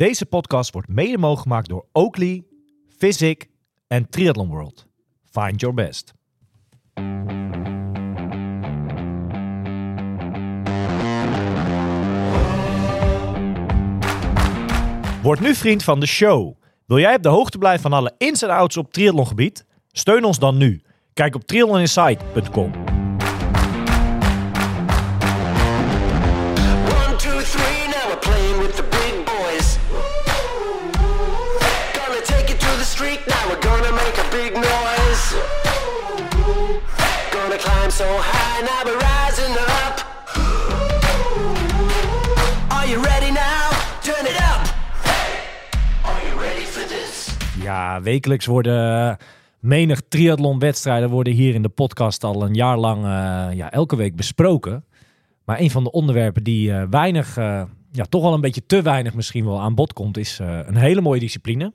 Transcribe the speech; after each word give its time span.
Deze 0.00 0.26
podcast 0.26 0.72
wordt 0.72 0.88
mede 0.88 1.18
mogelijk 1.18 1.42
gemaakt 1.42 1.68
door 1.68 1.86
Oakley, 1.92 2.44
Physic 2.98 3.48
en 3.86 4.08
Triathlon 4.08 4.48
World. 4.48 4.86
Find 5.30 5.60
your 5.60 5.76
best. 5.76 6.12
Word 15.22 15.40
nu 15.40 15.54
vriend 15.54 15.82
van 15.82 16.00
de 16.00 16.06
show. 16.06 16.56
Wil 16.86 16.98
jij 16.98 17.14
op 17.14 17.22
de 17.22 17.28
hoogte 17.28 17.58
blijven 17.58 17.82
van 17.82 17.92
alle 17.92 18.14
ins 18.18 18.42
en 18.42 18.50
outs 18.50 18.76
op 18.76 18.92
triathlongebied? 18.92 19.64
Steun 19.88 20.24
ons 20.24 20.38
dan 20.38 20.56
nu. 20.56 20.82
Kijk 21.12 21.34
op 21.34 21.42
triathloninsight.com. 21.42 22.99
Gonna 37.30 37.56
climb 37.56 37.90
so 37.90 38.04
high, 38.04 38.62
now 38.62 38.92
rising 38.92 39.56
up. 39.56 39.94
Are 42.68 42.88
you 42.88 43.02
ready 43.02 43.30
now? 43.32 43.70
Turn 44.02 44.26
it 44.26 44.38
up. 44.52 44.62
Are 46.04 46.26
you 46.28 46.40
ready 46.40 46.64
for 46.64 46.86
this? 46.88 47.36
Ja, 47.62 48.02
wekelijks 48.02 48.46
worden 48.46 49.16
menig 49.58 50.00
triathlonwedstrijden 50.08 51.10
worden 51.10 51.32
hier 51.32 51.54
in 51.54 51.62
de 51.62 51.68
podcast 51.68 52.24
al 52.24 52.42
een 52.42 52.54
jaar 52.54 52.76
lang 52.78 53.04
eh, 53.04 53.56
ja, 53.56 53.70
elke 53.70 53.96
week 53.96 54.16
besproken. 54.16 54.84
Maar 55.44 55.60
een 55.60 55.70
van 55.70 55.84
de 55.84 55.90
onderwerpen 55.90 56.44
die 56.44 56.72
eh, 56.72 56.82
weinig, 56.90 57.36
eh, 57.36 57.62
ja, 57.90 58.04
toch 58.04 58.22
wel 58.22 58.34
een 58.34 58.40
beetje 58.40 58.66
te 58.66 58.82
weinig 58.82 59.14
misschien 59.14 59.44
wel 59.44 59.60
aan 59.60 59.74
bod 59.74 59.92
komt, 59.92 60.16
is 60.16 60.38
eh, 60.38 60.58
een 60.64 60.76
hele 60.76 61.00
mooie 61.00 61.20
discipline. 61.20 61.72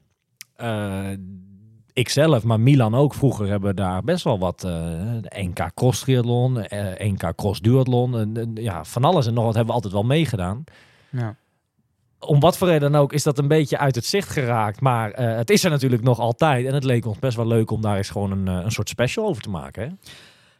Ikzelf, 1.95 2.43
maar 2.43 2.59
Milan 2.59 2.95
ook 2.95 3.13
vroeger 3.13 3.47
hebben 3.47 3.75
daar 3.75 4.03
best 4.03 4.23
wel 4.23 4.39
wat 4.39 4.63
eh, 4.63 4.73
NK 5.45 5.71
Cross 5.73 5.99
Triathlon, 6.03 6.61
eh, 6.61 7.11
NK 7.11 7.35
Cross 7.35 7.59
Duathlon, 7.61 8.37
ja, 8.53 8.83
van 8.83 9.03
alles 9.03 9.27
en 9.27 9.33
nog 9.33 9.43
wat 9.43 9.53
hebben 9.55 9.69
we 9.69 9.75
altijd 9.75 9.93
wel 9.93 10.03
meegedaan 10.03 10.63
Ja. 11.09 11.35
om 12.19 12.39
wat 12.39 12.57
voor 12.57 12.67
reden 12.67 12.91
dan 12.91 13.01
ook 13.01 13.13
is 13.13 13.23
dat 13.23 13.37
een 13.37 13.47
beetje 13.47 13.77
uit 13.77 13.95
het 13.95 14.05
zicht 14.05 14.29
geraakt. 14.29 14.81
Maar 14.81 15.11
eh, 15.11 15.35
het 15.35 15.49
is 15.49 15.63
er 15.63 15.69
natuurlijk 15.69 16.03
nog 16.03 16.19
altijd. 16.19 16.65
En 16.65 16.73
het 16.73 16.83
leek 16.83 17.05
ons 17.05 17.19
best 17.19 17.35
wel 17.37 17.47
leuk 17.47 17.71
om 17.71 17.81
daar 17.81 17.97
eens 17.97 18.09
gewoon 18.09 18.31
een, 18.31 18.47
een 18.47 18.71
soort 18.71 18.89
special 18.89 19.25
over 19.27 19.41
te 19.41 19.49
maken. 19.49 19.83
Hè? 19.83 19.89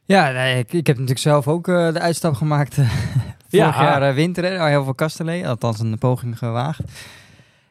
Ja, 0.05 0.31
nee, 0.31 0.57
ik, 0.57 0.73
ik 0.73 0.87
heb 0.87 0.95
natuurlijk 0.95 1.19
zelf 1.19 1.47
ook 1.47 1.65
de 1.65 1.99
uitstap 1.99 2.33
gemaakt. 2.33 2.77
eh, 2.77 2.89
Ja. 3.49 3.73
Vorig 3.73 3.89
jaar 3.89 4.13
winter, 4.13 4.43
hè, 4.43 4.59
al 4.59 4.65
heel 4.65 4.83
veel 4.83 4.95
Kastelee, 4.95 5.47
althans 5.47 5.79
een 5.79 5.97
poging 5.97 6.37
gewaagd. 6.37 6.79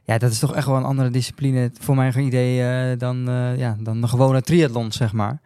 Ja, 0.05 0.19
dat 0.19 0.31
is 0.31 0.39
toch 0.39 0.55
echt 0.55 0.67
wel 0.67 0.77
een 0.77 0.85
andere 0.85 1.11
discipline 1.11 1.71
voor 1.81 1.95
mijn 1.95 2.19
idee 2.21 2.63
eh, 2.63 2.99
dan, 2.99 3.29
eh, 3.29 3.59
ja, 3.59 3.77
dan 3.81 4.01
de 4.01 4.09
gewone 4.09 4.43
triathlon, 4.43 4.93
zeg 4.93 5.13
maar. 5.13 5.41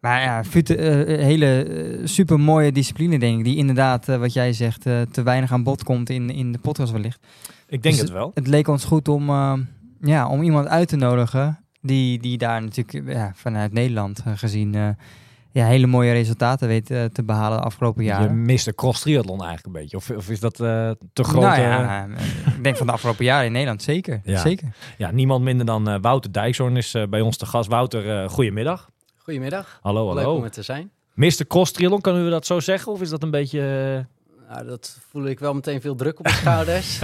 Maar 0.00 0.22
ja, 0.22 0.44
fute- 0.44 0.76
eh, 0.76 1.18
een 1.18 1.24
hele 1.24 2.00
super 2.04 2.40
mooie 2.40 2.72
discipline, 2.72 3.18
denk 3.18 3.38
ik. 3.38 3.44
Die 3.44 3.56
inderdaad, 3.56 4.06
wat 4.06 4.32
jij 4.32 4.52
zegt, 4.52 4.82
te 4.82 5.22
weinig 5.24 5.52
aan 5.52 5.62
bod 5.62 5.82
komt 5.84 6.10
in, 6.10 6.30
in 6.30 6.52
de 6.52 6.58
podcast 6.58 6.92
wellicht. 6.92 7.26
Ik 7.68 7.82
denk 7.82 7.94
Dus 7.94 8.04
het 8.04 8.12
wel. 8.12 8.30
Het 8.34 8.46
leek 8.46 8.68
ons 8.68 8.84
goed 8.84 9.08
om, 9.08 9.28
eh, 9.28 9.52
ja, 10.00 10.28
om 10.28 10.42
iemand 10.42 10.66
uit 10.66 10.88
te 10.88 10.96
nodigen 10.96 11.58
die, 11.80 12.18
die 12.18 12.38
daar 12.38 12.62
natuurlijk 12.62 13.08
ja, 13.12 13.32
vanuit 13.34 13.72
Nederland 13.72 14.22
gezien 14.34 14.96
ja, 15.52 15.66
hele 15.66 15.86
mooie 15.86 16.12
resultaten 16.12 16.68
weet 16.68 16.90
eh, 16.90 17.04
te 17.04 17.22
behalen 17.22 17.58
de 17.58 17.64
afgelopen 17.64 18.02
Je 18.02 18.08
jaren. 18.08 18.42
mist 18.42 18.64
de 18.64 18.74
cross 18.74 19.00
triathlon 19.00 19.38
eigenlijk 19.44 19.66
een 19.66 19.80
beetje. 19.82 19.96
Of, 19.96 20.10
of 20.10 20.30
is 20.30 20.40
dat 20.40 20.60
eh, 20.60 20.90
te 21.12 21.24
groot? 21.24 21.42
Nou 21.42 21.60
ja, 21.60 22.08
eh, 22.08 22.26
ik 22.56 22.62
denk 22.62 22.76
van 22.76 22.86
de 22.86 22.92
afgelopen 22.92 23.24
jaren 23.24 23.46
in 23.46 23.52
Nederland 23.52 23.82
zeker. 23.82 24.20
Ja. 24.24 24.38
zeker. 24.40 24.68
ja, 24.98 25.10
niemand 25.10 25.44
minder 25.44 25.66
dan 25.66 26.00
Wouter 26.00 26.32
Dijkshoorn 26.32 26.76
is 26.76 26.96
bij 27.10 27.20
ons 27.20 27.36
te 27.36 27.46
gast. 27.46 27.68
Wouter, 27.68 28.28
goedemiddag. 28.30 28.90
Goedemiddag. 29.16 29.78
Hallo, 29.82 30.14
Leuk 30.14 30.24
om 30.26 30.30
hallo. 30.30 30.44
er 30.44 30.50
te 30.50 30.62
zijn. 30.62 30.90
Mr. 31.14 31.46
Cross 31.48 31.72
triathlon, 31.72 32.00
kunnen 32.00 32.24
we 32.24 32.30
dat 32.30 32.46
zo 32.46 32.60
zeggen? 32.60 32.92
Of 32.92 33.00
is 33.00 33.08
dat 33.08 33.22
een 33.22 33.30
beetje... 33.30 34.06
Nou, 34.50 34.66
dat 34.66 34.98
voel 35.08 35.26
ik 35.26 35.38
wel 35.38 35.54
meteen 35.54 35.80
veel 35.80 35.94
druk 35.94 36.18
op 36.18 36.24
mijn 36.24 36.36
schouders. 36.36 37.00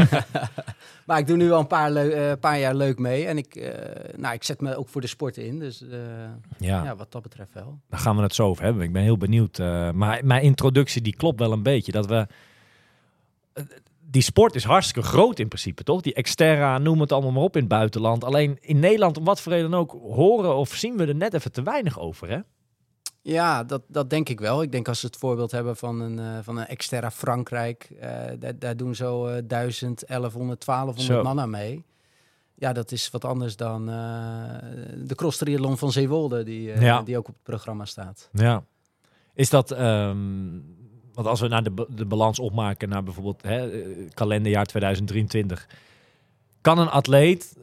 maar 1.07 1.19
ik 1.19 1.27
doe 1.27 1.37
nu 1.37 1.53
al 1.53 1.61
een 1.61 1.67
paar, 1.67 1.97
eh, 1.97 2.33
paar 2.41 2.59
jaar 2.59 2.75
leuk 2.75 2.99
mee. 2.99 3.27
En 3.27 3.39
ik, 3.39 3.55
eh, 3.55 4.17
nou, 4.17 4.35
ik 4.35 4.43
zet 4.43 4.61
me 4.61 4.77
ook 4.77 4.89
voor 4.89 5.01
de 5.01 5.07
sport 5.07 5.37
in. 5.37 5.59
Dus 5.59 5.83
eh, 5.83 5.99
ja. 6.59 6.85
ja. 6.85 6.97
wat 6.97 7.13
dat 7.13 7.23
betreft 7.23 7.53
wel. 7.53 7.79
Daar 7.89 8.01
gaan 8.01 8.17
we 8.17 8.23
het 8.23 8.35
zo 8.35 8.47
over 8.47 8.65
hebben. 8.65 8.83
Ik 8.83 8.93
ben 8.93 9.03
heel 9.03 9.17
benieuwd. 9.17 9.59
Maar 9.95 10.21
mijn 10.25 10.43
introductie 10.43 11.03
die 11.03 11.17
klopt 11.17 11.39
wel 11.39 11.53
een 11.53 11.63
beetje. 11.63 11.93
Dat 11.93 12.07
we. 12.07 12.27
Die 14.11 14.23
sport 14.23 14.55
is 14.55 14.65
hartstikke 14.65 15.09
groot 15.09 15.39
in 15.39 15.49
principe, 15.49 15.83
toch? 15.83 16.01
Die 16.01 16.23
Xterra, 16.23 16.79
noem 16.79 17.01
het 17.01 17.13
allemaal 17.13 17.33
maar 17.33 17.43
op 17.43 17.55
in 17.55 17.61
het 17.61 17.71
buitenland. 17.71 18.25
Alleen 18.25 18.59
in 18.61 18.79
Nederland, 18.79 19.19
om 19.19 19.25
wat 19.25 19.41
voor 19.41 19.53
reden 19.53 19.75
ook, 19.75 19.91
horen 19.91 20.57
of 20.57 20.75
zien 20.75 20.97
we 20.97 21.07
er 21.07 21.15
net 21.15 21.35
even 21.35 21.53
te 21.53 21.63
weinig 21.63 21.99
over, 21.99 22.29
hè? 22.29 22.39
Ja, 23.29 23.65
dat, 23.65 23.83
dat 23.89 24.11
denk 24.11 24.29
ik 24.29 24.41
wel. 24.41 24.63
Ik 24.63 24.73
denk 24.73 24.89
als 24.89 25.01
we 25.01 25.07
het 25.07 25.17
voorbeeld 25.17 25.51
hebben 25.51 25.77
van 25.77 26.01
een, 26.01 26.19
eh, 26.19 26.39
van 26.43 26.57
een 26.59 26.77
Xterra 26.77 27.11
Frankrijk. 27.11 27.91
eh, 28.01 28.11
daar, 28.39 28.59
daar 28.59 28.77
doen 28.77 28.95
zo 28.95 29.27
eh 29.27 29.43
1000, 29.47 30.05
1100, 30.07 30.65
1200 30.65 31.17
Zo. 31.17 31.23
man 31.23 31.41
aan 31.41 31.51
mee. 31.51 31.85
Ja, 32.55 32.73
dat 32.73 32.93
is 32.93 33.11
wat 33.11 33.25
anders 33.25 33.57
dan 33.57 33.89
eh, 33.89 33.95
de 35.05 35.15
cross 35.15 35.39
triathlon 35.39 35.79
van 35.79 35.93
Zeewolde, 35.93 36.43
die, 36.43 36.63
Ja. 36.81 37.03
die 37.03 37.19
ook 37.19 37.29
op 37.29 37.35
het 37.35 37.43
programma 37.43 37.85
staat. 37.85 38.29
Ja. 38.33 38.65
Is 39.35 39.51
dat, 39.51 39.71
ehm, 39.71 40.17
want 41.15 41.27
als 41.27 41.41
we 41.41 41.49
naar 41.49 41.63
de, 41.63 41.87
de 41.89 42.05
balans 42.07 42.39
opmaken 42.39 42.89
naar 42.89 43.03
bijvoorbeeld 43.03 43.43
hè, 43.43 43.71
kalenderjaar 44.15 44.67
2023, 44.67 45.67
kan 46.61 46.79
een 46.79 46.89
atleet 46.91 47.57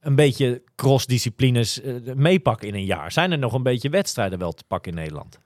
een 0.00 0.14
beetje 0.14 0.62
cross-disciplines 0.76 1.80
eh, 1.80 1.94
meepakken 2.14 2.68
in 2.68 2.74
een 2.74 2.84
jaar? 2.84 3.12
Zijn 3.12 3.32
er 3.32 3.38
nog 3.38 3.52
een 3.52 3.62
beetje 3.62 3.88
wedstrijden 3.90 4.38
wel 4.38 4.52
te 4.52 4.64
pakken 4.68 4.92
in 4.92 4.98
Nederland? 4.98 5.38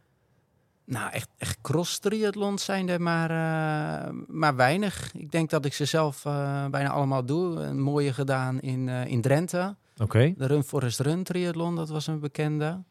Nou, 0.86 1.10
echt, 1.12 1.28
echt 1.38 1.58
cross 1.62 1.98
triathlons 1.98 2.64
zijn 2.64 2.88
er 2.88 3.00
maar, 3.00 3.30
eh, 3.30 4.10
maar 4.26 4.56
weinig. 4.56 5.10
Ik 5.14 5.30
denk 5.32 5.50
dat 5.50 5.64
ik 5.64 5.72
ze 5.74 5.84
zelf 5.84 6.24
eh, 6.24 6.66
bijna 6.66 6.88
allemaal 6.90 7.24
doe. 7.24 7.60
Een 7.60 7.80
mooie 7.80 8.12
gedaan 8.12 8.60
in, 8.60 8.88
in 8.88 9.20
Drenthe. 9.20 9.76
Oké. 9.98 10.34
De 10.36 10.46
Run 10.46 10.62
Forest 10.64 11.00
Run 11.00 11.22
triathlon, 11.22 11.76
dat 11.76 11.88
was 11.88 12.06
een 12.06 12.20
bekende. 12.20 12.82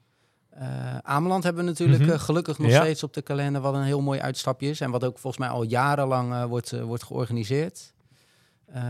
Ameland 1.01 1.43
hebben 1.43 1.63
we 1.63 1.69
natuurlijk 1.69 2.03
Mhm. 2.05 2.17
gelukkig 2.17 2.57
nog 2.57 2.71
Ja. 2.71 2.79
steeds 2.81 3.03
op 3.03 3.13
de 3.13 3.21
kalender, 3.21 3.61
wat 3.61 3.73
een 3.73 3.83
heel 3.83 4.01
mooi 4.01 4.19
uitstapje 4.19 4.69
is. 4.69 4.81
En 4.81 4.91
wat 4.91 5.03
ook 5.03 5.17
volgens 5.19 5.37
mij 5.37 5.47
al 5.51 5.63
jarenlang 5.63 6.45
wordt, 6.45 6.79
wordt 6.81 7.03
georganiseerd. 7.03 7.93
Eh, 8.73 8.81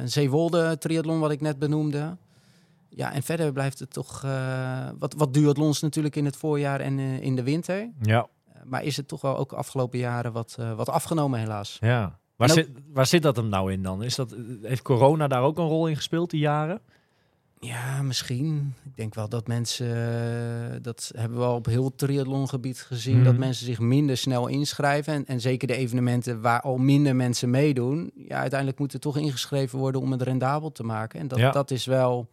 een 0.00 0.08
Zeewolde 0.10 0.78
triathlon, 0.78 1.20
wat 1.20 1.30
ik 1.30 1.40
net 1.40 1.58
benoemde. 1.58 2.16
Ja, 2.88 3.12
en 3.12 3.22
verder 3.22 3.52
blijft 3.52 3.78
het 3.78 3.92
toch 3.92 4.24
eh, 4.24 4.88
wat, 4.98 5.14
wat 5.16 5.34
duathlons 5.34 5.80
natuurlijk 5.80 6.16
in 6.16 6.24
het 6.24 6.36
voorjaar 6.36 6.80
en 6.80 6.98
eh, 6.98 7.20
in 7.22 7.36
de 7.36 7.42
winter. 7.42 7.90
Ja. 8.00 8.26
Maar 8.64 8.82
is 8.82 8.96
het 8.96 9.08
toch 9.08 9.20
wel 9.20 9.36
ook 9.36 9.50
de 9.50 9.56
afgelopen 9.56 9.98
jaren 9.98 10.32
wat, 10.32 10.58
wat 10.76 10.88
afgenomen, 10.88 11.38
helaas? 11.40 11.76
ja. 11.80 12.18
Waar, 12.36 12.48
ook- 12.48 12.54
zit, 12.54 12.70
waar 12.92 13.06
zit 13.06 13.22
dat 13.22 13.36
hem 13.36 13.48
nou 13.48 13.72
in 13.72 13.82
dan? 13.82 14.02
Is 14.02 14.14
dat, 14.14 14.36
heeft 14.62 14.82
corona 14.82 15.26
daar 15.26 15.42
ook 15.42 15.58
een 15.58 15.66
rol 15.66 15.88
in 15.88 15.96
gespeeld, 15.96 16.30
die 16.30 16.40
jaren? 16.40 16.80
Ja, 17.66 18.02
misschien. 18.02 18.74
Ik 18.84 18.96
denk 18.96 19.14
wel 19.14 19.28
dat 19.28 19.46
mensen, 19.46 19.86
eh, 19.96 20.76
dat 20.82 21.12
hebben 21.16 21.38
we 21.38 21.44
al 21.44 21.54
op 21.54 21.66
heel 21.66 21.94
triathlongebied 21.94 22.80
gezien, 22.80 23.14
Mhm. 23.16 23.24
dat 23.24 23.36
mensen 23.36 23.66
zich 23.66 23.78
minder 23.78 24.16
snel 24.16 24.46
inschrijven. 24.46 25.12
En, 25.14 25.26
en 25.26 25.40
zeker 25.40 25.68
de 25.68 25.74
evenementen 25.76 26.40
waar 26.40 26.60
al 26.60 26.76
minder 26.76 27.16
mensen 27.16 27.50
meedoen, 27.50 28.10
ja, 28.14 28.38
uiteindelijk 28.38 28.78
moet 28.78 28.92
er 28.92 29.00
toch 29.00 29.16
ingeschreven 29.16 29.78
worden 29.78 30.00
om 30.00 30.12
het 30.12 30.22
rendabel 30.22 30.72
te 30.72 30.82
maken. 30.82 31.20
En 31.20 31.28
dat, 31.28 31.38
Ja. 31.38 31.50
dat 31.50 31.70
is 31.70 31.86
wel, 31.86 32.28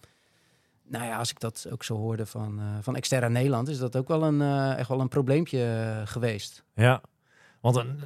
nou 0.87 1.05
ja, 1.05 1.17
als 1.17 1.29
ik 1.29 1.39
dat 1.39 1.67
ook 1.71 1.83
zo 1.83 1.95
hoorde 1.97 2.25
van, 2.25 2.59
eh 2.59 2.65
van 2.81 2.95
Exterra 2.95 3.27
Nederland, 3.27 3.67
is 3.67 3.77
dat 3.79 3.95
ook 3.95 4.07
wel 4.07 4.23
een, 4.23 4.41
eh, 4.41 4.77
echt 4.77 4.87
wel 4.89 4.99
een 4.99 5.07
probleempje 5.07 5.91
geweest. 6.05 6.63
Ja. 6.75 7.01
Want 7.61 7.75
een, 7.75 7.99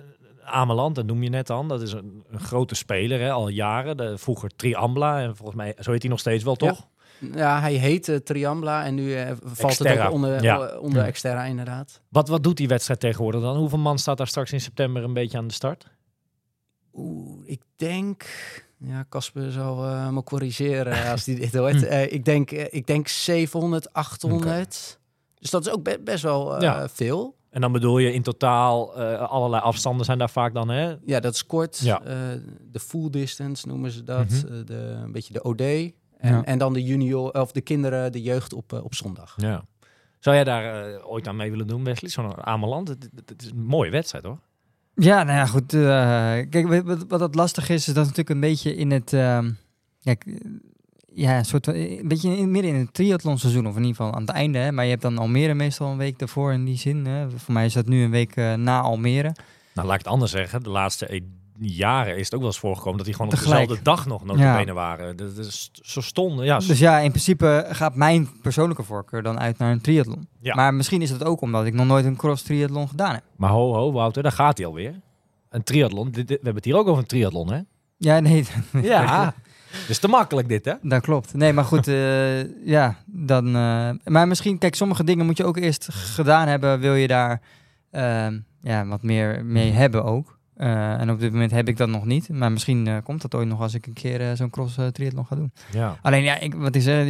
Ameland, 0.44 0.96
dat 0.96 1.06
noem 1.06 1.24
je 1.24 1.30
net 1.30 1.50
aan, 1.50 1.68
dat 1.68 1.81
is 1.81 1.92
een, 1.92 2.24
een 2.30 2.40
grote 2.40 2.75
speler, 2.75 3.19
hè, 3.19 3.31
al 3.31 3.47
jaren. 3.47 3.97
De, 3.97 4.18
vroeger 4.18 4.50
Triambla, 4.56 5.22
en 5.22 5.36
volgens 5.36 5.57
mij, 5.57 5.75
zo 5.80 5.92
heet 5.92 6.01
hij 6.01 6.12
nog 6.12 6.19
steeds 6.19 6.44
wel, 6.44 6.56
toch? 6.56 6.78
Ja, 6.80 6.94
hij 7.38 7.73
heette 7.73 8.23
Triambla 8.23 8.85
en 8.85 8.95
nu 8.95 9.13
eh, 9.15 9.31
valt 9.44 9.77
het 9.79 10.00
ook 10.00 10.12
onder, 10.12 10.44
Ja. 10.44 10.59
eh, 10.67 10.81
onder 10.81 11.01
Ja. 11.01 11.07
Exterra 11.07 11.44
inderdaad. 11.44 12.01
Wat, 12.09 12.27
wat 12.27 12.44
doet 12.44 12.57
die 12.57 12.67
wedstrijd 12.67 13.00
tegenwoordig 13.00 13.41
dan? 13.41 13.57
Hoeveel 13.57 13.77
man 13.77 14.00
staat 14.00 14.17
daar 14.17 14.27
straks 14.27 14.51
in 14.51 14.62
september 14.62 15.03
een 15.03 15.13
beetje 15.13 15.38
aan 15.38 15.47
de 15.47 15.53
start? 15.53 15.85
Oeh, 16.94 17.41
ik 17.45 17.62
denk... 17.75 18.25
Ja, 18.79 19.06
Casper 19.09 19.51
zal 19.51 19.85
eh, 19.85 20.09
me 20.09 20.23
corrigeren 20.23 21.03
als 21.12 21.25
hij 21.25 21.35
dit 21.35 21.53
hoort. 21.56 21.83
Eh, 21.85 22.12
ik, 22.12 22.25
denk, 22.25 22.51
eh, 22.51 22.65
ik 22.69 22.88
denk 22.88 23.07
700, 23.07 23.94
800. 23.94 25.00
Dus 25.39 25.50
dat 25.50 25.65
is 25.65 25.71
ook 25.73 25.83
be- 25.83 26.00
best 26.03 26.23
wel 26.23 26.56
eh, 26.56 26.61
Ja. 26.61 26.89
veel. 26.89 27.35
En 27.50 27.61
dan 27.61 27.71
bedoel 27.71 27.97
je 27.97 28.13
in 28.13 28.21
totaal, 28.21 28.95
eh, 28.97 29.21
allerlei 29.29 29.61
afstanden 29.61 30.06
zijn 30.06 30.18
daar 30.18 30.29
vaak 30.29 30.53
dan, 30.53 30.69
hè? 30.69 30.95
Ja, 31.06 31.19
dat 31.19 31.33
is 31.33 31.45
kort. 31.45 31.79
Ja. 31.79 32.01
Eh, 32.03 32.15
de 32.71 32.79
full 32.79 33.09
distance 33.09 33.68
noemen 33.68 33.91
ze 33.91 34.03
dat. 34.03 34.29
Mhm. 34.29 34.53
Eh, 34.53 34.65
de, 34.65 34.73
een 35.03 35.11
beetje 35.11 35.33
de 35.33 35.44
OD. 35.44 35.94
En, 36.17 36.33
Ja. 36.33 36.44
en 36.44 36.57
dan 36.57 36.73
de 36.73 36.83
junior, 36.83 37.31
of 37.31 37.51
de 37.51 37.62
kinderen, 37.62 38.12
de 38.12 38.21
jeugd 38.21 38.53
op, 38.53 38.73
eh, 38.73 38.83
op 38.83 38.95
zondag. 38.95 39.33
Ja. 39.38 39.63
Zou 40.19 40.35
jij 40.35 40.45
daar 40.45 40.85
eh, 40.94 41.09
ooit 41.12 41.27
aan 41.27 41.35
mee 41.35 41.50
willen 41.50 41.67
doen, 41.67 41.83
Wesley? 41.83 42.09
Zo'n 42.09 42.45
Ameland? 42.45 42.88
Het, 42.88 43.09
het- 43.15 43.29
het 43.29 43.41
is 43.41 43.50
een 43.51 43.63
mooie 43.65 43.91
wedstrijd, 43.91 44.23
hoor. 44.23 44.39
Ja, 44.95 45.23
nou 45.23 45.38
ja, 45.38 45.45
goed. 45.45 45.73
eh, 45.73 45.79
kijk, 46.50 46.67
wat, 46.67 46.83
wat- 46.83 47.06
wat 47.07 47.19
dat 47.19 47.35
lastig 47.35 47.69
is, 47.69 47.88
is 47.88 47.94
dat 47.94 48.03
natuurlijk 48.03 48.29
een 48.29 48.39
beetje 48.39 48.75
in 48.75 48.91
het... 48.91 49.13
ehm, 49.13 49.51
Kijk, 50.03 50.25
eh, 50.25 50.33
ja, 51.13 51.38
een 51.38 51.45
soort, 51.45 51.67
een 51.67 52.07
beetje 52.07 52.38
in, 52.38 52.51
midden 52.51 52.71
in 52.71 52.79
het 52.79 52.94
triathlonseizoen, 52.94 53.68
of 53.68 53.75
in 53.75 53.81
ieder 53.81 53.95
geval 53.95 54.13
aan 54.13 54.21
het 54.21 54.29
einde. 54.29 54.57
Hè? 54.57 54.71
Maar 54.71 54.83
je 54.83 54.89
hebt 54.89 55.01
dan 55.01 55.18
Almere 55.18 55.53
meestal 55.53 55.91
een 55.91 55.97
week 55.97 56.19
daarvoor 56.19 56.53
in 56.53 56.65
die 56.65 56.77
zin. 56.77 57.06
Hè? 57.06 57.29
Voor 57.29 57.53
mij 57.53 57.65
is 57.65 57.73
dat 57.73 57.88
nu 57.88 58.03
een 58.03 58.11
week 58.11 58.35
na 58.35 58.81
Almere. 58.81 59.35
Nou, 59.73 59.88
laat 59.88 59.97
ik 60.00 60.03
het 60.03 60.13
anders 60.13 60.31
zeggen. 60.31 60.63
De 60.63 60.69
laatste 60.69 61.21
jaren 61.60 62.18
is 62.18 62.25
het 62.25 62.34
ook 62.34 62.40
wel 62.40 62.50
eens 62.50 62.60
voorgekomen 62.60 62.98
dat 62.98 63.06
die 63.06 63.16
gewoon 63.16 63.31
op 63.31 63.38
dezelfde 63.40 63.80
dag 63.81 64.06
nog 64.06 64.25
notabene 64.25 64.74
waren. 64.74 65.16
Dat 65.18 65.38
is 65.38 65.69
zo 65.74 66.02
stonden. 66.02 66.46
Ja, 66.46 66.57
Dus 66.60 66.80
ja, 66.80 67.00
in 67.00 67.10
principe 67.10 67.66
gaat 67.69 67.96
mijn 67.96 68.30
persoonlijke 68.42 68.84
voorkeur 68.84 69.24
dan 69.24 69.40
uit 69.40 69.57
naar 69.57 69.72
een 69.72 69.81
triathlon. 69.81 70.28
Ja. 70.40 70.56
Maar 70.56 70.74
misschien 70.74 71.02
is 71.02 71.10
het 71.10 71.24
ook 71.24 71.42
omdat 71.42 71.66
ik 71.66 71.74
nog 71.74 71.86
nooit 71.86 72.06
een 72.06 72.16
cross 72.16 72.44
triathlon 72.44 72.88
gedaan 72.88 73.13
heb. 73.13 73.24
Maar 73.36 73.50
ho, 73.50 73.74
ho, 73.74 73.92
Wouter, 73.92 74.24
daar 74.24 74.31
gaat 74.31 74.57
hij 74.57 74.68
alweer. 74.68 75.02
Een 75.50 75.63
triathlon. 75.63 76.12
We 76.12 76.24
hebben 76.28 76.56
het 76.56 76.66
hier 76.66 76.75
ook 76.78 76.88
over 76.88 77.02
een 77.02 77.07
triathlon, 77.07 77.52
hè? 77.52 77.60
Ja, 77.98 78.19
nee, 78.19 78.46
Ja. 78.81 79.34
Dus 79.88 80.00
te 80.00 80.07
makkelijk 80.07 80.48
dit, 80.48 80.66
hè? 80.66 80.74
dat 80.81 81.02
klopt. 81.02 81.34
Nee, 81.34 81.54
maar 81.54 81.63
goed, 81.63 81.88
eh, 81.88 82.66
ja, 82.68 82.96
dan... 83.06 83.48
eh, 83.48 83.90
maar 84.04 84.28
misschien, 84.28 84.57
kijk, 84.57 84.75
sommige 84.75 85.04
dingen 85.04 85.25
moet 85.25 85.38
je 85.38 85.46
ook 85.46 85.57
eerst 85.57 85.88
gedaan 85.92 86.48
hebben, 86.48 86.80
wil 86.80 86.94
je 86.94 87.07
daar 87.07 87.42
ehm, 87.92 88.40
ja, 88.62 88.86
wat 88.86 89.04
meer 89.04 89.46
mee 89.46 89.72
hebben 89.72 90.04
ook. 90.04 90.34
Eh, 90.56 91.00
en 91.00 91.10
op 91.12 91.19
dit 91.19 91.31
moment 91.31 91.52
heb 91.52 91.68
ik 91.68 91.78
dat 91.78 91.90
nog 91.90 92.06
niet. 92.06 92.30
Maar 92.30 92.52
misschien 92.52 92.88
eh, 92.88 92.98
komt 93.04 93.22
dat 93.22 93.36
ooit 93.36 93.48
nog 93.48 93.62
als 93.62 93.74
ik 93.74 93.86
een 93.86 93.94
keer 93.94 94.22
eh, 94.22 94.36
zo'n 94.36 94.50
cross 94.50 94.78
triathlon 94.92 95.25
ga 95.25 95.36
doen. 95.36 95.52
Ja. 95.72 95.98
Alleen 96.02 96.24
ja, 96.24 96.40
ik, 96.40 96.54
wat 96.56 96.75
is 96.75 96.86
er? 96.86 97.02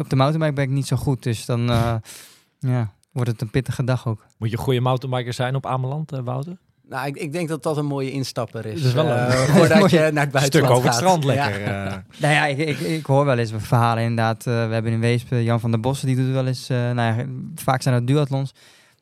Op 0.00 0.10
de 0.10 0.16
mountainbike 0.16 0.52
ben 0.52 0.64
ik 0.64 0.70
niet 0.70 0.86
zo 0.86 0.96
goed. 0.96 1.22
Dus 1.22 1.44
dan 1.46 1.70
eh, 1.70 1.94
ja, 2.58 2.92
wordt 3.12 3.30
het 3.30 3.40
een 3.40 3.50
pittige 3.50 3.84
dag 3.84 4.06
ook. 4.06 4.26
Moet 4.38 4.50
je 4.50 4.56
een 4.56 4.62
goede 4.62 4.80
mountainbiker 4.80 5.32
zijn 5.32 5.54
op 5.54 5.66
Ameland, 5.66 6.10
Wouter? 6.24 6.56
Nou, 6.88 7.06
ik, 7.06 7.16
ik 7.16 7.32
denk 7.32 7.48
dat 7.48 7.62
dat 7.62 7.76
een 7.76 7.86
mooie 7.86 8.10
instapper 8.10 8.66
is. 8.66 8.74
Dat 8.78 8.84
is 8.88 8.92
wel 8.92 9.06
een- 9.06 9.30
voordat 9.56 9.90
je 9.90 9.98
naar 10.12 10.22
het 10.24 10.32
buitenland 10.32 10.44
Stuk 10.44 10.62
over 10.64 10.76
het 10.76 10.84
gaat. 10.84 10.94
strand 10.94 11.24
Ja. 11.24 11.28
lekker. 11.34 11.62
eh. 11.62 11.94
Nou 12.18 12.34
ja, 12.34 12.46
ik, 12.46 12.58
ik, 12.58 12.78
ik 12.78 13.06
hoor 13.06 13.24
wel 13.24 13.38
eens 13.38 13.52
verhalen 13.56 14.02
inderdaad. 14.02 14.46
eh, 14.46 14.66
we 14.66 14.72
hebben 14.72 14.92
in 14.92 15.00
Weesp 15.00 15.26
Jan 15.30 15.60
van 15.60 15.70
der 15.70 15.80
Bossen, 15.80 16.06
die 16.06 16.16
doet 16.16 16.32
wel 16.32 16.46
eens... 16.46 16.68
eh, 16.68 16.76
nou 16.76 17.16
ja, 17.18 17.24
vaak 17.54 17.82
zijn 17.82 17.94
dat 17.94 18.06
duathlons. 18.06 18.52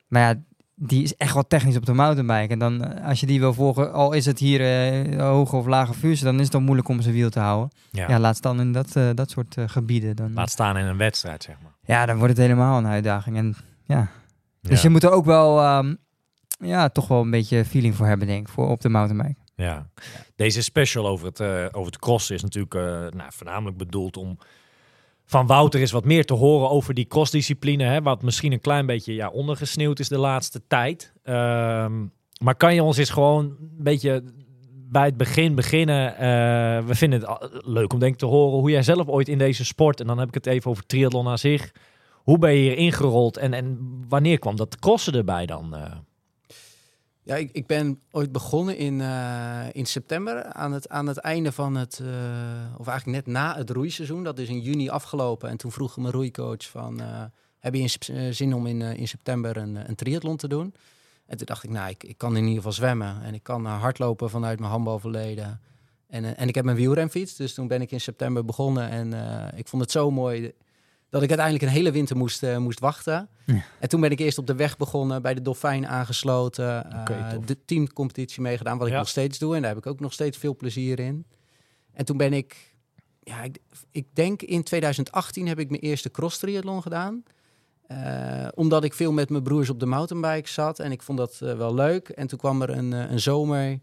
Maar 0.09 0.23
ja, 0.23 0.35
die 0.79 1.03
is 1.03 1.17
echt 1.17 1.35
wel 1.35 1.47
technisch 1.47 1.77
op 1.77 1.87
de 1.87 1.93
mountainbike. 1.93 2.53
En 2.53 2.59
dan, 2.59 2.85
eh, 2.85 3.07
als 3.09 3.21
je 3.21 3.27
die 3.27 3.41
wil 3.41 3.55
volgen, 3.55 3.93
al 3.93 4.13
is 4.13 4.27
het 4.27 4.39
hier 4.39 4.61
eh, 4.61 5.21
hoge 5.21 5.57
of 5.57 5.67
lage 5.67 5.95
vuur, 5.95 6.21
dan 6.23 6.35
is 6.37 6.43
het 6.43 6.53
dan 6.53 6.63
moeilijk 6.63 6.89
om 6.89 7.01
zijn 7.03 7.15
wiel 7.15 7.31
te 7.31 7.39
houden. 7.41 7.71
ja. 7.91 8.09
Ja, 8.09 8.19
laat 8.19 8.37
staan 8.37 8.61
in 8.61 8.73
dat, 8.73 8.97
eh, 8.97 9.09
dat 9.15 9.31
soort 9.31 9.57
gebieden. 9.67 10.17
Dan, 10.17 10.33
Laat 10.35 10.51
staan 10.51 10.77
in 10.77 10.87
een 10.87 10.97
wedstrijd, 10.97 11.43
zeg 11.43 11.57
maar. 11.63 11.73
ja, 11.83 12.07
dan 12.07 12.17
wordt 12.17 12.33
het 12.37 12.43
helemaal 12.47 12.79
een 12.79 12.87
uitdaging. 12.87 13.37
En, 13.37 13.57
ja. 13.85 14.09
Dus 14.61 14.77
Ja. 14.77 14.83
je 14.83 14.91
moet 14.91 15.03
er 15.03 15.11
ook 15.11 15.25
wel, 15.25 15.61
ehm, 15.61 15.95
ja, 16.59 16.89
toch 16.89 17.09
wel 17.09 17.21
een 17.21 17.31
beetje 17.31 17.65
feeling 17.65 17.95
voor 17.95 18.07
hebben, 18.07 18.27
denk 18.27 18.47
ik, 18.47 18.53
voor 18.53 18.69
op 18.69 18.81
de 18.81 18.89
mountainbike. 18.89 19.41
Ja. 19.55 19.87
Deze 20.37 20.63
special 20.63 21.07
over 21.07 21.27
het, 21.27 21.41
over 21.75 21.93
het 21.93 21.99
crossen 21.99 22.35
is 22.35 22.43
natuurlijk 22.43 22.75
nou, 23.15 23.29
voornamelijk 23.29 23.77
bedoeld 23.77 24.17
om 24.17 24.39
van 25.27 25.47
Wouter 25.47 25.81
is 25.81 25.91
wat 25.91 26.05
meer 26.05 26.25
te 26.25 26.35
horen 26.35 26.71
over 26.71 26.95
die 26.95 27.07
crossdiscipline, 27.07 27.85
hè, 27.85 28.03
wat 28.03 28.23
misschien 28.23 28.53
een 28.53 28.61
klein 28.61 28.87
beetje 28.87 29.15
ja, 29.15 29.29
ondergesneeuwd 29.29 29.99
is 29.99 30.09
de 30.09 30.19
laatste 30.19 30.63
tijd. 30.69 31.13
Ehm, 31.23 32.05
maar 32.41 32.55
kan 32.57 32.75
je 32.75 32.83
ons 32.83 32.97
eens 32.97 33.11
gewoon 33.11 33.45
een 33.45 33.71
beetje 33.79 34.23
bij 34.73 35.05
het 35.05 35.17
begin 35.17 35.55
beginnen? 35.55 36.17
Eh, 36.17 36.87
we 36.87 36.95
vinden 36.95 37.21
het 37.21 37.51
leuk 37.65 37.93
om 37.93 37.99
denk 37.99 38.13
ik 38.13 38.19
te 38.19 38.27
horen 38.27 38.59
hoe 38.59 38.71
jij 38.71 38.83
zelf 38.83 39.09
ooit 39.09 39.29
in 39.29 39.39
deze 39.39 39.65
sport, 39.65 40.01
en 40.01 40.07
dan 40.07 40.19
heb 40.19 40.29
ik 40.29 40.35
het 40.35 40.47
even 40.47 40.71
over 40.71 40.87
triathlon 40.87 41.29
aan 41.29 41.39
zich, 41.39 41.73
hoe 42.13 42.39
ben 42.39 42.53
je 42.53 42.61
hier 42.61 42.77
ingerold 42.77 43.37
en, 43.37 43.55
en 43.55 43.79
wanneer 44.09 44.39
kwam 44.39 44.57
dat 44.57 44.79
crossen 44.79 45.15
erbij 45.15 45.47
dan? 45.47 45.75
eh? 45.75 45.93
Ja, 47.27 47.35
ik, 47.35 47.67
ben 47.67 48.01
ooit 48.11 48.33
begonnen 48.33 48.77
in, 48.77 49.01
eh, 49.01 49.67
in 49.73 49.87
september 49.87 50.45
aan 50.45 50.73
het, 50.73 50.89
aan 50.89 51.07
het 51.07 51.17
einde 51.17 51.53
van 51.53 51.75
het, 51.75 52.01
eh, 52.01 52.09
of 52.79 52.87
eigenlijk 52.87 53.25
net 53.25 53.35
na 53.35 53.57
het 53.57 53.71
roeiseizoen. 53.71 54.25
Dat 54.25 54.39
is 54.39 54.49
in 54.49 54.61
juni 54.61 54.89
afgelopen. 54.89 55.49
En 55.49 55.57
toen 55.57 55.73
vroeg 55.73 55.97
mijn 55.97 56.13
roeicoach 56.13 56.69
van, 56.71 57.01
eh, 57.01 57.23
heb 57.59 57.75
je 57.75 57.81
in, 57.81 58.35
zin 58.35 58.55
om 58.55 58.67
in, 58.67 58.83
in 58.83 59.09
september 59.09 59.57
een, 59.57 59.89
een 59.89 59.95
triathlon 59.95 60.37
te 60.37 60.49
doen? 60.49 60.75
En 61.27 61.37
toen 61.37 61.47
dacht 61.47 61.65
ik, 61.65 61.71
nou, 61.71 61.91
ik, 61.91 62.05
ik 62.05 62.19
kan 62.19 62.37
in 62.37 62.43
ieder 62.43 62.57
geval 62.57 62.73
zwemmen. 62.73 63.23
En 63.23 63.35
ik 63.35 63.43
kan 63.43 63.65
hardlopen 63.65 64.31
vanuit 64.31 64.59
mijn 64.59 64.71
handbalverleden. 64.71 65.61
En, 66.09 66.37
en 66.37 66.49
ik 66.49 66.55
heb 66.55 66.65
mijn 66.65 66.77
wielrenfiets. 66.77 67.37
Dus 67.37 67.55
toen 67.55 67.69
ben 67.69 67.81
ik 67.81 67.91
in 67.91 68.01
september 68.01 68.45
begonnen. 68.45 68.89
En 68.91 69.13
ik 69.57 69.69
vond 69.69 69.83
het 69.83 69.91
zo 69.91 70.11
mooi 70.11 70.53
dat 71.21 71.31
ik 71.31 71.39
uiteindelijk 71.39 71.63
een 71.71 71.77
hele 71.79 71.91
winter 71.93 72.17
moest, 72.17 72.43
eh, 72.43 72.57
moest 72.57 72.81
wachten. 72.81 73.29
Ja. 73.47 73.63
En 73.81 73.89
toen 73.89 74.01
ben 74.01 74.11
ik 74.11 74.19
eerst 74.19 74.39
op 74.39 74.47
de 74.47 74.55
weg 74.55 74.77
begonnen, 74.77 75.23
bij 75.23 75.35
de 75.35 75.43
Dolfijn 75.43 75.87
aangesloten. 75.87 76.91
eh, 76.91 77.31
tof. 77.31 77.45
de 77.45 77.65
teamcompetitie 77.65 78.43
meegedaan, 78.43 78.79
wat 78.79 78.87
ik 78.87 78.93
Ja. 78.93 78.99
nog 78.99 79.09
steeds 79.09 79.39
doe. 79.39 79.55
En 79.55 79.61
daar 79.63 79.71
heb 79.75 79.79
ik 79.85 79.87
ook 79.87 80.01
nog 80.01 80.13
steeds 80.13 80.39
veel 80.39 80.57
plezier 80.57 80.99
in. 81.01 81.27
En 81.93 82.05
toen 82.05 82.17
ben 82.17 82.33
ik, 82.33 82.75
ja, 83.23 83.43
ik, 83.43 83.59
ik 83.91 84.07
denk 84.13 84.43
in 84.43 84.63
2018 84.63 85.47
heb 85.47 85.59
ik 85.59 85.71
mijn 85.71 85.83
eerste 85.83 86.11
cross 86.11 86.39
triathlon 86.39 86.83
gedaan. 86.83 87.23
Eh, 87.87 88.49
omdat 88.55 88.85
ik 88.85 88.95
veel 88.95 89.13
met 89.13 89.31
mijn 89.31 89.43
broers 89.43 89.71
op 89.71 89.81
de 89.81 89.87
mountainbike 89.87 90.49
zat 90.49 90.79
en 90.79 90.93
ik 90.93 91.03
vond 91.03 91.19
dat 91.19 91.39
wel 91.39 91.75
leuk. 91.75 92.09
En 92.09 92.27
toen 92.27 92.39
kwam 92.39 92.63
er 92.63 92.71
een, 92.71 92.93
een 92.93 93.21
zomer 93.21 93.79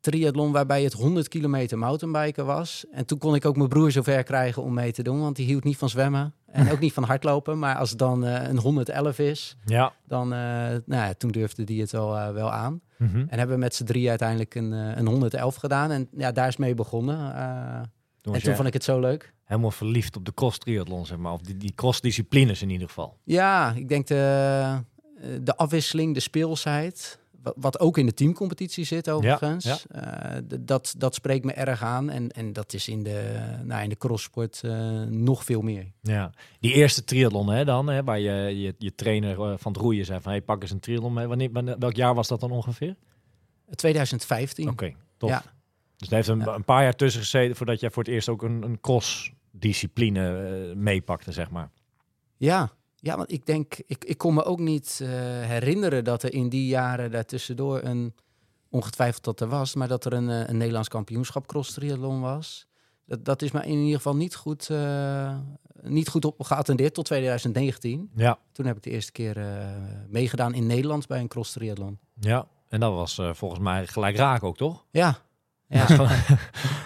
triathlon 0.00 0.52
waarbij 0.52 0.82
het 0.82 0.92
100 0.92 1.28
kilometer 1.28 1.78
mountainbiken 1.78 2.46
was. 2.46 2.84
En 2.90 3.06
toen 3.06 3.18
kon 3.18 3.34
ik 3.34 3.44
ook 3.44 3.56
mijn 3.56 3.68
broer 3.68 3.90
zover 3.90 4.22
krijgen 4.22 4.62
om 4.62 4.74
mee 4.74 4.92
te 4.92 5.02
doen, 5.02 5.20
want 5.20 5.36
die 5.36 5.46
hield 5.46 5.64
niet 5.64 5.76
van 5.76 5.88
zwemmen 5.88 6.34
en 6.46 6.70
ook 6.72 6.80
niet 6.80 6.92
van 6.92 7.02
hardlopen. 7.04 7.58
Maar 7.58 7.76
als 7.76 7.90
het 7.90 7.98
dan 7.98 8.24
eh, 8.24 8.48
een 8.48 8.58
111 8.58 9.18
is, 9.18 9.56
Ja. 9.64 9.92
dan, 10.06 10.32
eh, 10.32 10.38
nou 10.38 10.82
ja, 10.86 11.14
toen 11.14 11.30
durfde 11.30 11.64
die 11.64 11.80
het 11.80 11.92
wel, 11.92 12.16
eh, 12.16 12.30
wel 12.32 12.52
aan. 12.52 12.80
Mhm. 12.98 13.16
En 13.28 13.38
hebben 13.38 13.56
we 13.56 13.62
met 13.62 13.74
z'n 13.74 13.84
drie 13.84 14.08
uiteindelijk 14.08 14.54
een, 14.54 14.72
een 14.72 15.06
111 15.06 15.54
gedaan. 15.56 15.90
En 15.90 16.08
ja, 16.16 16.32
daar 16.32 16.48
is 16.48 16.56
mee 16.56 16.74
begonnen. 16.74 17.16
Toen 18.20 18.34
en 18.34 18.42
toen 18.42 18.54
vond 18.54 18.66
ik 18.68 18.72
het 18.72 18.84
zo 18.84 19.00
leuk. 19.00 19.32
helemaal 19.44 19.70
verliefd 19.70 20.16
op 20.16 20.24
de 20.24 20.34
cross 20.34 20.58
triathlon, 20.58 21.06
zeg 21.06 21.18
maar. 21.18 21.32
Of 21.32 21.40
die, 21.40 21.56
die 21.56 21.72
crossdisciplines 21.74 22.62
in 22.62 22.70
ieder 22.70 22.88
geval. 22.88 23.16
Ja, 23.24 23.72
ik 23.76 23.88
denk 23.88 24.06
de, 24.06 24.78
de 25.42 25.56
afwisseling, 25.56 26.14
de 26.14 26.20
speelsheid. 26.20 27.18
Wa- 27.46 27.52
Wat 27.56 27.80
ook 27.80 27.98
in 27.98 28.06
de 28.06 28.14
teamcompetitie 28.14 28.84
zit 28.84 29.10
overigens. 29.10 29.86
eh, 29.86 30.36
d- 30.36 30.56
dat, 30.68 30.94
dat 30.98 31.14
spreekt 31.14 31.44
me 31.44 31.52
erg 31.52 31.82
aan. 31.82 32.10
En, 32.10 32.30
en 32.30 32.52
dat 32.52 32.72
is 32.72 32.88
in 32.88 33.02
de, 33.02 33.44
nou, 33.64 33.82
in 33.82 33.88
de 33.88 33.96
crosssport 33.96 34.60
eh, 34.64 35.02
nog 35.02 35.44
veel 35.44 35.60
meer. 35.60 35.92
Ja. 36.00 36.30
Die 36.60 36.72
eerste 36.72 37.04
triathlon 37.04 37.48
hè, 37.50 37.64
dan, 37.64 37.86
hè, 37.88 38.04
waar 38.04 38.18
je, 38.20 38.32
je, 38.60 38.74
je 38.78 38.94
trainer 38.94 39.42
eh, 39.42 39.54
van 39.56 39.72
het 39.72 39.80
roeien 39.80 40.04
zei 40.04 40.20
van... 40.20 40.32
Hey, 40.32 40.42
pak 40.42 40.62
eens 40.62 40.70
een 40.70 40.80
triathlon 40.80 41.12
mee. 41.12 41.26
Wanneer, 41.26 41.52
wanneer- 41.52 41.78
welk 41.78 41.96
jaar 41.96 42.14
was 42.14 42.28
dat 42.28 42.40
dan 42.40 42.50
ongeveer? 42.50 42.96
2015. 43.74 44.68
Oké, 44.68 44.92
tof. 45.16 45.30
Ja. 45.30 45.42
Dus 45.96 46.08
er 46.08 46.14
heeft 46.14 46.28
een, 46.28 46.38
Ja. 46.38 46.54
een 46.54 46.64
paar 46.64 46.82
jaar 46.82 46.96
tussen 46.96 47.20
gezeten 47.20 47.56
voordat 47.56 47.80
jij 47.80 47.90
voor 47.90 48.02
het 48.02 48.12
eerst 48.12 48.28
ook 48.28 48.42
een, 48.42 48.62
een 48.62 48.80
cross-discipline 48.80 50.20
eh, 50.70 50.76
meepakte, 50.76 51.32
zeg 51.32 51.50
maar. 51.50 51.70
Ja, 52.36 52.70
ja 53.00 53.16
want 53.16 53.32
ik 53.32 53.46
denk, 53.46 53.74
ik, 53.86 54.04
ik 54.04 54.18
kon 54.18 54.34
me 54.34 54.44
ook 54.44 54.58
niet 54.58 54.98
eh, 55.02 55.08
herinneren 55.40 56.04
dat 56.04 56.22
er 56.22 56.32
in 56.32 56.48
die 56.48 56.66
jaren 56.66 57.10
daartussendoor 57.10 57.82
een, 57.82 58.14
ongetwijfeld 58.70 59.24
dat 59.24 59.40
er 59.40 59.48
was, 59.48 59.74
maar 59.74 59.88
dat 59.88 60.04
er 60.04 60.12
een, 60.12 60.30
eh, 60.30 60.48
een 60.48 60.56
Nederlands 60.56 60.88
kampioenschap 60.88 61.46
cross 61.46 61.72
triathlon 61.72 62.20
was. 62.20 62.66
Dat, 63.06 63.24
dat 63.24 63.42
is 63.42 63.50
me 63.50 63.62
in 63.62 63.78
ieder 63.78 63.96
geval 63.96 64.16
niet 64.16 64.34
goed, 64.34 64.70
eh, 64.70 65.36
niet 65.82 66.08
goed 66.08 66.24
op 66.24 66.42
geattendeerd 66.42 66.94
tot 66.94 67.04
2019. 67.04 68.10
Ja, 68.14 68.38
Toen 68.52 68.66
heb 68.66 68.76
ik 68.76 68.82
de 68.82 68.90
eerste 68.90 69.12
keer 69.12 69.46
meegedaan 70.08 70.54
in 70.54 70.66
Nederland 70.66 71.06
bij 71.06 71.20
een 71.20 71.28
cross 71.28 71.52
triathlon. 71.52 71.98
ja. 72.20 72.46
En 72.68 72.80
dat 72.80 72.92
was 72.92 73.20
volgens 73.32 73.60
mij 73.60 73.86
gelijk 73.86 74.16
raak 74.16 74.42
ook, 74.42 74.56
toch? 74.56 74.84
Ja, 74.90 75.18
ja, 75.68 75.86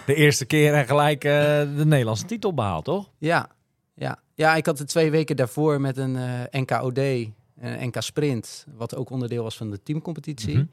De 0.05 0.15
eerste 0.15 0.45
keer 0.45 0.73
en 0.73 0.85
gelijk 0.85 1.21
de 1.21 1.83
Nederlandse 1.85 2.25
titel 2.25 2.53
behaald, 2.53 2.85
toch? 2.85 3.09
ja, 3.17 3.49
ja. 3.93 4.19
Ja, 4.41 4.55
ik 4.55 4.65
had 4.65 4.79
het 4.79 4.87
twee 4.87 5.11
weken 5.11 5.35
daarvoor 5.35 5.81
met 5.81 5.97
een 5.97 6.15
eh, 6.15 6.61
NKOD, 6.61 6.97
een 6.97 7.87
NK 7.87 8.01
Sprint, 8.01 8.65
wat 8.75 8.95
ook 8.95 9.09
onderdeel 9.09 9.43
was 9.43 9.57
van 9.57 9.69
de 9.69 9.83
teamcompetitie. 9.83 10.55
Mhm. 10.55 10.65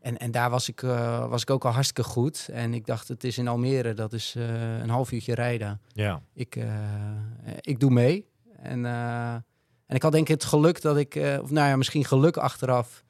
En, 0.00 0.18
en 0.18 0.30
daar 0.30 0.50
was 0.50 0.68
ik, 0.68 0.82
eh, 0.82 1.28
was 1.28 1.42
ik 1.42 1.50
ook 1.50 1.64
al 1.64 1.70
hartstikke 1.70 2.10
goed. 2.10 2.48
En 2.52 2.74
ik 2.74 2.86
dacht, 2.86 3.08
het 3.08 3.24
is 3.24 3.38
in 3.38 3.48
Almere, 3.48 3.94
dat 3.94 4.12
is 4.12 4.34
eh, 4.36 4.78
een 4.78 4.88
half 4.88 5.12
uurtje 5.12 5.34
rijden. 5.34 5.80
Ja. 5.92 6.22
Ik, 6.32 6.58
ik 7.60 7.80
doe 7.80 7.90
mee. 7.90 8.26
En, 8.56 8.86
en 9.86 9.94
ik 9.96 10.02
had 10.02 10.12
denk 10.12 10.28
ik 10.28 10.34
het 10.34 10.44
geluk 10.44 10.80
dat 10.80 10.96
ik, 10.96 11.14
of 11.42 11.50
nou 11.50 11.68
ja, 11.68 11.76
misschien 11.76 12.04
geluk 12.04 12.36
achteraf, 12.36 13.04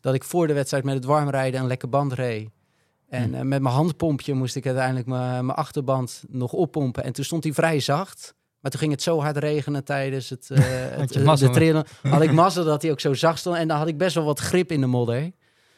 dat 0.00 0.14
ik 0.14 0.24
voor 0.24 0.46
de 0.46 0.52
wedstrijd 0.52 0.84
met 0.84 0.94
het 0.94 1.04
warmrijden 1.04 1.60
een 1.60 1.66
lekke 1.66 1.86
band 1.86 2.12
reed. 2.12 2.50
En 3.08 3.28
Hm. 3.28 3.34
eh, 3.34 3.40
met 3.40 3.62
mijn 3.62 3.74
handpompje 3.74 4.34
moest 4.34 4.56
ik 4.56 4.66
uiteindelijk 4.66 5.06
mijn 5.06 5.46
mijn 5.46 5.58
achterband 5.58 6.24
nog 6.28 6.52
oppompen. 6.52 7.04
En 7.04 7.12
toen 7.12 7.24
stond 7.24 7.44
hij 7.44 7.52
vrij 7.52 7.80
zacht. 7.80 8.34
Maar 8.68 8.76
toen 8.78 8.88
ging 8.88 8.98
het 9.00 9.08
zo 9.08 9.20
hard 9.20 9.36
regenen 9.36 9.84
tijdens 9.84 10.30
het, 10.30 10.50
mazzel. 11.24 11.48
de 11.48 11.54
trail. 11.54 11.84
Had 12.02 12.22
ik 12.22 12.32
mazzel 12.42 12.64
dat 12.64 12.82
hij 12.82 12.90
ook 12.90 13.00
zo 13.00 13.14
zacht 13.14 13.38
stond. 13.38 13.56
En 13.56 13.68
dan 13.68 13.76
had 13.78 13.88
ik 13.88 13.98
best 13.98 14.14
wel 14.14 14.24
wat 14.24 14.38
grip 14.38 14.72
in 14.72 14.80
de 14.80 14.86
modder. 14.86 15.30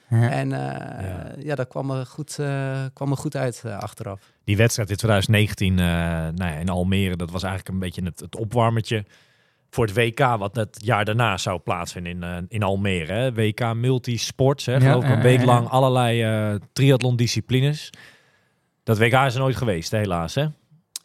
Ja. 0.08 0.30
En 0.30 0.52
eh, 0.52 1.04
Ja. 1.04 1.32
ja. 1.38 1.54
dat 1.54 1.68
kwam 1.68 1.90
er 1.90 2.06
goed, 2.06 2.38
eh, 2.38 2.84
kwam 2.92 3.10
er 3.10 3.16
goed 3.16 3.36
uit 3.36 3.64
achteraf. 3.64 4.20
Die 4.44 4.56
wedstrijd 4.56 4.90
in 4.90 4.96
2019 4.96 5.78
eh, 5.78 5.84
nou 5.84 6.34
ja, 6.36 6.54
in 6.54 6.68
Almere, 6.68 7.16
dat 7.16 7.30
was 7.30 7.42
eigenlijk 7.42 7.74
een 7.74 7.80
beetje 7.80 8.02
het, 8.02 8.20
het 8.20 8.36
opwarmertje 8.36 9.04
voor 9.70 9.86
het 9.86 9.94
WK, 9.94 10.18
wat 10.18 10.56
het 10.56 10.76
jaar 10.84 11.04
daarna 11.04 11.36
zou 11.36 11.58
plaatsvinden 11.58 12.22
in, 12.22 12.46
in 12.48 12.62
Almere. 12.62 13.12
Hè. 13.12 13.32
WK 13.32 13.74
Multisports, 13.74 14.66
hè, 14.66 14.80
geloof 14.80 15.02
ik, 15.02 15.08
ja, 15.08 15.16
een 15.16 15.22
week 15.22 15.44
lang 15.44 15.64
ja. 15.64 15.70
allerlei 15.70 16.22
eh 16.22 16.60
triathlon 16.72 17.16
disciplines. 17.16 17.90
Dat 18.82 18.98
WK 18.98 19.12
is 19.12 19.34
er 19.34 19.40
nooit 19.40 19.56
geweest, 19.56 19.90
helaas. 19.90 20.34
Hè? 20.34 20.46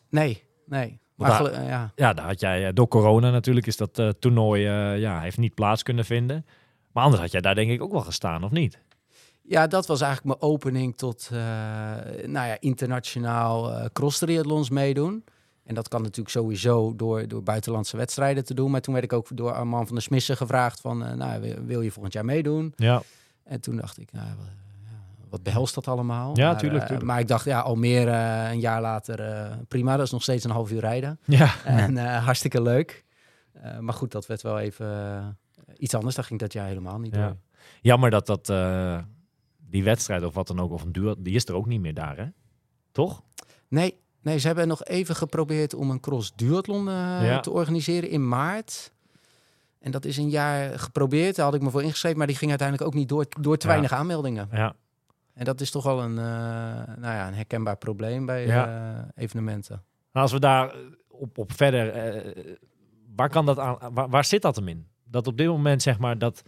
Nee, 0.09 0.43
nee. 0.65 0.99
Maar 1.15 1.29
daar- 1.29 1.37
gelu- 1.53 1.67
ja. 1.67 1.91
Ja, 1.95 2.13
daar 2.13 2.25
had 2.25 2.39
jij, 2.39 2.67
eh, 2.67 2.73
door 2.73 2.87
corona 2.87 3.29
natuurlijk 3.31 3.67
is 3.67 3.77
dat 3.77 3.99
eh, 3.99 4.09
toernooi, 4.09 4.65
eh, 4.65 4.99
ja, 4.99 5.19
heeft 5.19 5.37
niet 5.37 5.53
plaats 5.53 5.83
kunnen 5.83 6.05
vinden. 6.05 6.45
Maar 6.91 7.03
anders 7.03 7.21
had 7.21 7.31
jij 7.31 7.41
daar 7.41 7.55
denk 7.55 7.71
ik 7.71 7.81
ook 7.83 7.91
wel 7.91 8.01
gestaan, 8.01 8.43
of 8.43 8.51
niet? 8.51 8.79
ja, 9.47 9.67
dat 9.67 9.85
was 9.87 10.01
eigenlijk 10.01 10.39
mijn 10.39 10.51
opening 10.51 10.97
tot 10.97 11.29
eh, 11.31 11.37
nou 12.25 12.47
ja, 12.47 12.57
internationaal 12.59 13.89
cross 13.93 14.17
triathlons 14.19 14.69
meedoen. 14.69 15.23
En 15.63 15.75
dat 15.75 15.87
kan 15.87 16.01
natuurlijk 16.01 16.29
sowieso 16.29 16.95
door, 16.95 17.27
door 17.27 17.43
buitenlandse 17.43 17.97
wedstrijden 17.97 18.45
te 18.45 18.53
doen. 18.53 18.71
Maar 18.71 18.81
toen 18.81 18.93
werd 18.93 19.05
ik 19.05 19.13
ook 19.13 19.27
door 19.33 19.53
Armand 19.53 19.85
van 19.85 19.95
der 19.95 20.03
Smissen 20.03 20.37
gevraagd 20.37 20.81
van... 20.81 20.97
nou, 21.17 21.55
wil- 21.65 21.81
je 21.81 21.91
volgend 21.91 22.13
jaar 22.13 22.25
meedoen? 22.25 22.73
Ja, 22.75 23.01
En 23.43 23.61
toen 23.61 23.75
dacht 23.75 23.97
ik, 23.99 24.11
nou, 24.11 24.27
wat 25.35 25.43
behelst 25.43 25.75
dat 25.75 25.87
allemaal? 25.87 26.37
Ja, 26.37 26.49
maar, 26.49 26.57
tuurlijk, 26.59 26.81
eh, 26.81 26.87
tuurlijk. 26.87 27.07
maar 27.07 27.19
ik 27.19 27.27
dacht, 27.27 27.45
ja, 27.45 27.59
Almere 27.59 28.11
eh, 28.11 28.51
een 28.51 28.59
jaar 28.59 28.81
later, 28.81 29.19
eh, 29.19 29.51
prima. 29.67 29.95
Dat 29.97 30.05
is 30.05 30.11
nog 30.11 30.21
steeds 30.21 30.43
een 30.43 30.51
half 30.51 30.71
uur 30.71 30.79
rijden. 30.79 31.19
ja. 31.25 31.53
En 31.65 31.97
hartstikke 32.17 32.61
leuk. 32.61 33.03
Maar 33.79 33.93
goed, 33.93 34.11
dat 34.11 34.25
werd 34.25 34.41
wel 34.41 34.59
even 34.59 35.37
iets 35.77 35.93
anders. 35.93 36.15
Dat 36.15 36.25
ging 36.25 36.39
dat 36.39 36.53
jaar 36.53 36.67
helemaal 36.67 36.99
niet 36.99 37.15
Ja. 37.15 37.27
door. 37.27 37.35
Jammer 37.81 38.09
dat 38.09 38.25
dat, 38.25 38.45
die 39.69 39.83
wedstrijd 39.83 40.23
of 40.23 40.33
wat 40.33 40.47
dan 40.47 40.59
ook, 40.59 40.71
of 40.71 40.81
een 40.83 40.91
duel, 40.91 41.15
die 41.19 41.35
is 41.35 41.45
er 41.47 41.55
ook 41.55 41.65
niet 41.65 41.81
meer 41.81 41.93
daar, 41.93 42.17
hè? 42.17 42.25
Toch? 42.91 43.21
Nee, 43.67 43.97
nee, 44.21 44.37
ze 44.37 44.47
hebben 44.47 44.67
nog 44.67 44.83
even 44.83 45.15
geprobeerd 45.15 45.73
om 45.73 45.89
een 45.89 45.99
cross 45.99 46.33
duathlon 46.35 46.85
Ja. 46.85 47.39
te 47.39 47.51
organiseren 47.51 48.09
in 48.09 48.27
maart. 48.27 48.93
En 49.79 49.91
dat 49.91 50.05
is 50.05 50.17
een 50.17 50.29
jaar 50.29 50.79
geprobeerd. 50.79 51.35
Daar 51.35 51.45
had 51.45 51.55
ik 51.55 51.61
me 51.61 51.69
voor 51.69 51.83
ingeschreven, 51.83 52.17
maar 52.17 52.27
die 52.27 52.35
ging 52.35 52.49
uiteindelijk 52.49 52.87
ook 52.89 52.95
niet 52.95 53.09
door, 53.09 53.25
door 53.39 53.57
te 53.57 53.65
Ja. 53.67 53.71
weinig 53.71 53.91
aanmeldingen. 53.93 54.47
Ja. 54.51 54.75
En 55.35 55.45
dat 55.45 55.61
is 55.61 55.71
toch 55.71 55.83
wel 55.83 56.01
een, 56.01 56.17
eh, 56.17 56.95
nou 56.97 57.01
ja, 57.15 57.27
een 57.27 57.33
herkenbaar 57.33 57.77
probleem 57.77 58.25
bij 58.25 58.45
Ja. 58.45 58.93
eh, 58.95 59.23
evenementen. 59.23 59.83
Als 60.11 60.31
we 60.31 60.39
daar 60.39 60.69
eh, 60.69 60.79
op, 61.07 61.37
op 61.37 61.51
verder, 61.53 61.93
waar, 63.15 63.29
kan 63.29 63.45
dat 63.45 63.59
aan, 63.59 63.77
waar, 63.93 64.09
waar 64.09 64.25
zit 64.25 64.41
dat 64.41 64.55
hem 64.55 64.67
in? 64.67 64.87
Dat 65.03 65.27
op 65.27 65.37
dit 65.37 65.47
moment 65.47 65.81
zeg 65.81 65.99
maar 65.99 66.17
dat, 66.17 66.41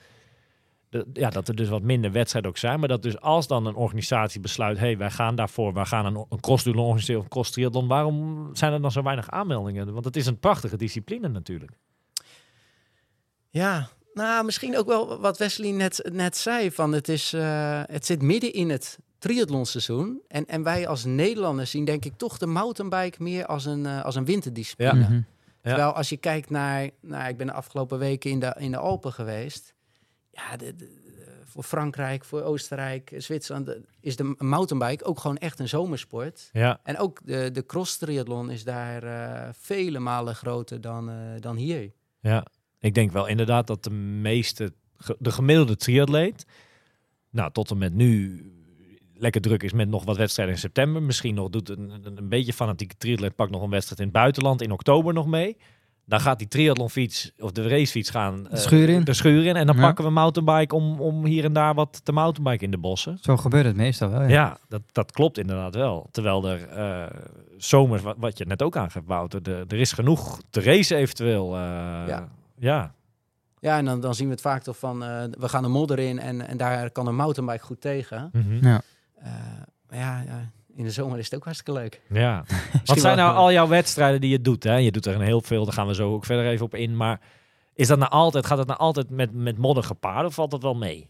de, 0.89 1.05
ja, 1.13 1.29
dat 1.29 1.47
er 1.47 1.55
dus 1.55 1.69
wat 1.69 1.81
minder 1.81 2.11
wedstrijden 2.11 2.51
ook 2.51 2.57
zijn, 2.57 2.79
maar 2.79 2.87
dat 2.87 3.01
dus 3.03 3.19
als 3.19 3.47
dan 3.47 3.65
een 3.65 3.75
organisatie 3.75 4.41
besluit, 4.41 4.77
hey, 4.77 4.97
wij 4.97 5.11
gaan 5.11 5.35
daarvoor, 5.35 5.73
wij 5.73 5.85
gaan 5.85 6.05
een, 6.05 6.25
een 6.29 6.39
crossduel 6.39 6.83
organiseren 6.85 7.17
of 7.19 7.23
een 7.23 7.31
cross 7.31 7.51
triathlon, 7.51 7.87
waarom 7.87 8.49
zijn 8.55 8.73
er 8.73 8.81
dan 8.81 8.91
zo 8.91 9.01
weinig 9.03 9.29
aanmeldingen? 9.29 9.93
Want 9.93 10.05
het 10.05 10.15
is 10.15 10.25
een 10.25 10.39
prachtige 10.39 10.77
discipline 10.77 11.27
natuurlijk. 11.27 11.71
Ja, 13.49 13.89
nou, 14.17 14.45
misschien 14.45 14.77
ook 14.77 14.87
wel 14.87 15.19
wat 15.19 15.37
Wesley 15.37 15.71
net, 15.71 16.09
net 16.11 16.37
zei. 16.37 16.71
Van 16.71 16.91
het, 16.91 17.07
is, 17.09 17.33
eh, 17.33 17.81
het 17.85 18.05
zit 18.05 18.21
midden 18.21 18.53
in 18.53 18.69
het 18.69 18.97
triathlonseizoen. 19.19 20.21
En, 20.27 20.45
en 20.45 20.63
wij 20.63 20.87
als 20.87 21.05
Nederlanders 21.05 21.71
zien 21.71 21.85
denk 21.85 22.05
ik 22.05 22.13
toch 22.17 22.37
de 22.37 22.45
mountainbike 22.45 23.23
meer 23.23 23.45
als 23.45 23.65
een, 23.65 23.85
eh, 23.85 24.03
als 24.05 24.15
een 24.15 24.25
winterdiscipline. 24.25 24.99
Ja. 24.99 25.07
Mhm. 25.09 25.21
Terwijl 25.61 25.91
als 25.91 26.09
je 26.09 26.17
kijkt 26.17 26.49
naar, 26.49 26.89
nou, 27.01 27.27
ik 27.29 27.37
ben 27.37 27.47
de 27.47 27.53
afgelopen 27.53 27.99
weken 27.99 28.29
in 28.31 28.39
de, 28.39 28.55
in 28.57 28.71
de 28.71 28.77
Alpen 28.77 29.13
geweest. 29.13 29.73
Ja, 30.31 30.57
de, 30.57 30.75
de- 30.75 31.05
voor 31.45 31.63
Frankrijk, 31.63 32.25
voor 32.25 32.41
Oostenrijk, 32.41 33.11
Zwitserland 33.17 33.65
de- 33.65 33.81
is 34.01 34.15
de 34.15 34.35
mountainbike 34.37 35.03
ook 35.03 35.19
gewoon 35.19 35.37
echt 35.37 35.59
een 35.59 35.67
zomersport. 35.69 36.49
Ja, 36.51 36.79
En 36.83 36.97
ook 36.97 37.19
de, 37.23 37.51
de 37.51 37.65
cross 37.65 37.97
triathlon 37.97 38.49
is 38.51 38.63
daar 38.63 39.03
eh, 39.03 39.49
vele 39.59 39.99
malen 39.99 40.35
groter 40.35 40.81
dan, 40.81 41.09
eh, 41.09 41.15
dan 41.39 41.55
hier. 41.55 41.91
ja. 42.19 42.45
Ik 42.79 42.93
denk 42.93 43.11
wel 43.11 43.27
inderdaad 43.27 43.67
dat 43.67 43.83
de 43.83 43.89
meeste, 43.91 44.73
de 45.19 45.31
gemiddelde 45.31 45.75
triatleet, 45.75 46.45
nou 47.29 47.51
tot 47.51 47.71
en 47.71 47.77
met 47.77 47.93
nu 47.93 48.41
lekker 49.13 49.41
druk 49.41 49.63
is 49.63 49.73
met 49.73 49.89
nog 49.89 50.05
wat 50.05 50.17
wedstrijden 50.17 50.53
in 50.55 50.59
september. 50.61 51.01
Misschien 51.03 51.35
nog 51.35 51.49
doet 51.49 51.69
een, 51.69 51.89
een, 52.03 52.17
een 52.17 52.29
beetje 52.29 52.53
fanatieke 52.53 52.95
triatleet 52.97 53.35
pakt 53.35 53.51
nog 53.51 53.61
een 53.61 53.69
wedstrijd 53.69 53.99
in 53.99 54.05
het 54.07 54.15
buitenland 54.15 54.61
in 54.61 54.71
oktober 54.71 55.13
nog 55.13 55.27
mee. 55.27 55.57
Dan 56.05 56.19
gaat 56.19 56.39
die 56.39 56.47
triathlonfiets 56.47 57.31
of 57.39 57.51
de 57.51 57.67
racefiets 57.67 58.09
gaan 58.09 58.49
eh, 58.49 58.59
schuur 58.59 58.89
in. 58.89 59.03
de 59.03 59.13
schuur 59.13 59.45
in. 59.45 59.55
En 59.55 59.65
dan 59.67 59.75
Ja. 59.75 59.81
pakken 59.81 60.03
we 60.05 60.09
mountainbike 60.11 60.75
om, 60.75 60.99
om 61.01 61.25
hier 61.25 61.43
en 61.43 61.53
daar 61.53 61.73
wat 61.73 62.05
te 62.05 62.11
mountainbike 62.11 62.63
in 62.63 62.71
de 62.71 62.77
bossen. 62.77 63.17
Zo 63.21 63.37
gebeurt 63.37 63.65
het 63.65 63.75
meestal 63.75 64.09
wel. 64.09 64.21
Ja. 64.21 64.27
Ja, 64.27 64.57
dat, 64.69 64.81
dat 64.91 65.11
klopt 65.11 65.37
inderdaad 65.37 65.75
wel. 65.75 66.07
Terwijl 66.11 66.47
er 66.49 66.67
eh, 66.67 67.05
zomers, 67.57 68.01
wat, 68.01 68.15
wat 68.19 68.37
je 68.37 68.45
net 68.45 68.61
ook 68.63 68.77
aangeeft, 68.77 69.05
Wouter, 69.05 69.43
de, 69.43 69.65
er 69.67 69.79
is 69.79 69.91
genoeg 69.91 70.41
te 70.49 70.61
racen 70.61 70.97
eventueel. 70.97 71.53
eh, 71.55 71.59
Ja. 72.07 72.29
Ja. 72.59 72.95
Ja, 73.59 73.77
en 73.77 73.85
dan, 73.85 73.99
dan 74.01 74.15
zien 74.15 74.27
we 74.27 74.31
het 74.33 74.41
vaak 74.41 74.63
toch 74.63 74.77
van, 74.77 75.03
eh, 75.03 75.23
we 75.39 75.49
gaan 75.49 75.63
de 75.63 75.69
modder 75.69 75.99
in 75.99 76.19
en, 76.19 76.47
en 76.47 76.57
daar 76.57 76.91
kan 76.91 77.07
een 77.07 77.15
mountainbike 77.15 77.63
goed 77.65 77.81
tegen. 77.81 78.29
Mhm. 78.33 78.67
Ja. 78.67 78.81
Eh, 79.15 79.31
maar 79.89 79.99
ja, 79.99 80.21
ja, 80.25 80.51
in 80.75 80.83
de 80.83 80.91
zomer 80.91 81.17
is 81.17 81.25
het 81.25 81.35
ook 81.35 81.43
hartstikke 81.43 81.79
leuk. 81.79 82.01
Ja. 82.09 82.43
Wat 82.85 82.99
zijn 82.99 83.17
nou 83.17 83.35
al 83.35 83.51
jouw 83.51 83.67
wedstrijden 83.67 84.21
die 84.21 84.29
je 84.29 84.41
doet? 84.41 84.63
Hè? 84.63 84.75
Je 84.75 84.91
doet 84.91 85.05
er 85.05 85.15
een 85.15 85.21
heel 85.21 85.41
veel, 85.41 85.65
daar 85.65 85.73
gaan 85.73 85.87
we 85.87 85.95
zo 85.95 86.13
ook 86.13 86.25
verder 86.25 86.45
even 86.47 86.65
op 86.65 86.75
in. 86.75 86.97
Maar 86.97 87.19
is 87.73 87.87
dat 87.87 87.99
nou 87.99 88.11
altijd, 88.11 88.45
gaat 88.45 88.57
het 88.57 88.67
nou 88.67 88.79
altijd 88.79 89.09
met, 89.09 89.33
met 89.33 89.57
modder 89.57 89.83
gepaard 89.83 90.25
of 90.25 90.33
valt 90.33 90.51
dat 90.51 90.61
wel 90.61 90.75
mee? 90.75 91.07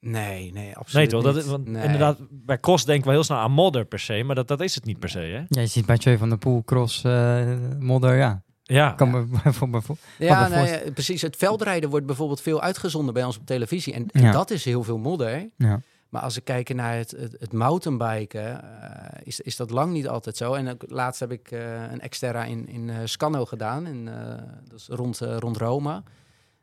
Nee, 0.00 0.12
nee, 0.20 0.52
Nee 0.52 0.76
absoluut 0.76 1.10
toch? 1.10 1.22
Dat 1.22 1.34
niet. 1.34 1.44
is, 1.44 1.50
want 1.50 1.68
Nee. 1.68 1.82
inderdaad, 1.84 2.18
bij 2.30 2.60
cross 2.60 2.84
denken 2.84 3.06
we 3.06 3.12
heel 3.12 3.24
snel 3.24 3.38
aan 3.38 3.52
modder 3.52 3.84
per 3.84 3.98
se, 3.98 4.22
maar 4.22 4.34
dat, 4.34 4.48
dat 4.48 4.60
is 4.60 4.74
het 4.74 4.84
niet 4.84 4.98
per 4.98 5.08
se, 5.08 5.18
hè? 5.18 5.44
Ja, 5.48 5.60
je 5.60 5.66
ziet 5.66 5.86
bij 5.86 5.96
Jay 5.96 6.18
van 6.18 6.28
der 6.28 6.38
Poel, 6.38 6.62
cross, 6.64 7.04
eh, 7.04 7.52
modder, 7.78 8.16
ja. 8.16 8.42
Ja. 8.62 8.90
Kan 8.92 9.10
me 9.10 9.26
Ja, 10.18 10.46
ja, 10.64 10.78
precies. 10.94 11.22
Het 11.22 11.36
veldrijden 11.36 11.90
wordt 11.90 12.06
bijvoorbeeld 12.06 12.40
veel 12.40 12.60
uitgezonden 12.62 13.14
bij 13.14 13.24
ons 13.24 13.38
op 13.38 13.46
televisie. 13.46 13.92
En, 13.94 14.06
en 14.12 14.22
Ja. 14.22 14.32
dat 14.32 14.50
is 14.50 14.64
heel 14.64 14.82
veel 14.82 14.98
modder. 14.98 15.48
Ja. 15.56 15.80
Maar 16.08 16.22
als 16.22 16.34
we 16.34 16.40
kijken 16.40 16.76
naar 16.76 16.96
het, 16.96 17.10
het, 17.10 17.36
het 17.38 17.52
mountainbiken, 17.52 18.62
eh, 18.82 19.20
is, 19.24 19.40
is 19.40 19.56
dat 19.56 19.70
lang 19.70 19.92
niet 19.92 20.08
altijd 20.08 20.36
zo. 20.36 20.54
En 20.54 20.68
ook, 20.68 20.82
laatst 20.86 21.20
heb 21.20 21.32
ik 21.32 21.50
eh, 21.50 21.92
een 21.92 22.08
Xterra 22.08 22.44
in, 22.44 22.68
in 22.68 22.90
eh, 22.90 22.96
Scano 23.04 23.44
gedaan, 23.44 23.86
in, 23.86 24.08
eh, 24.08 24.34
dat 24.68 24.78
is 24.78 24.86
rond, 24.88 25.20
eh, 25.20 25.36
rond 25.38 25.56
Rome. 25.56 26.02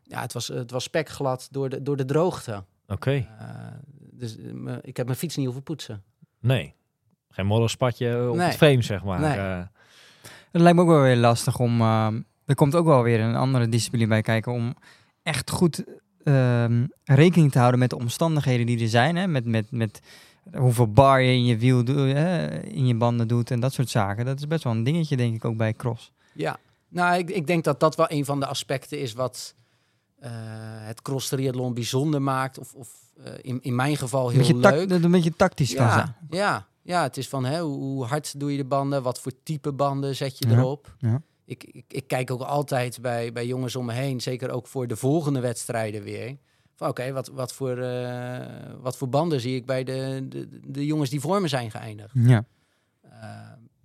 Ja, 0.03 0.21
het 0.21 0.33
was, 0.33 0.47
het 0.47 0.71
was 0.71 0.83
spekglad 0.83 1.47
door 1.51 1.69
de, 1.69 1.81
door 1.81 1.97
de 1.97 2.05
droogte. 2.05 2.63
Oké. 2.87 3.11
Eh, 3.39 3.47
dus 4.11 4.37
me- 4.53 4.79
ik 4.81 4.97
heb 4.97 5.05
mijn 5.05 5.17
fiets 5.17 5.35
niet 5.35 5.45
hoeven 5.45 5.63
poetsen. 5.63 6.03
Nee. 6.39 6.73
Geen 7.29 7.45
modderspatje 7.45 8.29
op 8.29 8.35
Nee. 8.35 8.45
het 8.47 8.55
frame, 8.55 8.81
zeg 8.81 9.03
maar. 9.03 9.19
Nee. 9.19 9.65
Het 10.51 10.61
lijkt 10.61 10.77
me 10.77 10.83
ook 10.83 10.89
wel 10.89 11.01
weer 11.01 11.17
lastig 11.17 11.59
om. 11.59 11.81
ehm, 11.81 12.21
er 12.45 12.55
komt 12.55 12.75
ook 12.75 12.85
wel 12.85 13.03
weer 13.03 13.19
een 13.19 13.35
andere 13.35 13.69
discipline 13.69 14.07
bij 14.07 14.21
kijken 14.21 14.51
om 14.51 14.75
echt 15.23 15.49
goed 15.49 15.83
ehm, 16.23 16.85
rekening 17.03 17.51
te 17.51 17.57
houden 17.57 17.79
met 17.79 17.89
de 17.89 17.97
omstandigheden 17.97 18.65
die 18.65 18.81
er 18.81 18.89
zijn. 18.89 19.15
Hè? 19.15 19.27
Met, 19.27 19.45
met, 19.45 19.71
met 19.71 20.01
hoeveel 20.57 20.91
bar 20.91 21.21
je 21.21 21.31
in 21.31 21.45
je 21.45 21.57
wiel 21.57 21.83
doet, 21.83 21.97
hè, 21.97 22.59
in 22.63 22.87
je 22.87 22.95
banden 22.95 23.27
doet 23.27 23.51
en 23.51 23.59
dat 23.59 23.73
soort 23.73 23.89
zaken. 23.89 24.25
Dat 24.25 24.37
is 24.37 24.47
best 24.47 24.63
wel 24.63 24.73
een 24.73 24.83
dingetje, 24.83 25.17
denk 25.17 25.35
ik, 25.35 25.45
ook 25.45 25.57
bij 25.57 25.73
cross. 25.73 26.11
Ja, 26.33 26.59
nou, 26.87 27.17
ik, 27.17 27.29
ik 27.29 27.47
denk 27.47 27.63
dat 27.63 27.79
dat 27.79 27.95
wel 27.95 28.11
een 28.11 28.25
van 28.25 28.39
de 28.39 28.45
aspecten 28.45 28.99
is 28.99 29.13
wat 29.13 29.55
eh, 30.19 30.31
het 30.85 31.01
cross 31.01 31.29
triathlon 31.29 31.73
bijzonder 31.73 32.21
maakt. 32.21 32.59
Of, 32.59 32.73
of 32.73 32.89
eh, 33.23 33.33
in, 33.41 33.59
in 33.61 33.75
mijn 33.75 33.97
geval 33.97 34.29
heel 34.29 34.37
beetje, 34.37 34.53
leuk. 34.53 34.63
dat 34.63 34.89
het 34.89 35.03
een 35.03 35.11
beetje 35.11 35.35
tactisch 35.35 35.73
kan 35.73 35.91
zijn. 35.91 36.15
ja, 36.29 36.67
ja, 36.89 37.03
het 37.03 37.17
is 37.17 37.29
van 37.29 37.45
hè, 37.45 37.61
hoe, 37.61 38.05
hard 38.05 38.39
doe 38.39 38.51
je 38.51 38.57
de 38.57 38.65
banden, 38.65 39.03
wat 39.03 39.19
voor 39.19 39.31
type 39.43 39.73
banden 39.73 40.15
zet 40.15 40.37
je 40.37 40.47
Ja, 40.47 40.57
erop. 40.57 40.95
ja. 40.97 41.21
Ik, 41.45 41.63
ik, 41.63 41.85
ik 41.87 42.07
kijk 42.07 42.31
ook 42.31 42.41
altijd 42.41 43.01
bij, 43.01 43.31
bij 43.31 43.45
jongens 43.45 43.75
om 43.75 43.85
me 43.85 43.93
heen, 43.93 44.21
zeker 44.21 44.49
ook 44.49 44.67
voor 44.67 44.87
de 44.87 44.95
volgende 44.95 45.39
wedstrijden 45.39 46.03
weer. 46.03 46.37
Van 46.75 46.89
oké, 46.89 47.11
wat, 47.11 47.27
wat, 47.27 47.53
voor, 47.53 47.77
eh, 47.77 48.73
wat 48.81 48.97
voor 48.97 49.09
banden 49.09 49.39
zie 49.41 49.55
ik 49.55 49.65
bij 49.65 49.83
de, 49.83 50.25
de, 50.29 50.47
de 50.67 50.85
jongens 50.85 51.09
die 51.09 51.19
voor 51.19 51.41
me 51.41 51.47
zijn 51.47 51.71
geëindigd? 51.71 52.11
Ja. 52.13 52.45
Eh, 53.01 53.19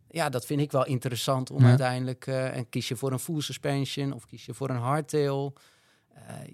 ja, 0.08 0.28
dat 0.28 0.46
vind 0.46 0.60
ik 0.60 0.72
wel 0.72 0.86
interessant 0.86 1.50
om 1.50 1.60
Ja. 1.62 1.68
uiteindelijk... 1.68 2.26
eh, 2.26 2.56
en 2.56 2.68
kies 2.68 2.88
je 2.88 2.96
voor 2.96 3.12
een 3.12 3.18
full 3.18 3.40
suspension 3.40 4.12
of 4.12 4.26
kies 4.26 4.44
je 4.46 4.54
voor 4.54 4.70
een 4.70 4.76
hardtail? 4.76 5.54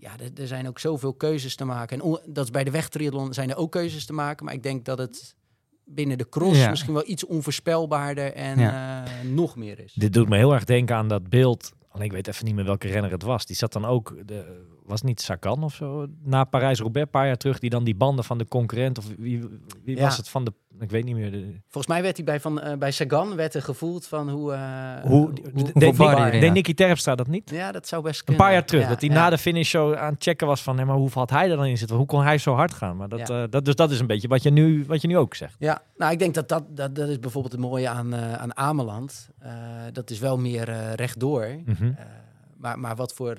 Ja, 0.00 0.19
er, 0.19 0.30
er 0.40 0.47
zijn 0.47 0.69
ook 0.69 0.78
zoveel 0.78 1.14
keuzes 1.14 1.57
te 1.57 1.64
maken. 1.64 2.00
En 2.00 2.21
dat 2.26 2.45
is 2.45 2.50
bij 2.50 2.64
de 2.64 2.71
wegtriathlon 2.71 3.35
zijn 3.35 3.50
er 3.50 3.57
ook 3.57 3.73
keuzes 3.73 4.07
te 4.07 4.12
maken. 4.12 4.45
Maar 4.45 4.54
ik 4.54 4.62
denk 4.62 4.85
dat 4.85 4.99
het 4.99 5.35
binnen 5.91 6.19
de 6.19 6.29
cross 6.29 6.59
Ja. 6.59 6.71
misschien 6.71 6.93
wel 6.95 7.09
iets 7.09 7.27
onvoorspelbaarder 7.27 8.33
en 8.33 8.59
Ja. 8.59 9.05
eh, 9.05 9.29
nog 9.29 9.57
meer 9.57 9.79
is. 9.81 9.93
Dit 9.95 10.13
doet 10.13 10.29
me 10.29 10.37
heel 10.37 10.53
erg 10.55 10.65
denken 10.65 10.97
aan 10.97 11.09
dat 11.09 11.29
beeld. 11.29 11.73
Alleen 11.89 12.07
ik 12.07 12.13
weet 12.13 12.27
even 12.29 12.45
niet 12.45 12.55
meer 12.55 12.65
welke 12.65 12.89
renner 12.89 13.11
het 13.11 13.23
was. 13.23 13.47
Die 13.47 13.57
zat 13.57 13.73
dan 13.73 13.85
ook, 13.85 14.15
de, 14.27 14.65
was 14.91 15.03
niet 15.03 15.21
Sagan 15.21 15.63
of 15.63 15.75
zo, 15.75 16.07
na 16.23 16.45
Parijs-Roubaix, 16.45 17.07
een 17.07 17.13
paar 17.13 17.27
jaar 17.27 17.37
terug, 17.37 17.59
die 17.59 17.71
dan 17.71 17.85
die 17.85 17.95
banden 17.95 18.25
van 18.25 18.39
de 18.39 18.49
concurrent, 18.49 18.99
of 18.99 19.05
wie, 19.19 19.49
wie 19.85 19.97
Ja. 19.97 20.03
was 20.03 20.17
het 20.17 20.29
van 20.29 20.45
de, 20.45 20.53
ik 20.81 20.91
weet 20.91 21.05
niet 21.05 21.15
meer. 21.15 21.31
De, 21.31 21.55
Volgens 21.69 21.87
mij 21.87 22.03
werd 22.03 22.17
hij 22.17 22.25
bij, 22.25 22.41
van, 22.41 22.61
eh, 22.61 22.77
bij 22.79 22.91
Sagan 22.91 23.37
werd 23.37 23.55
er 23.55 23.63
gevoeld 23.63 24.07
van 24.07 24.31
hoe... 24.31 24.53
eh, 24.53 24.61
hoe, 25.03 25.31
hoe- 25.55 25.73
deed, 25.75 25.97
bar 25.97 26.39
Nicky- 26.51 26.75
Terpstra 26.75 27.15
dat 27.15 27.27
niet? 27.27 27.51
ja, 27.51 27.73
dat 27.73 27.89
zou 27.89 28.03
best 28.03 28.19
Een 28.19 28.25
kunnen. 28.25 28.45
paar 28.45 28.53
jaar 28.53 28.65
terug, 28.65 28.83
Ja, 28.83 28.89
dat 28.89 29.01
hij 29.01 29.09
ja. 29.11 29.15
na 29.15 29.31
de 29.31 29.39
finish 29.39 29.69
show 29.69 29.95
aan 29.95 30.13
het 30.13 30.23
checken 30.23 30.47
was 30.47 30.63
van, 30.63 30.79
hé, 30.79 30.85
maar 30.85 30.97
hoeveel 30.97 31.21
had 31.21 31.31
hij 31.31 31.51
er 31.51 31.57
dan 31.57 31.67
in 31.67 31.79
zitten? 31.79 31.97
Hoe 31.97 32.07
kon 32.07 32.23
hij 32.23 32.39
zo 32.39 32.55
hard 32.55 32.75
gaan? 32.75 32.97
Maar 32.97 33.09
dat, 33.09 33.31
eh, 33.31 33.43
dat, 33.51 33.65
dus 33.65 33.75
dat 33.75 33.91
is 33.91 34.01
een 34.01 34.07
beetje 34.07 34.29
wat 34.29 34.43
je 34.43 34.51
nu, 34.51 34.85
wat 34.87 35.01
je 35.03 35.09
nu 35.09 35.17
ook 35.19 35.35
zegt. 35.35 35.57
Ja, 35.59 35.83
nou 35.97 36.13
ik 36.13 36.19
denk 36.19 36.35
dat 36.35 36.49
dat, 36.49 36.65
dat, 36.69 36.95
dat 36.95 37.09
is 37.09 37.19
bijvoorbeeld 37.19 37.53
het 37.53 37.63
mooie 37.63 37.89
aan, 37.89 38.15
aan 38.15 38.57
Ameland. 38.57 39.29
Dat 39.93 40.11
is 40.11 40.19
wel 40.19 40.39
meer 40.39 40.95
rechtdoor. 40.95 41.43
Eh, 41.43 41.55
maar, 42.57 42.79
maar 42.79 42.97
wat 42.97 43.15
voor 43.15 43.35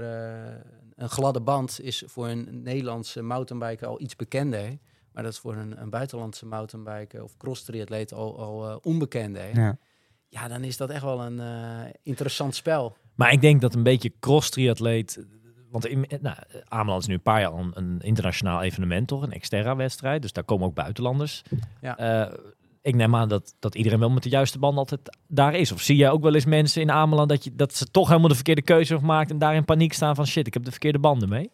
een 1.02 1.10
gladde 1.10 1.42
band 1.42 1.80
is 1.82 2.04
voor 2.06 2.28
een 2.28 2.62
Nederlandse 2.64 3.22
mountainbiker 3.22 3.88
al 3.88 4.02
iets 4.02 4.16
bekender. 4.16 4.78
Maar 5.12 5.24
dat 5.24 5.32
is 5.32 5.40
voor 5.40 5.56
een, 5.56 5.82
een 5.82 5.90
buitenlandse 5.90 6.46
mountainbiker 6.46 7.24
of 7.24 7.38
cross 7.38 7.64
triatleet 7.64 8.14
al, 8.14 8.40
al 8.40 8.70
eh, 8.70 8.76
onbekender. 8.82 9.56
Ja. 9.56 9.78
ja, 10.28 10.48
dan 10.48 10.64
is 10.64 10.78
dat 10.78 10.90
echt 10.90 11.04
wel 11.04 11.22
een 11.22 11.40
eh, 11.40 11.90
interessant 12.04 12.56
spel. 12.56 12.98
Maar 13.16 13.32
ik 13.32 13.42
denk 13.42 13.62
dat 13.62 13.76
een 13.76 13.84
beetje 13.84 14.14
cross-triatleet... 14.20 15.26
Want 15.70 15.86
in, 15.86 16.06
nou, 16.22 16.38
Ameland 16.68 17.02
is 17.02 17.08
nu 17.08 17.14
een 17.14 17.22
paar 17.22 17.40
jaar 17.40 17.52
al 17.52 17.60
een, 17.60 17.72
een 17.74 18.00
internationaal 18.00 18.62
evenement, 18.62 19.08
toch? 19.08 19.24
Een 19.24 19.40
Xterra-wedstrijd. 19.40 20.22
Dus 20.22 20.34
daar 20.34 20.44
komen 20.44 20.68
ook 20.68 20.74
buitenlanders. 20.74 21.44
Ja. 21.82 21.98
Eh, 21.98 22.38
ik 22.82 22.96
neem 22.96 23.16
aan 23.16 23.30
dat, 23.30 23.56
dat 23.60 23.76
iedereen 23.76 24.00
wel 24.00 24.10
met 24.10 24.24
de 24.24 24.30
juiste 24.30 24.60
band 24.60 24.78
altijd 24.78 25.18
daar 25.28 25.56
is. 25.56 25.72
Of 25.72 25.82
zie 25.82 25.96
jij 25.96 26.10
ook 26.10 26.24
wel 26.24 26.34
eens 26.36 26.46
mensen 26.46 26.82
in 26.82 26.92
Ameland 26.92 27.30
dat, 27.30 27.44
je, 27.44 27.56
dat 27.56 27.74
ze 27.74 27.86
toch 27.86 28.08
helemaal 28.08 28.30
de 28.30 28.36
verkeerde 28.36 28.62
keuze 28.62 28.94
hebben 28.94 29.10
gemaakt... 29.10 29.32
en 29.32 29.38
daar 29.40 29.56
in 29.56 29.66
paniek 29.66 29.94
staan 29.94 30.16
van 30.16 30.26
shit, 30.28 30.48
ik 30.48 30.54
heb 30.54 30.64
de 30.64 30.72
verkeerde 30.72 31.00
banden 31.00 31.30
mee? 31.30 31.52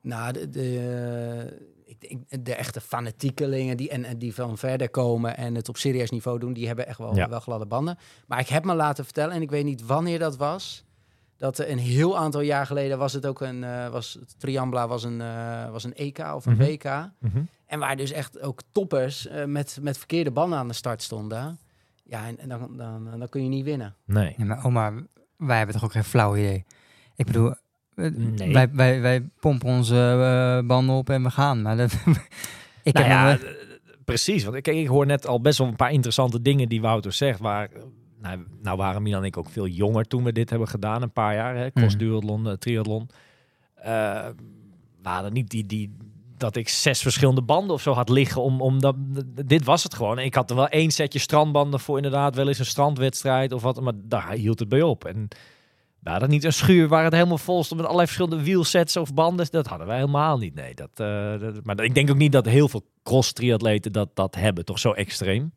Nou, 0.00 0.32
de, 0.32 0.48
de, 0.48 1.70
ik 1.84 2.00
denk 2.08 2.44
de 2.44 2.54
echte 2.54 2.80
fanatiekelingen 2.80 3.76
die, 3.76 3.88
en, 3.88 4.04
en 4.04 4.18
die 4.18 4.34
van 4.34 4.58
verder 4.58 4.90
komen 4.90 5.36
en 5.36 5.54
het 5.54 5.68
op 5.68 5.76
serieus 5.76 6.10
niveau 6.10 6.38
doen, 6.38 6.52
die 6.52 6.66
hebben 6.66 6.86
echt 6.86 6.98
wel, 6.98 7.16
Ja. 7.16 7.28
wel 7.28 7.40
gladde 7.40 7.66
banden. 7.66 7.98
Maar 8.26 8.40
ik 8.40 8.48
heb 8.48 8.64
me 8.64 8.74
laten 8.74 9.04
vertellen, 9.04 9.34
en 9.34 9.42
ik 9.42 9.50
weet 9.50 9.64
niet 9.64 9.86
wanneer 9.86 10.18
dat 10.18 10.36
was, 10.36 10.84
dat 11.36 11.58
er 11.58 11.70
een 11.70 11.78
heel 11.78 12.18
aantal 12.18 12.40
jaar 12.40 12.66
geleden 12.66 12.98
was 12.98 13.12
het 13.12 13.26
ook 13.26 13.40
een, 13.40 13.64
eh, 13.64 13.88
was 13.88 14.14
het 14.20 14.34
Triambla 14.40 14.88
was 14.88 15.04
een, 15.04 15.20
eh, 15.20 15.70
was 15.70 15.84
een 15.84 15.92
EK 15.94 16.18
of 16.34 16.46
een 16.46 16.52
Mhm. 16.56 16.62
WK. 16.64 16.84
En 17.66 17.78
waar 17.78 17.96
dus 17.96 18.10
echt 18.10 18.40
ook 18.40 18.60
toppers 18.72 19.26
eh, 19.26 19.44
met, 19.44 19.78
met 19.82 19.98
verkeerde 19.98 20.30
banden 20.30 20.58
aan 20.58 20.68
de 20.68 20.74
start 20.74 21.02
stonden. 21.02 21.58
Ja, 22.04 22.26
en, 22.26 22.38
en 22.38 22.48
dan, 22.48 22.76
dan, 22.76 23.18
dan 23.18 23.28
kun 23.28 23.42
je 23.42 23.48
niet 23.48 23.64
winnen. 23.64 23.94
Nee. 24.04 24.34
Ja, 24.36 24.44
maar 24.44 24.64
oma, 24.64 24.92
wij 25.36 25.56
hebben 25.56 25.74
toch 25.74 25.84
ook 25.84 25.92
geen 25.92 26.04
flauw 26.04 26.36
idee. 26.36 26.64
Ik 27.16 27.26
bedoel, 27.26 27.50
eh, 27.50 28.10
Nee. 28.14 28.52
wij, 28.52 28.70
wij, 28.72 29.00
wij 29.00 29.28
pompen 29.40 29.68
onze 29.68 29.96
eh, 30.60 30.66
banden 30.66 30.94
op 30.96 31.10
en 31.10 31.22
we 31.22 31.30
gaan. 31.30 31.62
Maar 31.62 31.76
dat, 31.76 31.92
ik 32.82 32.94
Nou 32.94 33.06
heb 33.06 33.06
ja, 33.06 33.38
eh, 33.38 33.54
precies. 34.04 34.44
Want 34.44 34.60
kijk, 34.60 34.76
ik 34.76 34.86
hoor 34.86 35.06
net 35.06 35.26
al 35.26 35.40
best 35.40 35.58
wel 35.58 35.66
een 35.66 35.76
paar 35.76 35.92
interessante 35.92 36.42
dingen 36.42 36.68
die 36.68 36.80
Wouter 36.80 37.12
zegt. 37.12 37.40
Waar, 37.40 37.68
eh, 37.72 37.82
nou, 38.26 38.46
nou 38.62 38.76
waren 38.76 39.02
Milan 39.02 39.20
en 39.20 39.26
ik 39.26 39.36
ook 39.36 39.50
veel 39.50 39.66
jonger 39.66 40.04
toen 40.04 40.24
we 40.24 40.32
dit 40.32 40.50
hebben 40.50 40.68
gedaan. 40.68 41.02
Een 41.02 41.12
paar 41.12 41.34
jaar, 41.34 41.56
hè. 41.56 41.72
Cross 41.72 41.94
Mhm. 41.96 42.04
duathlon, 42.04 42.46
eh, 42.48 42.52
triathlon. 42.52 43.08
Eh 43.74 44.26
waren 45.02 45.32
niet 45.32 45.48
die, 45.50 45.66
die, 45.66 45.96
dat 46.36 46.56
ik 46.56 46.68
zes 46.68 47.02
verschillende 47.02 47.42
banden 47.42 47.74
of 47.74 47.82
zo 47.82 47.92
had 47.92 48.08
liggen. 48.08 48.42
Om, 48.42 48.60
om 48.60 48.80
dat, 48.80 48.94
dit 49.46 49.64
was 49.64 49.82
het 49.82 49.94
gewoon. 49.94 50.18
En 50.18 50.24
ik 50.24 50.34
had 50.34 50.50
er 50.50 50.56
wel 50.56 50.68
één 50.68 50.90
setje 50.90 51.18
strandbanden 51.18 51.80
voor 51.80 51.96
inderdaad 51.96 52.34
wel 52.34 52.48
eens 52.48 52.58
een 52.58 52.64
strandwedstrijd 52.66 53.52
of 53.52 53.62
wat. 53.62 53.80
Maar 53.80 53.92
daar 53.96 54.32
hield 54.32 54.58
het 54.58 54.68
bij 54.68 54.82
op. 54.82 55.04
En 55.04 55.28
we 56.00 56.10
hadden 56.10 56.30
niet 56.30 56.44
een 56.44 56.52
schuur 56.52 56.88
waar 56.88 57.04
het 57.04 57.12
helemaal 57.12 57.38
vol 57.38 57.64
stond 57.64 57.80
met 57.80 57.90
allerlei 57.90 58.06
verschillende 58.12 58.44
wielsets 58.44 58.96
of 58.96 59.14
banden. 59.14 59.46
Dat 59.50 59.66
hadden 59.66 59.86
wij 59.86 59.96
helemaal 59.96 60.38
niet. 60.38 60.54
Nee, 60.54 60.74
dat, 60.74 60.90
eh, 60.94 61.40
dat- 61.40 61.64
maar 61.64 61.80
ik 61.80 61.94
denk 61.94 62.10
ook 62.10 62.16
niet 62.16 62.32
dat 62.32 62.44
heel 62.46 62.68
veel 62.68 62.86
cross-triatleten 63.02 63.92
dat, 63.92 64.08
dat 64.16 64.34
hebben. 64.34 64.64
Toch 64.64 64.78
zo 64.78 64.92
extreem? 64.92 65.52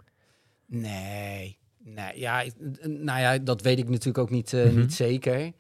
Nee, 0.66 1.58
nee 1.96 2.19
ja, 2.19 2.41
ik- 2.41 2.53
nou 2.88 3.19
ja, 3.19 3.38
dat 3.38 3.62
weet 3.62 3.77
ik 3.79 3.89
natuurlijk 3.89 4.17
ook 4.17 4.29
niet, 4.29 4.53
eh, 4.53 4.63
Mhm. 4.65 4.79
niet 4.79 4.93
zeker. 4.93 5.51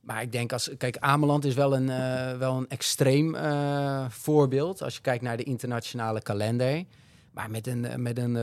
Maar 0.00 0.22
ik 0.22 0.32
denk 0.32 0.52
als, 0.52 0.70
kijk, 0.78 0.96
Ameland 0.98 1.44
is 1.44 1.54
wel 1.54 1.74
een, 1.76 1.90
eh, 1.90 2.38
wel 2.38 2.56
een 2.56 2.68
extreem 2.68 3.34
eh, 3.34 4.04
voorbeeld 4.08 4.82
als 4.82 4.94
je 4.94 5.00
kijkt 5.00 5.22
naar 5.22 5.36
de 5.36 5.42
internationale 5.42 6.22
kalender. 6.22 6.84
Maar 7.32 7.50
met 7.50 7.66
een, 7.66 8.02
met 8.02 8.18
een 8.18 8.36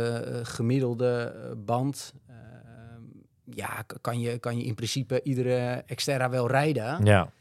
gemiddelde 0.46 1.34
band, 1.66 2.14
ja, 3.46 3.84
kan 4.02 4.20
je, 4.20 4.38
kan 4.40 4.58
je 4.58 4.64
in 4.64 4.76
principe 4.76 5.22
iedere 5.24 5.84
Xterra 5.96 6.30
wel 6.30 6.48
rijden. 6.48 7.06
Ja. 7.06 7.32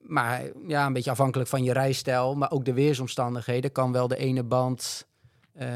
Maar 0.00 0.42
ja, 0.66 0.86
een 0.86 0.92
beetje 0.92 1.10
afhankelijk 1.10 1.48
van 1.48 1.64
je 1.64 1.72
rijstijl, 1.72 2.34
maar 2.34 2.50
ook 2.50 2.64
de 2.64 2.72
weersomstandigheden, 2.72 3.72
kan 3.72 3.92
wel 3.92 4.08
de 4.08 4.16
ene 4.16 4.42
band 4.42 5.06
eh, 5.58 5.68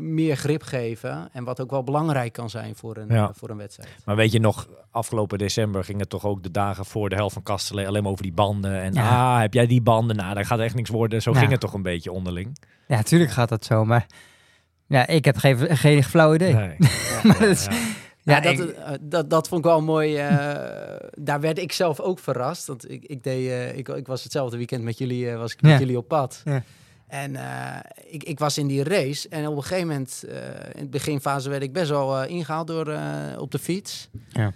meer 0.00 0.36
grip 0.36 0.62
geven. 0.62 1.28
En 1.32 1.44
wat 1.44 1.60
ook 1.60 1.70
wel 1.70 1.82
belangrijk 1.84 2.32
kan 2.32 2.50
zijn 2.50 2.76
voor 2.76 2.96
een, 2.96 3.08
Ja. 3.08 3.32
voor 3.34 3.50
een 3.50 3.56
wedstrijd. 3.56 3.88
Maar 4.04 4.16
weet 4.16 4.32
je 4.32 4.40
nog, 4.40 4.68
afgelopen 4.90 5.38
december 5.38 5.84
ging 5.84 6.00
het 6.00 6.08
toch 6.08 6.24
ook 6.24 6.42
de 6.42 6.50
dagen 6.50 6.84
voor 6.84 7.08
de 7.08 7.14
helft 7.14 7.32
van 7.32 7.42
Kastelee 7.42 7.86
alleen 7.86 8.02
maar 8.02 8.10
over 8.12 8.22
die 8.22 8.32
banden. 8.32 8.80
En 8.82 8.92
Ja. 8.94 9.34
ah, 9.34 9.40
heb 9.40 9.54
jij 9.54 9.66
die 9.66 9.82
banden? 9.82 10.16
Nou, 10.16 10.34
daar 10.34 10.44
gaat 10.46 10.58
echt 10.58 10.74
niks 10.74 10.90
worden. 10.90 11.22
Zo 11.22 11.32
Ja. 11.32 11.38
ging 11.38 11.50
het 11.50 11.60
toch 11.60 11.72
een 11.74 11.82
beetje 11.82 12.12
onderling. 12.12 12.56
ja, 12.86 12.96
natuurlijk 12.96 13.30
gaat 13.30 13.48
dat 13.48 13.64
zo. 13.64 13.84
Maar 13.84 14.06
ja, 14.86 15.06
ik 15.06 15.24
heb 15.24 15.36
geen, 15.36 15.76
geen 15.76 16.04
flauw 16.04 16.34
idee. 16.34 16.54
Nee. 16.54 16.76
Maar 17.24 17.38
dat 17.38 17.48
is- 17.48 17.66
Ja. 18.22 18.40
Dat, 18.40 18.52
ik- 18.58 18.74
dat, 19.00 19.30
dat 19.30 19.48
vond 19.48 19.64
ik 19.64 19.70
wel 19.70 19.82
mooi. 19.82 20.16
eh, 20.16 21.06
daar 21.14 21.40
werd 21.40 21.58
ik 21.58 21.72
zelf 21.72 22.00
ook 22.00 22.18
verrast. 22.18 22.66
Want 22.66 22.90
ik, 22.90 23.04
ik, 23.04 23.22
deed, 23.22 23.48
eh, 23.48 23.76
ik, 23.76 23.88
ik 23.88 24.06
was 24.06 24.22
hetzelfde 24.22 24.56
weekend 24.56 24.82
met 24.82 24.98
jullie, 24.98 25.30
eh, 25.30 25.38
was 25.38 25.52
ik 25.52 25.60
Ja. 25.62 25.68
met 25.68 25.78
jullie 25.78 25.96
op 25.98 26.08
pad. 26.08 26.42
Ja. 26.44 26.62
En 27.08 27.36
eh, 27.36 27.76
ik, 28.06 28.24
ik 28.24 28.38
was 28.38 28.58
in 28.58 28.66
die 28.66 28.82
race. 28.82 29.28
En 29.28 29.46
op 29.46 29.56
een 29.56 29.62
gegeven 29.62 29.86
moment, 29.88 30.24
eh, 30.28 30.36
in 30.74 30.80
het 30.80 30.90
beginfase, 30.90 31.50
werd 31.50 31.62
ik 31.62 31.72
best 31.72 31.88
wel 31.90 32.22
eh, 32.22 32.30
ingehaald 32.30 32.66
door, 32.66 32.98
op 33.38 33.50
de 33.50 33.58
fiets. 33.58 34.08
Ja. 34.28 34.52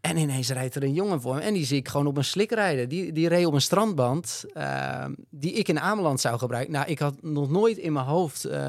En 0.00 0.16
ineens 0.16 0.50
rijdt 0.50 0.74
er 0.74 0.82
een 0.82 0.92
jongen 0.92 1.20
voor 1.20 1.34
me. 1.34 1.40
En 1.40 1.54
die 1.54 1.64
zie 1.64 1.76
ik 1.76 1.88
gewoon 1.88 2.06
op 2.06 2.16
een 2.16 2.24
slik 2.24 2.50
rijden. 2.50 2.88
Die, 2.88 3.12
die 3.12 3.28
reed 3.28 3.46
op 3.46 3.52
een 3.54 3.60
strandband 3.60 4.44
eh, 4.52 5.04
die 5.30 5.52
ik 5.52 5.68
in 5.68 5.80
Ameland 5.80 6.20
zou 6.20 6.38
gebruiken. 6.38 6.72
Nou, 6.72 6.86
ik 6.86 6.98
had 6.98 7.14
nog 7.22 7.50
nooit 7.50 7.76
in 7.78 7.92
mijn 7.92 8.04
hoofd 8.06 8.44
eh, 8.44 8.60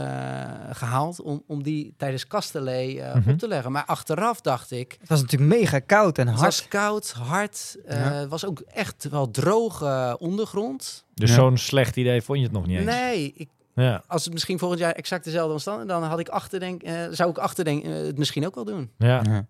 gehaald 0.71 1.21
om, 1.21 1.43
om 1.47 1.63
die 1.63 1.93
tijdens 1.97 2.27
Kastelee 2.27 3.01
eh, 3.01 3.15
Mhm. 3.15 3.29
op 3.29 3.37
te 3.37 3.47
leggen. 3.47 3.71
Maar 3.71 3.85
achteraf 3.85 4.41
dacht 4.41 4.71
ik, 4.71 4.95
Het 4.99 5.09
was 5.09 5.21
natuurlijk 5.21 5.51
mega 5.59 5.79
koud 5.79 6.17
en 6.17 6.27
het 6.27 6.35
hard. 6.39 6.45
was 6.55 6.67
koud, 6.67 7.11
hard. 7.11 7.75
eh, 7.85 7.97
Ja. 7.99 8.11
Het 8.13 8.29
was 8.29 8.45
ook 8.45 8.59
echt 8.59 9.09
wel 9.09 9.31
droge 9.31 10.15
ondergrond. 10.19 11.05
Dus 11.13 11.29
Ja. 11.29 11.35
zo'n 11.35 11.57
slecht 11.57 11.95
idee 11.95 12.21
vond 12.21 12.37
je 12.37 12.43
het 12.43 12.53
nog 12.53 12.65
niet 12.67 12.77
eens? 12.77 12.85
Nee, 12.85 13.33
ik, 13.35 13.49
Ja. 13.75 14.03
als 14.07 14.23
het 14.23 14.33
misschien 14.33 14.59
volgend 14.59 14.79
jaar 14.81 14.91
exact 14.93 15.23
dezelfde 15.23 15.51
omstandigheden, 15.53 15.99
dan 16.01 16.09
had 16.09 16.19
ik 16.19 16.29
achterdenk, 16.29 16.83
eh, 16.83 16.93
zou 17.11 17.29
ik 17.29 17.37
achterdenk 17.37 17.83
het 17.85 18.17
misschien 18.17 18.45
ook 18.45 18.55
wel 18.55 18.65
doen. 18.65 18.91
Ja. 18.97 19.21
Ja. 19.23 19.47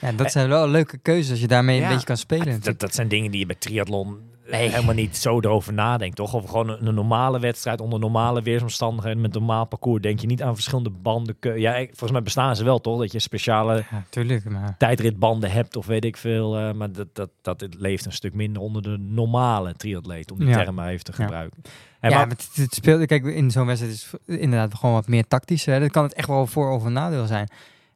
Ja, 0.00 0.12
dat 0.12 0.32
zijn 0.32 0.48
wel 0.48 0.68
leuke 0.68 0.98
keuzes 0.98 1.30
als 1.30 1.40
je 1.40 1.46
daarmee 1.46 1.76
Ja. 1.78 1.82
een 1.86 1.90
beetje 1.90 2.06
kan 2.06 2.16
spelen. 2.16 2.60
Dat, 2.62 2.80
dat 2.80 2.94
zijn 2.94 3.08
dingen 3.08 3.30
die 3.30 3.40
je 3.40 3.46
bij 3.46 3.56
triathlon 3.58 4.18
eh, 4.44 4.52
Nee. 4.58 4.68
helemaal 4.70 4.94
niet 4.94 5.16
zo 5.16 5.40
erover 5.40 5.72
nadenkt, 5.72 6.16
toch? 6.16 6.34
Of 6.34 6.44
gewoon 6.46 6.68
een, 6.68 6.86
een 6.86 6.94
normale 6.94 7.40
wedstrijd 7.40 7.80
onder 7.80 7.98
normale 8.00 8.42
weersomstandigheden 8.42 9.20
met 9.20 9.34
een 9.34 9.38
normaal 9.42 9.64
parcours. 9.66 10.02
Denk 10.02 10.18
je 10.20 10.26
niet 10.26 10.42
aan 10.42 10.54
verschillende 10.54 10.90
banden. 10.90 11.36
Ja, 11.40 11.72
volgens 11.86 12.10
mij 12.10 12.22
bestaan 12.22 12.56
ze 12.56 12.64
wel, 12.64 12.78
toch? 12.80 12.98
Dat 12.98 13.12
je 13.12 13.18
speciale 13.18 13.74
Ja, 13.90 14.04
tuurlijk. 14.08 14.44
Maar 14.50 14.74
tijdritbanden 14.78 15.50
hebt 15.50 15.76
of 15.76 15.86
weet 15.86 16.04
ik 16.04 16.16
veel. 16.16 16.56
eh, 16.58 16.72
maar 16.72 16.92
dat, 16.92 17.06
dat, 17.12 17.30
dat 17.42 17.60
het 17.60 17.74
leeft 17.78 18.04
een 18.06 18.12
stuk 18.12 18.34
minder 18.34 18.62
onder 18.62 18.82
de 18.82 18.96
normale 18.98 19.74
triatleet, 19.74 20.30
om 20.32 20.38
die 20.38 20.48
Ja. 20.48 20.62
term 20.62 20.74
maar 20.74 20.88
even 20.88 21.04
te 21.04 21.12
Ja. 21.16 21.22
gebruiken. 21.24 21.62
En 22.00 22.10
ja, 22.10 22.16
maar- 22.16 22.26
maar 22.26 22.36
het, 22.36 22.48
het 22.54 22.74
speelt, 22.74 23.06
kijk, 23.06 23.24
in 23.24 23.50
zo'n 23.50 23.66
wedstrijd 23.66 23.94
is 23.94 24.10
het 24.26 24.38
inderdaad 24.38 24.74
gewoon 24.74 24.94
wat 24.94 25.08
meer 25.08 25.26
tactisch. 25.26 25.64
Hè. 25.64 25.80
Dat 25.80 25.90
kan 25.90 26.02
het 26.02 26.14
echt 26.14 26.28
wel 26.28 26.46
voor- 26.46 26.70
of 26.70 26.84
een 26.84 26.92
nadeel 26.92 27.26
zijn. 27.26 27.48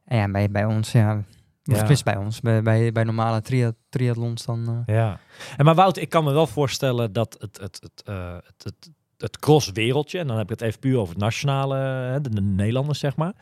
En 0.05 0.17
ja, 0.17 0.29
bij, 0.31 0.49
bij 0.51 0.65
ons, 0.65 0.91
ja, 0.91 1.23
of 1.71 1.87
Ja. 1.87 2.03
bij 2.03 2.17
ons, 2.17 2.41
bij, 2.41 2.61
bij, 2.61 2.91
bij 2.91 3.03
normale 3.03 3.41
tria, 3.41 3.71
triathlons 3.89 4.45
dan... 4.45 4.83
eh, 4.85 4.95
Ja. 4.95 5.19
En 5.57 5.65
maar 5.65 5.75
Wout, 5.75 5.97
ik 5.97 6.09
kan 6.09 6.23
me 6.23 6.31
wel 6.31 6.47
voorstellen 6.47 7.13
dat 7.13 7.35
het, 7.39 7.57
het, 7.61 7.79
het, 7.81 8.03
eh, 8.05 8.33
het, 8.35 8.63
het, 8.63 8.91
het 9.17 9.39
cross-wereldje, 9.39 10.19
en 10.19 10.27
dan 10.27 10.37
heb 10.37 10.51
ik 10.51 10.59
het 10.59 10.67
even 10.67 10.79
puur 10.79 10.97
over 10.97 11.13
het 11.13 11.23
nationale, 11.23 11.75
hè, 11.77 12.21
de, 12.21 12.29
de 12.29 12.41
Nederlanders 12.41 12.99
zeg 12.99 13.15
maar, 13.15 13.33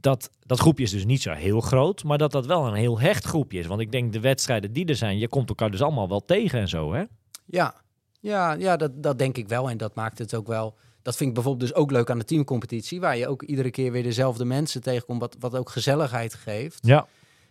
dat, 0.00 0.30
dat 0.46 0.60
groepje 0.60 0.84
is 0.84 0.90
dus 0.90 1.04
niet 1.04 1.22
zo 1.22 1.32
heel 1.32 1.60
groot, 1.60 2.04
maar 2.04 2.18
dat 2.18 2.32
dat 2.32 2.46
wel 2.46 2.66
een 2.66 2.74
heel 2.74 3.00
hecht 3.00 3.24
groepje 3.24 3.58
is. 3.58 3.66
Want 3.66 3.80
ik 3.80 3.92
denk 3.92 4.12
de 4.12 4.20
wedstrijden 4.20 4.72
die 4.72 4.86
er 4.86 4.96
zijn, 4.96 5.18
je 5.18 5.28
komt 5.28 5.48
elkaar 5.48 5.70
dus 5.70 5.82
allemaal 5.82 6.08
wel 6.08 6.24
tegen 6.24 6.60
en 6.60 6.68
zo, 6.68 6.92
hè? 6.92 7.04
Ja, 7.44 7.74
ja, 8.20 8.52
ja 8.52 8.76
dat, 8.76 9.02
dat 9.02 9.18
denk 9.18 9.36
ik 9.36 9.48
wel. 9.48 9.70
En 9.70 9.76
dat 9.76 9.94
maakt 9.94 10.18
het 10.18 10.34
ook 10.34 10.46
wel. 10.46 10.76
Dat 11.02 11.16
vind 11.16 11.28
ik 11.28 11.34
bijvoorbeeld 11.34 11.70
dus 11.70 11.78
ook 11.78 11.90
leuk 11.90 12.10
aan 12.10 12.18
de 12.18 12.24
teamcompetitie, 12.24 13.00
waar 13.00 13.16
je 13.16 13.28
ook 13.28 13.42
iedere 13.42 13.70
keer 13.70 13.92
weer 13.92 14.02
dezelfde 14.02 14.44
mensen 14.44 14.82
tegenkomt, 14.82 15.20
wat, 15.20 15.36
wat 15.38 15.56
ook 15.56 15.70
gezelligheid 15.70 16.34
geeft. 16.34 16.86
Ja. 16.86 17.06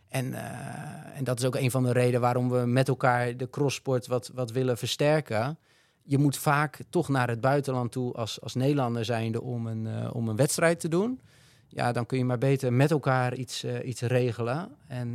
En, 0.09 0.33
eh, 0.33 1.17
en 1.17 1.23
dat 1.23 1.39
is 1.39 1.45
ook 1.45 1.55
een 1.55 1.71
van 1.71 1.83
de 1.83 1.91
redenen 1.91 2.21
waarom 2.21 2.49
we 2.49 2.65
met 2.65 2.87
elkaar 2.87 3.37
de 3.37 3.49
crosssport 3.49 4.07
wat, 4.07 4.31
wat 4.33 4.51
willen 4.51 4.77
versterken. 4.77 5.57
Je 6.03 6.17
moet 6.17 6.37
vaak 6.37 6.79
toch 6.89 7.09
naar 7.09 7.27
het 7.27 7.41
buitenland 7.41 7.91
toe 7.91 8.13
als, 8.13 8.41
als 8.41 8.53
Nederlander 8.55 9.05
zijnde 9.05 9.41
om 9.41 9.67
een, 9.67 9.87
eh, 9.87 10.15
om 10.15 10.27
een 10.27 10.35
wedstrijd 10.35 10.79
te 10.79 10.87
doen. 10.87 11.21
Ja, 11.67 11.91
dan 11.91 12.05
kun 12.05 12.17
je 12.17 12.25
maar 12.25 12.37
beter 12.37 12.73
met 12.73 12.91
elkaar 12.91 13.35
iets, 13.35 13.63
eh, 13.63 13.87
iets 13.87 14.01
regelen. 14.01 14.69
En 14.87 15.11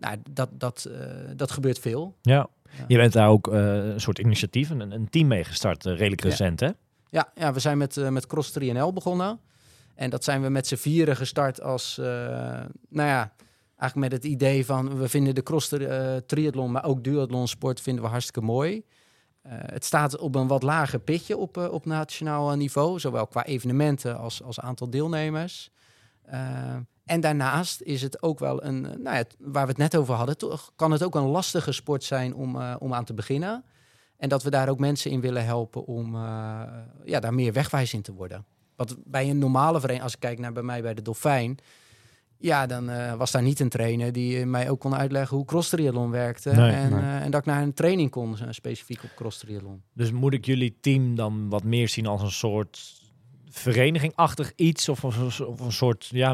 nou, 0.00 0.16
dat, 0.30 0.48
dat, 0.52 0.90
dat 1.36 1.50
gebeurt 1.50 1.78
veel. 1.78 2.16
Ja. 2.22 2.48
Ja. 2.78 2.84
Je 2.88 2.96
bent 2.96 3.12
daar 3.12 3.28
ook 3.28 3.46
een 3.46 4.00
soort 4.00 4.18
initiatief, 4.18 4.70
een, 4.70 4.92
een 4.92 5.08
team 5.10 5.26
mee 5.26 5.44
gestart, 5.44 5.84
redelijk 5.84 6.22
Ja. 6.22 6.28
recent, 6.28 6.60
hè? 6.60 6.70
Ja, 7.10 7.32
ja 7.34 7.52
we 7.52 7.60
zijn 7.60 7.78
met, 7.78 8.10
met 8.10 8.26
Cross 8.26 8.58
3NL 8.60 8.92
begonnen. 8.94 9.40
En 9.94 10.10
dat 10.10 10.24
zijn 10.24 10.42
we 10.42 10.48
met 10.48 10.66
z'n 10.66 10.74
vieren 10.76 11.16
gestart 11.16 11.62
als, 11.62 11.96
nou 11.96 13.08
ja, 13.08 13.32
met 13.94 14.12
het 14.12 14.24
idee 14.24 14.66
van 14.66 14.98
we 14.98 15.08
vinden 15.08 15.34
de 15.34 15.42
cross 15.42 15.72
eh, 15.72 16.16
triathlon, 16.16 16.70
maar 16.72 16.84
ook 16.84 17.04
duathlon 17.04 17.48
sport 17.48 17.80
vinden 17.80 18.04
we 18.04 18.10
hartstikke 18.10 18.40
mooi. 18.40 18.84
Eh, 19.42 19.52
het 19.56 19.84
staat 19.84 20.18
op 20.18 20.34
een 20.34 20.46
wat 20.46 20.62
lager 20.62 20.98
pitje 20.98 21.36
op, 21.36 21.56
eh, 21.56 21.72
op 21.72 21.86
nationaal 21.86 22.56
niveau, 22.56 22.98
zowel 22.98 23.26
qua 23.26 23.44
evenementen 23.44 24.18
als, 24.18 24.42
als 24.42 24.60
aantal 24.60 24.90
deelnemers. 24.90 25.70
En 27.04 27.20
daarnaast 27.20 27.80
is 27.80 28.02
het 28.02 28.22
ook 28.22 28.38
wel 28.38 28.64
een, 28.64 28.80
nou 28.80 29.16
ja, 29.16 29.24
waar 29.38 29.62
we 29.62 29.68
het 29.68 29.78
net 29.78 29.96
over 29.96 30.14
hadden, 30.14 30.38
toch 30.38 30.72
kan 30.76 30.90
het 30.90 31.02
ook 31.02 31.14
een 31.14 31.22
lastige 31.22 31.72
sport 31.72 32.04
zijn 32.04 32.34
om, 32.34 32.62
om 32.78 32.94
aan 32.94 33.04
te 33.04 33.14
beginnen. 33.14 33.64
En 34.16 34.28
dat 34.28 34.42
we 34.42 34.50
daar 34.50 34.68
ook 34.68 34.78
mensen 34.78 35.10
in 35.10 35.20
willen 35.20 35.44
helpen 35.44 35.86
om 35.86 36.14
ja, 37.04 37.20
daar 37.20 37.34
meer 37.34 37.52
wegwijs 37.52 37.94
in 37.94 38.02
te 38.02 38.12
worden. 38.12 38.44
Want 38.76 38.96
bij 39.04 39.30
een 39.30 39.38
normale 39.38 39.80
vereniging, 39.80 40.02
als 40.04 40.14
ik 40.14 40.20
kijk 40.20 40.38
naar 40.38 40.52
bij 40.52 40.62
mij 40.62 40.82
bij 40.82 40.94
de 40.94 41.02
Dolfijn, 41.02 41.58
Ja, 42.42 42.66
dan 42.66 42.90
eh, 42.90 43.14
was 43.14 43.30
daar 43.30 43.42
niet 43.42 43.60
een 43.60 43.68
trainer 43.68 44.12
die 44.12 44.38
eh, 44.38 44.46
mij 44.46 44.70
ook 44.70 44.80
kon 44.80 44.94
uitleggen 44.94 45.36
hoe 45.36 45.46
cross 45.46 45.68
triathlon 45.68 46.10
werkte. 46.10 46.50
Nee. 46.50 46.70
en, 46.70 46.90
Nee. 46.90 47.00
eh, 47.00 47.22
en 47.22 47.30
dat 47.30 47.40
ik 47.40 47.46
naar 47.46 47.62
een 47.62 47.74
training 47.74 48.10
kon, 48.10 48.38
eh, 48.38 48.46
specifiek 48.50 49.02
op 49.02 49.10
cross 49.16 49.38
triathlon. 49.38 49.82
Dus 49.92 50.10
moet 50.12 50.32
ik 50.34 50.44
jullie 50.46 50.76
team 50.80 51.14
dan 51.14 51.48
wat 51.48 51.64
meer 51.64 51.88
zien 51.88 52.06
als 52.06 52.22
een 52.22 52.30
soort 52.30 53.00
verenigingachtig 53.50 54.52
iets? 54.56 54.88
Of, 54.88 55.04
of, 55.04 55.40
of 55.40 55.60
een 55.60 55.72
soort 55.72 56.08
ja, 56.12 56.32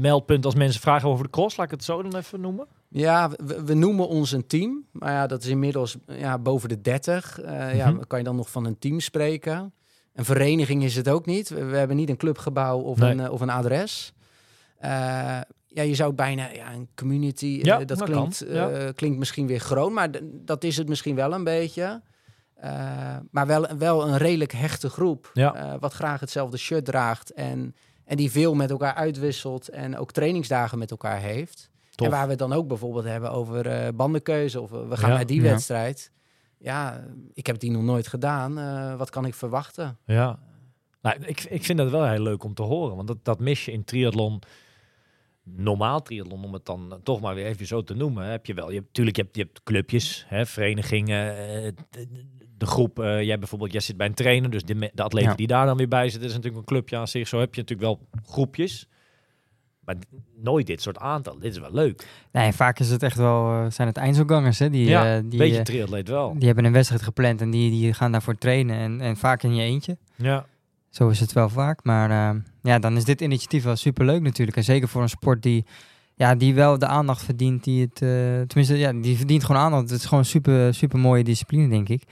meldpunt 0.00 0.44
als 0.44 0.54
mensen 0.54 0.80
vragen 0.80 1.08
over 1.08 1.24
de 1.24 1.30
cross? 1.30 1.56
Laat 1.56 1.66
ik 1.66 1.72
het 1.72 1.84
zo 1.84 2.02
dan 2.02 2.16
even 2.16 2.40
noemen. 2.40 2.66
Ja, 2.88 3.30
we, 3.44 3.64
we 3.64 3.74
noemen 3.74 4.08
ons 4.08 4.32
een 4.32 4.46
team. 4.46 4.84
Maar 4.92 5.12
ja, 5.12 5.26
dat 5.26 5.42
is 5.42 5.48
inmiddels 5.48 5.96
ja, 6.06 6.38
boven 6.38 6.68
de 6.68 6.80
30. 6.80 7.40
Eh, 7.40 7.76
Ja, 7.76 7.90
Mhm. 7.90 8.00
kan 8.06 8.18
je 8.18 8.24
dan 8.24 8.36
nog 8.36 8.50
van 8.50 8.64
een 8.64 8.78
team 8.78 9.00
spreken? 9.00 9.72
Een 10.14 10.24
vereniging 10.24 10.84
is 10.84 10.96
het 10.96 11.08
ook 11.08 11.26
niet. 11.26 11.48
We, 11.48 11.64
we 11.64 11.76
hebben 11.76 11.96
niet 11.96 12.08
een 12.08 12.16
clubgebouw 12.16 12.78
of, 12.78 12.98
Nee. 12.98 13.10
een, 13.10 13.30
of 13.30 13.40
een 13.40 13.50
adres. 13.50 14.12
Eh, 14.82 15.40
ja, 15.66 15.82
je 15.82 15.94
zou 15.94 16.12
bijna 16.12 16.48
ja, 16.50 16.72
een 16.72 16.88
community. 16.94 17.46
eh, 17.58 17.62
Ja, 17.62 17.78
dat 17.78 17.88
dat 17.88 18.02
klinkt, 18.02 18.44
kan, 18.44 18.54
ja. 18.54 18.68
eh, 18.70 18.88
klinkt 18.94 19.18
misschien 19.18 19.46
weer 19.46 19.58
groot, 19.60 19.92
maar 19.92 20.08
dat 20.22 20.64
is 20.64 20.76
het 20.76 20.88
misschien 20.88 21.14
wel 21.14 21.32
een 21.32 21.44
beetje. 21.44 22.02
Eh, 22.54 23.16
maar 23.30 23.46
wel, 23.46 23.66
wel 23.78 24.08
een 24.08 24.16
redelijk 24.16 24.52
hechte 24.52 24.88
groep. 24.88 25.30
Ja. 25.34 25.54
eh, 25.54 25.74
wat 25.80 25.92
graag 25.92 26.20
hetzelfde 26.20 26.56
shirt 26.56 26.84
draagt. 26.84 27.32
En, 27.32 27.74
en 28.04 28.16
die 28.16 28.30
veel 28.30 28.54
met 28.54 28.70
elkaar 28.70 28.94
uitwisselt. 28.94 29.68
En 29.68 29.96
ook 29.98 30.12
trainingsdagen 30.12 30.78
met 30.78 30.90
elkaar 30.90 31.20
heeft. 31.20 31.70
Tof. 31.94 32.06
En 32.06 32.12
waar 32.12 32.24
we 32.24 32.30
het 32.30 32.38
dan 32.38 32.52
ook 32.52 32.68
bijvoorbeeld 32.68 33.04
hebben 33.04 33.30
over 33.30 33.66
eh, 33.66 33.88
bandenkeuze. 33.94 34.60
Of 34.60 34.70
we 34.70 34.96
gaan 34.96 35.10
Ja, 35.10 35.16
naar 35.16 35.26
die 35.26 35.42
ja. 35.42 35.50
wedstrijd. 35.50 36.10
Ja, 36.58 37.04
ik 37.34 37.46
heb 37.46 37.58
die 37.58 37.70
nog 37.70 37.82
nooit 37.82 38.06
gedaan. 38.08 38.58
Eh, 38.58 38.94
wat 38.96 39.10
kan 39.10 39.24
ik 39.26 39.34
verwachten? 39.34 39.98
Ja. 40.06 40.38
Nou, 41.02 41.16
ik, 41.24 41.40
ik 41.44 41.64
vind 41.64 41.78
dat 41.78 41.90
wel 41.90 42.06
heel 42.08 42.22
leuk 42.22 42.44
om 42.44 42.54
te 42.54 42.62
horen. 42.62 42.96
Want 42.96 43.08
dat, 43.08 43.18
dat 43.24 43.40
mis 43.40 43.64
je 43.64 43.72
in 43.72 43.84
triathlon. 43.84 44.42
Normaal 45.44 46.02
triathlon, 46.02 46.44
om 46.44 46.52
het 46.52 46.66
dan 46.66 47.00
toch 47.02 47.20
maar 47.20 47.34
weer 47.34 47.46
even 47.46 47.66
zo 47.66 47.82
te 47.82 47.94
noemen. 47.94 48.26
Heb 48.26 48.46
je 48.46 48.54
wel. 48.54 48.70
Je 48.70 48.78
hebt, 48.78 48.94
tuurlijk, 48.94 49.16
je 49.16 49.22
hebt, 49.22 49.36
je 49.36 49.42
hebt 49.42 49.62
clubjes, 49.62 50.24
hè, 50.28 50.46
verenigingen. 50.46 51.36
eh, 51.36 51.72
de, 51.90 52.06
de 52.58 52.66
groep. 52.66 52.98
eh, 52.98 53.22
jij 53.22 53.38
bijvoorbeeld, 53.38 53.72
jij 53.72 53.80
zit 53.80 53.96
bij 53.96 54.06
een 54.06 54.14
trainer. 54.14 54.50
Dus 54.50 54.64
de, 54.64 54.90
de 54.94 55.02
atleten 55.02 55.30
Ja. 55.30 55.36
die 55.36 55.46
daar 55.46 55.66
dan 55.66 55.76
weer 55.76 55.88
bij 55.88 56.08
zitten, 56.08 56.28
is 56.28 56.34
natuurlijk 56.34 56.60
een 56.60 56.66
clubje 56.74 56.96
aan 56.96 57.08
zich. 57.08 57.28
Zo 57.28 57.38
heb 57.40 57.54
je 57.54 57.60
natuurlijk 57.60 57.88
wel 57.88 58.08
groepjes. 58.26 58.86
Maar 59.84 59.96
nooit 60.36 60.66
dit 60.66 60.82
soort 60.82 60.98
aantal. 60.98 61.38
Dit 61.38 61.52
is 61.52 61.58
wel 61.58 61.72
leuk. 61.72 62.06
Nee, 62.32 62.52
vaak 62.52 62.78
is 62.78 62.90
het 62.90 63.02
echt 63.02 63.16
wel, 63.16 63.50
eh, 63.50 63.70
zijn 63.70 63.88
het 63.88 63.96
eindselgangers, 63.96 64.58
hè? 64.58 64.70
Die, 64.70 64.88
ja, 64.88 65.16
eh, 65.16 65.22
die, 65.24 65.38
beetje 65.38 65.62
triatleet 65.62 66.08
wel. 66.08 66.34
die 66.38 66.46
hebben 66.46 66.64
een 66.64 66.72
wedstrijd 66.72 67.02
gepland 67.02 67.40
en 67.40 67.50
die, 67.50 67.70
die 67.70 67.92
gaan 67.94 68.12
daarvoor 68.12 68.34
trainen. 68.34 68.76
En, 68.76 69.00
en 69.00 69.16
vaak 69.16 69.42
in 69.42 69.54
je 69.54 69.62
eentje. 69.62 69.96
Ja. 70.16 70.46
Zo 70.92 71.08
is 71.08 71.20
het 71.20 71.32
wel 71.32 71.48
vaak. 71.48 71.84
Maar 71.84 72.10
eh, 72.10 72.40
ja, 72.62 72.78
dan 72.78 72.96
is 72.96 73.04
dit 73.04 73.20
initiatief 73.20 73.64
wel 73.64 73.76
superleuk 73.76 74.22
natuurlijk. 74.22 74.56
En 74.56 74.64
zeker 74.64 74.88
voor 74.88 75.02
een 75.02 75.08
sport 75.08 75.42
die, 75.42 75.64
ja, 76.14 76.34
die 76.34 76.54
wel 76.54 76.78
de 76.78 76.86
aandacht 76.86 77.22
verdient. 77.24 77.64
Die 77.64 77.80
het, 77.80 78.02
eh, 78.02 78.08
tenminste, 78.46 78.76
ja, 78.78 78.92
die 78.92 79.16
verdient 79.16 79.44
gewoon 79.44 79.62
aandacht. 79.62 79.90
Het 79.90 79.98
is 79.98 80.04
gewoon 80.04 80.18
een 80.18 80.30
super, 80.30 80.74
super 80.74 80.98
mooie 80.98 81.24
discipline, 81.24 81.68
denk 81.68 81.88
ik. 81.88 82.02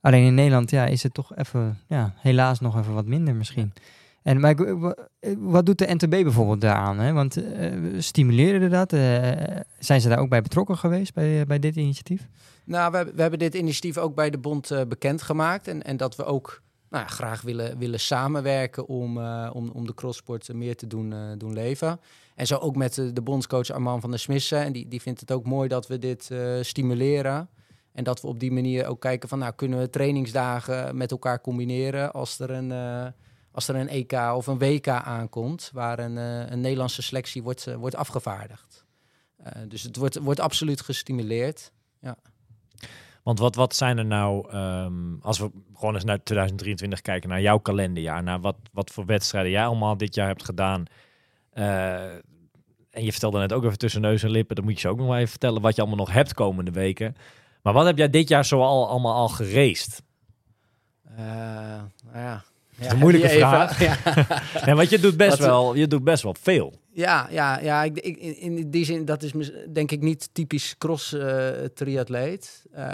Alleen 0.00 0.24
in 0.26 0.34
Nederland 0.34 0.70
ja, 0.70 0.86
is 0.86 1.02
het 1.02 1.14
toch 1.14 1.36
even, 1.36 1.78
ja, 1.86 2.14
helaas 2.16 2.60
nog 2.60 2.78
even 2.78 2.94
wat 2.94 3.06
minder 3.06 3.34
misschien. 3.34 3.72
En 4.22 4.40
maar, 4.40 4.54
eh, 4.54 4.92
wat 5.38 5.66
doet 5.66 5.78
de 5.78 5.94
NTB 5.94 6.10
bijvoorbeeld 6.10 6.60
daaraan? 6.60 6.98
Hè? 6.98 7.12
Want 7.12 7.36
eh, 7.36 7.72
stimuleren 7.98 8.70
dat? 8.70 8.90
Zijn 9.78 10.00
ze 10.00 10.08
daar 10.08 10.18
ook 10.18 10.28
bij 10.28 10.42
betrokken 10.42 10.78
geweest 10.78 11.14
bij, 11.14 11.46
bij 11.46 11.58
dit 11.58 11.76
initiatief? 11.76 12.28
Nou, 12.64 12.90
we, 12.90 12.96
hebben- 12.96 13.14
we 13.14 13.20
hebben 13.20 13.38
dit 13.38 13.54
initiatief 13.54 13.98
ook 13.98 14.14
bij 14.14 14.30
de 14.30 14.38
bond 14.38 14.70
bekendgemaakt. 14.88 15.68
En, 15.68 15.82
en 15.82 15.96
dat 15.96 16.16
we 16.16 16.24
ook 16.24 16.62
nou, 16.92 17.04
ja, 17.04 17.10
graag 17.10 17.42
willen, 17.42 17.78
willen 17.78 18.00
samenwerken 18.00 18.86
om, 18.86 19.18
eh, 19.18 19.50
om, 19.52 19.70
om 19.70 19.86
de 19.86 19.94
crosssport 19.94 20.48
eh, 20.48 20.56
meer 20.56 20.76
te 20.76 20.86
doen, 20.86 21.12
eh, 21.12 21.18
doen 21.36 21.52
leven. 21.52 22.00
En 22.34 22.46
zo 22.46 22.56
ook 22.56 22.76
met 22.76 22.94
de, 22.94 23.12
de 23.12 23.22
bondscoach 23.22 23.70
Arman 23.70 24.00
van 24.00 24.10
der 24.10 24.18
Smissen. 24.18 24.58
En 24.58 24.72
die, 24.72 24.88
die 24.88 25.02
vindt 25.02 25.20
het 25.20 25.32
ook 25.32 25.44
mooi 25.44 25.68
dat 25.68 25.86
we 25.86 25.98
dit 25.98 26.30
eh, 26.30 26.58
stimuleren. 26.60 27.48
En 27.92 28.04
dat 28.04 28.20
we 28.20 28.26
op 28.26 28.40
die 28.40 28.52
manier 28.52 28.86
ook 28.86 29.00
kijken 29.00 29.28
van, 29.28 29.38
nou, 29.38 29.52
kunnen 29.52 29.78
we 29.78 29.90
trainingsdagen 29.90 30.96
met 30.96 31.10
elkaar 31.10 31.40
combineren 31.40 32.12
als 32.12 32.38
er 32.38 32.50
een, 32.50 32.72
eh, 32.72 33.06
als 33.52 33.68
er 33.68 33.74
een 33.74 33.88
EK 33.88 34.12
of 34.12 34.46
een 34.46 34.58
WK 34.58 34.88
aankomt, 34.88 35.70
waar 35.72 35.98
een, 35.98 36.18
eh, 36.18 36.50
een 36.50 36.60
Nederlandse 36.60 37.02
selectie 37.02 37.42
wordt, 37.42 37.66
eh, 37.66 37.74
wordt 37.74 37.96
afgevaardigd. 37.96 38.84
Eh, 39.36 39.62
dus 39.68 39.82
het 39.82 39.96
wordt, 39.96 40.18
wordt 40.18 40.40
absoluut 40.40 40.80
gestimuleerd. 40.80 41.72
Want 43.22 43.38
wat, 43.38 43.54
wat 43.54 43.74
zijn 43.74 43.98
er 43.98 44.04
nou, 44.06 44.50
ehm, 44.50 45.14
als 45.20 45.38
we 45.38 45.50
gewoon 45.74 45.94
eens 45.94 46.04
naar 46.04 46.22
2023 46.22 47.00
kijken, 47.00 47.28
naar 47.28 47.40
jouw 47.40 47.58
kalenderjaar, 47.58 48.22
naar 48.22 48.40
wat, 48.40 48.56
wat 48.72 48.90
voor 48.90 49.06
wedstrijden 49.06 49.50
jij 49.50 49.66
allemaal 49.66 49.96
dit 49.96 50.14
jaar 50.14 50.26
hebt 50.26 50.44
gedaan. 50.44 50.84
Eh, 51.52 52.14
en 52.90 53.04
je 53.04 53.10
vertelde 53.10 53.38
net 53.38 53.52
ook 53.52 53.64
even 53.64 53.78
tussen 53.78 54.00
neus 54.00 54.22
en 54.22 54.30
lippen, 54.30 54.56
dan 54.56 54.64
moet 54.64 54.74
je 54.74 54.80
ze 54.80 54.88
ook 54.88 54.96
nog 54.98 55.06
maar 55.08 55.16
even 55.18 55.30
vertellen 55.30 55.62
wat 55.62 55.74
je 55.74 55.80
allemaal 55.80 55.98
nog 56.04 56.12
hebt 56.12 56.34
komende 56.34 56.70
weken. 56.70 57.16
Maar 57.62 57.72
wat 57.72 57.86
heb 57.86 57.98
jij 57.98 58.10
dit 58.10 58.28
jaar 58.28 58.44
zo 58.44 58.60
al, 58.60 58.88
allemaal 58.88 59.14
al 59.14 59.28
geraced? 59.28 60.02
Eh, 61.16 61.24
nou 62.04 62.14
ja. 62.14 62.42
Ja, 62.76 62.90
een 62.90 62.98
moeilijke 62.98 63.28
even- 63.28 63.48
vraag. 63.48 63.78
Ja, 64.66 64.74
want 64.74 64.90
je 64.90 64.98
doet 64.98 65.16
best, 65.16 65.38
Wat- 65.38 65.46
wel, 65.46 65.74
je 65.74 65.86
doet 65.86 66.04
best 66.04 66.22
wel 66.22 66.34
veel. 66.40 66.80
Ja, 66.94 67.26
ja, 67.30 67.60
ja 67.60 67.82
ik, 67.82 67.98
ik, 67.98 68.16
in 68.16 68.70
die 68.70 68.84
zin, 68.84 69.04
dat 69.04 69.22
is 69.22 69.32
denk 69.72 69.90
ik 69.90 70.00
niet 70.00 70.28
typisch 70.32 70.74
cross 70.78 71.12
eh 71.12 71.48
triatleet. 71.74 72.64
Eh, 72.72 72.84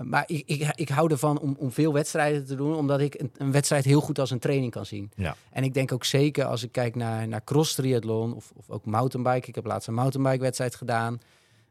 maar 0.00 0.24
ik, 0.26 0.42
ik, 0.46 0.72
ik 0.74 0.88
hou 0.88 1.10
ervan 1.10 1.38
om, 1.38 1.56
om 1.58 1.72
veel 1.72 1.92
wedstrijden 1.92 2.46
te 2.46 2.54
doen, 2.54 2.74
omdat 2.74 3.00
ik 3.00 3.20
een, 3.20 3.30
een 3.36 3.52
wedstrijd 3.52 3.84
heel 3.84 4.00
goed 4.00 4.18
als 4.18 4.30
een 4.30 4.38
training 4.38 4.72
kan 4.72 4.86
zien. 4.86 5.10
Ja. 5.14 5.36
En 5.50 5.64
ik 5.64 5.74
denk 5.74 5.92
ook 5.92 6.04
zeker 6.04 6.44
als 6.44 6.62
ik 6.62 6.72
kijk 6.72 6.94
naar, 6.94 7.28
naar 7.28 7.44
cross 7.44 7.74
triathlon 7.74 8.34
of, 8.34 8.52
of 8.56 8.70
ook 8.70 8.84
mountainbike. 8.84 9.48
Ik 9.48 9.54
heb 9.54 9.66
laatst 9.66 9.88
een 9.88 9.94
mountainbike 9.94 10.42
wedstrijd 10.42 10.74
gedaan. 10.74 11.20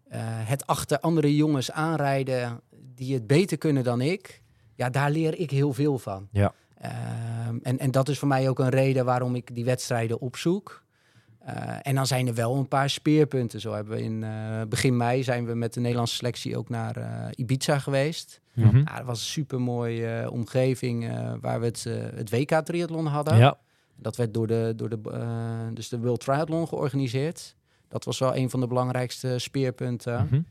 Eh, 0.08 0.20
het 0.24 0.68
achter 0.68 1.00
andere 1.00 1.36
jongens 1.36 1.72
aanrijden 1.72 2.62
die 2.96 3.14
het 3.14 3.28
beter 3.28 3.58
kunnen 3.58 3.84
dan 3.84 4.02
ik. 4.02 4.42
Ja, 4.76 4.90
daar 4.90 5.12
leer 5.12 5.40
ik 5.40 5.52
heel 5.52 5.74
veel 5.74 5.98
van. 5.98 6.28
Ja. 6.32 6.54
Ehm, 6.78 7.58
en, 7.62 7.80
en 7.80 7.92
dat 7.92 8.10
is 8.10 8.20
voor 8.20 8.28
mij 8.28 8.50
ook 8.50 8.60
een 8.60 8.70
reden 8.70 9.06
waarom 9.06 9.36
ik 9.36 9.56
die 9.56 9.66
wedstrijden 9.66 10.20
opzoek. 10.20 10.86
Eh, 11.48 11.78
en 11.82 11.96
dan 11.96 12.08
zijn 12.08 12.28
er 12.28 12.34
wel 12.34 12.56
een 12.56 12.68
paar 12.68 12.90
speerpunten. 12.90 13.60
Zo 13.60 13.74
hebben 13.74 13.96
we 13.96 14.04
in 14.04 14.24
eh, 14.24 14.62
begin 14.70 14.98
mei 14.98 15.24
zijn 15.24 15.46
we 15.46 15.54
met 15.54 15.74
de 15.74 15.80
Nederlandse 15.80 16.16
selectie 16.16 16.58
ook 16.58 16.70
naar 16.70 16.98
eh, 16.98 17.28
Ibiza 17.36 17.80
geweest. 17.80 18.42
Mhm. 18.54 18.78
Ja, 18.78 18.98
dat 18.98 19.06
was 19.06 19.20
een 19.20 19.26
super 19.26 19.62
mooie 19.62 20.32
omgeving 20.32 21.12
waar 21.42 21.60
we 21.60 21.66
het, 21.66 21.84
het 22.16 22.30
WK 22.30 22.52
triathlon 22.52 23.06
hadden. 23.06 23.38
Ja. 23.38 23.58
Dat 23.96 24.16
werd 24.16 24.34
door 24.34 24.48
de, 24.48 24.74
door 24.76 24.90
de, 24.90 25.00
dus 25.74 25.90
de 25.90 26.00
World 26.00 26.20
Triathlon 26.20 26.68
georganiseerd. 26.68 27.56
Dat 27.88 28.06
was 28.06 28.20
wel 28.20 28.36
een 28.36 28.50
van 28.50 28.60
de 28.60 28.68
belangrijkste 28.68 29.40
speerpunten. 29.40 30.26
Mhm. 30.26 30.42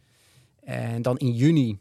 En 0.65 1.03
dan 1.03 1.17
in 1.17 1.33
juni 1.33 1.79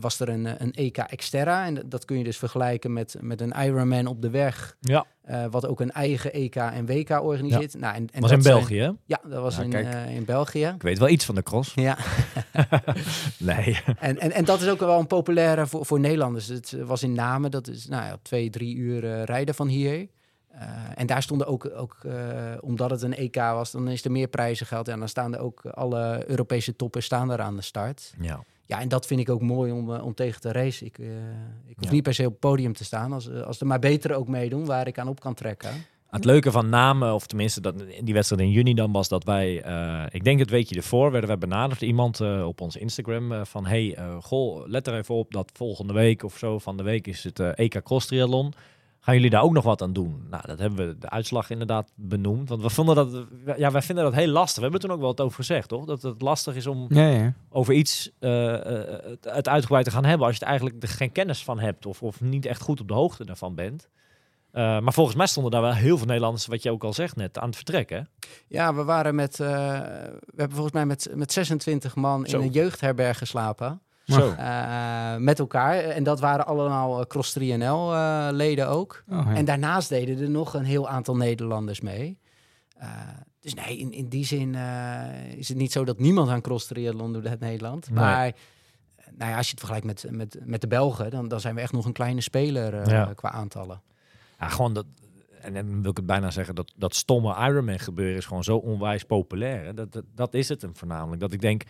was 0.00 0.20
er 0.20 0.28
een, 0.28 0.46
eh, 0.46 0.52
een 0.58 0.72
EK 0.74 0.98
Exterra. 0.98 1.64
En 1.66 1.82
dat- 1.86 2.04
kun 2.04 2.18
je 2.18 2.24
dus 2.24 2.36
vergelijken 2.36 2.92
met, 2.92 3.16
met 3.20 3.40
een 3.40 3.50
Ironman 3.64 4.06
op 4.06 4.22
de 4.22 4.30
weg. 4.30 4.76
ja, 4.80 5.06
eh, 5.22 5.44
wat 5.50 5.66
ook 5.66 5.80
een 5.80 5.90
eigen 5.92 6.32
EK 6.34 6.56
en 6.56 6.86
WK 6.86 7.10
organiseert. 7.22 7.74
Nou, 7.78 7.94
en, 7.94 8.06
en 8.12 8.20
was 8.20 8.30
dat 8.30 8.38
in 8.38 8.44
België, 8.52 8.94
ja, 9.06 9.20
dat 9.28 9.42
was 9.42 9.58
in, 9.58 9.70
kijk. 9.70 9.86
eh, 9.86 10.14
in 10.14 10.24
België. 10.24 10.66
Ik 10.74 10.82
weet 10.82 10.98
wel 10.98 11.08
iets 11.08 11.24
van 11.24 11.34
de 11.34 11.42
cross. 11.42 11.74
Ja, 11.74 11.98
Nee. 13.38 13.78
en, 13.98 14.18
en, 14.20 14.32
en 14.32 14.44
dat 14.44 14.60
is 14.60 14.68
ook 14.68 14.78
wel 14.80 14.98
een 14.98 15.06
populaire 15.06 15.66
voor, 15.66 15.86
voor 15.86 16.00
Nederlanders. 16.00 16.46
Het 16.46 16.76
was 16.84 17.02
in 17.02 17.12
Namen, 17.12 17.50
dat 17.50 17.68
is 17.68 17.86
nou 17.88 18.04
ja, 18.04 18.16
twee, 18.22 18.50
drie 18.50 18.76
uur 18.76 19.04
eh, 19.04 19.24
rijden 19.24 19.54
van 19.54 19.68
hier. 19.68 20.08
Eh, 20.48 20.68
en 20.94 21.06
daar 21.06 21.22
stonden 21.22 21.46
ook, 21.46 21.70
ook 21.76 21.96
eh, 22.04 22.14
omdat 22.60 22.90
het 22.90 23.02
een 23.02 23.14
EK 23.16 23.34
was, 23.36 23.70
dan 23.70 23.88
is 23.88 24.04
er 24.04 24.10
meer 24.10 24.28
prijzengeld. 24.28 24.88
En 24.88 24.98
dan 24.98 25.08
staan 25.08 25.34
er 25.34 25.40
ook 25.40 25.66
alle 25.66 26.24
Europese 26.26 26.76
toppers 26.76 27.04
staan 27.04 27.30
er 27.30 27.40
aan 27.40 27.56
de 27.56 27.62
start. 27.62 28.14
Ja. 28.20 28.42
Ja, 28.72 28.80
en 28.80 28.88
dat 28.88 29.06
vind 29.06 29.20
ik 29.20 29.30
ook 29.30 29.42
mooi 29.42 29.72
om, 29.72 29.94
eh, 29.94 30.04
om 30.04 30.14
tegen 30.14 30.40
te 30.40 30.52
racen. 30.52 30.86
Ik, 30.86 30.98
eh, 30.98 31.06
ik 31.66 31.76
hoef 31.76 31.84
Ja. 31.84 31.90
niet 31.90 32.02
per 32.02 32.14
se 32.14 32.24
op 32.24 32.30
het 32.30 32.40
podium 32.40 32.72
te 32.72 32.84
staan. 32.84 33.12
Als, 33.12 33.28
eh, 33.28 33.40
als 33.42 33.60
er 33.60 33.66
maar 33.66 33.78
betere 33.78 34.14
ook 34.14 34.28
meedoen 34.28 34.64
waar 34.64 34.86
ik 34.86 34.98
aan 34.98 35.08
op 35.08 35.20
kan 35.20 35.34
trekken. 35.34 35.70
Het 36.10 36.24
leuke 36.24 36.50
van 36.50 36.68
namen, 36.68 37.14
of 37.14 37.26
tenminste 37.26 37.60
dat, 37.60 37.82
in 37.82 38.04
die 38.04 38.14
wedstrijd 38.14 38.42
in 38.42 38.50
juni 38.50 38.74
dan, 38.74 38.92
was 38.92 39.08
dat 39.08 39.24
wij, 39.24 39.54
ik 40.10 40.24
denk 40.24 40.38
het 40.38 40.50
weekje 40.50 40.76
ervoor, 40.76 41.10
werden 41.10 41.28
wij 41.28 41.38
benaderd 41.38 41.82
iemand 41.82 42.20
op 42.20 42.60
ons 42.60 42.76
Instagram 42.76 43.46
van, 43.46 43.66
hey, 43.66 43.98
goh, 44.20 44.66
let 44.68 44.86
er 44.86 44.94
even 44.94 45.14
op 45.14 45.32
dat 45.32 45.50
volgende 45.54 45.92
week 45.92 46.22
of 46.22 46.38
zo 46.38 46.58
van 46.58 46.76
de 46.76 46.82
week 46.82 47.06
is 47.06 47.24
het 47.24 47.38
EK 47.38 47.82
Cross 47.82 48.06
Triathlon. 48.06 48.52
Gaan 49.04 49.14
jullie 49.14 49.30
daar 49.30 49.42
ook 49.42 49.52
nog 49.52 49.64
wat 49.64 49.82
aan 49.82 49.92
doen? 49.92 50.26
Nou, 50.30 50.46
dat 50.46 50.58
hebben 50.58 50.86
we 50.88 50.98
de 50.98 51.10
uitslag 51.10 51.50
inderdaad 51.50 51.92
benoemd. 51.94 52.48
Want 52.48 52.62
we 52.62 52.70
vonden 52.70 52.94
dat, 52.94 53.26
ja, 53.56 53.70
wij 53.70 53.82
vinden 53.82 54.04
dat 54.04 54.14
heel 54.14 54.28
lastig. 54.28 54.56
We 54.56 54.62
hebben 54.62 54.80
er 54.80 54.86
toen 54.86 54.94
ook 54.96 55.02
wel 55.02 55.08
wat 55.14 55.20
over 55.20 55.36
gezegd, 55.36 55.68
toch? 55.68 55.84
Dat 55.84 56.02
het 56.02 56.22
lastig 56.22 56.54
is 56.54 56.66
om 56.66 56.86
Ja, 56.88 57.06
ja. 57.08 57.32
over 57.48 57.74
iets 57.74 58.10
eh, 58.18 58.54
eh, 58.54 59.02
het- 59.04 59.24
het 59.34 59.48
uitgebreid 59.48 59.84
te 59.84 59.90
gaan 59.90 60.04
hebben 60.04 60.26
als 60.26 60.34
je 60.36 60.42
er 60.42 60.46
eigenlijk 60.50 60.82
er 60.82 60.88
geen 60.88 61.12
kennis 61.12 61.44
van 61.44 61.58
hebt 61.58 61.86
of, 61.86 62.02
of 62.02 62.20
niet 62.20 62.46
echt 62.46 62.60
goed 62.62 62.80
op 62.80 62.88
de 62.88 62.94
hoogte 62.94 63.24
daarvan 63.24 63.54
bent. 63.54 63.88
Eh, 64.50 64.62
maar 64.80 64.92
volgens 64.92 65.16
mij 65.16 65.26
stonden 65.26 65.52
daar 65.52 65.62
wel 65.62 65.72
heel 65.74 65.96
veel 65.96 66.06
Nederlanders, 66.06 66.46
wat 66.46 66.62
je 66.62 66.70
ook 66.70 66.84
al 66.84 66.92
zegt 66.92 67.16
net, 67.16 67.38
aan 67.38 67.46
het 67.46 67.56
vertrekken. 67.56 68.08
Ja, 68.48 68.74
we 68.74 68.84
waren 68.84 69.14
met, 69.14 69.40
eh, 69.40 69.48
we 69.48 70.36
hebben 70.36 70.52
volgens 70.56 70.72
mij 70.74 70.86
met, 70.86 71.08
met 71.14 71.32
26 71.32 71.94
man 71.96 72.26
Zo. 72.26 72.38
in 72.38 72.42
een 72.46 72.52
jeugdherberg 72.52 73.18
geslapen. 73.18 73.80
Zo. 74.04 74.30
Eh, 74.38 75.16
met 75.16 75.38
elkaar. 75.38 75.78
En 75.78 76.02
dat 76.02 76.20
waren 76.20 76.46
allemaal 76.46 77.00
eh, 77.00 77.06
Cross 77.06 77.38
3NL 77.38 77.92
eh, 77.92 78.28
leden 78.30 78.68
ook. 78.68 79.04
Oh, 79.08 79.22
ja. 79.26 79.34
En 79.34 79.44
daarnaast 79.44 79.88
deden 79.88 80.20
er 80.20 80.30
nog 80.30 80.54
een 80.54 80.64
heel 80.64 80.88
aantal 80.88 81.16
Nederlanders 81.16 81.80
mee. 81.80 82.20
Dus 83.40 83.54
nee, 83.54 83.78
in, 83.78 83.92
in 83.92 84.08
die 84.08 84.24
zin 84.24 84.54
is 85.36 85.48
het 85.48 85.56
niet 85.56 85.72
zo 85.72 85.84
dat 85.84 85.98
niemand 85.98 86.28
aan 86.28 86.40
cross 86.40 86.66
triathlon 86.66 87.12
doet 87.12 87.24
in 87.24 87.36
Nederland. 87.40 87.90
Nee. 87.90 87.98
Maar 87.98 88.32
nou 89.18 89.30
ja, 89.30 89.36
als 89.36 89.46
je 89.46 89.50
het 89.50 89.66
vergelijkt 89.66 89.86
met, 89.86 90.06
met, 90.10 90.38
met 90.44 90.60
de 90.60 90.66
Belgen, 90.66 91.10
dan, 91.10 91.28
dan 91.28 91.40
zijn 91.40 91.54
we 91.54 91.60
echt 91.60 91.72
nog 91.72 91.84
een 91.84 91.92
kleine 91.92 92.20
speler 92.20 92.90
Ja. 92.90 93.12
qua 93.14 93.30
aantallen. 93.30 93.82
Ja, 94.38 94.48
gewoon 94.48 94.72
dat. 94.72 94.86
En 95.40 95.54
dan 95.54 95.82
wil 95.82 95.90
ik 95.90 95.96
het 95.96 96.06
bijna 96.06 96.30
zeggen, 96.30 96.54
dat, 96.54 96.72
dat 96.76 96.94
stomme 96.94 97.48
Ironman 97.48 97.78
gebeuren 97.78 98.16
is 98.16 98.26
gewoon 98.26 98.44
zo 98.44 98.56
onwijs 98.56 99.04
populair. 99.04 99.64
Hè? 99.64 99.74
Dat, 99.74 99.92
dat, 99.92 100.04
dat 100.14 100.34
is 100.34 100.48
het 100.48 100.62
hem 100.62 100.76
voornamelijk. 100.76 101.20
Dat 101.20 101.32
ik 101.32 101.40
denk 101.40 101.62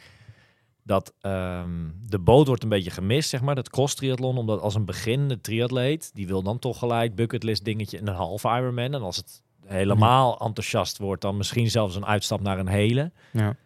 dat 0.83 1.13
ehm, 1.21 1.89
de 2.09 2.19
boot 2.19 2.47
wordt 2.47 2.63
een 2.63 2.69
beetje 2.69 2.91
gemist, 2.91 3.29
zeg 3.29 3.43
maar, 3.43 3.55
dat 3.55 3.71
cross 3.71 3.95
triathlon. 3.95 4.39
Omdat 4.39 4.61
als 4.61 4.75
een 4.75 4.85
beginnende 4.85 5.41
triatleet, 5.41 6.11
die 6.15 6.27
wil 6.27 6.43
dan 6.43 6.59
toch 6.59 6.79
gelijk 6.79 7.15
bucketlist 7.15 7.65
dingetje 7.65 7.99
in 7.99 8.07
een 8.07 8.15
half 8.15 8.45
Ironman. 8.45 8.95
En 8.95 9.03
als 9.03 9.17
het 9.17 9.43
helemaal 9.67 10.41
enthousiast 10.41 10.99
wordt, 10.99 11.23
dan 11.23 11.37
misschien 11.37 11.71
zelfs 11.71 11.97
een 11.97 12.07
uitstap 12.07 12.41
naar 12.41 12.59
een 12.59 12.69
hele. 12.69 13.13
Ja. 13.33 13.57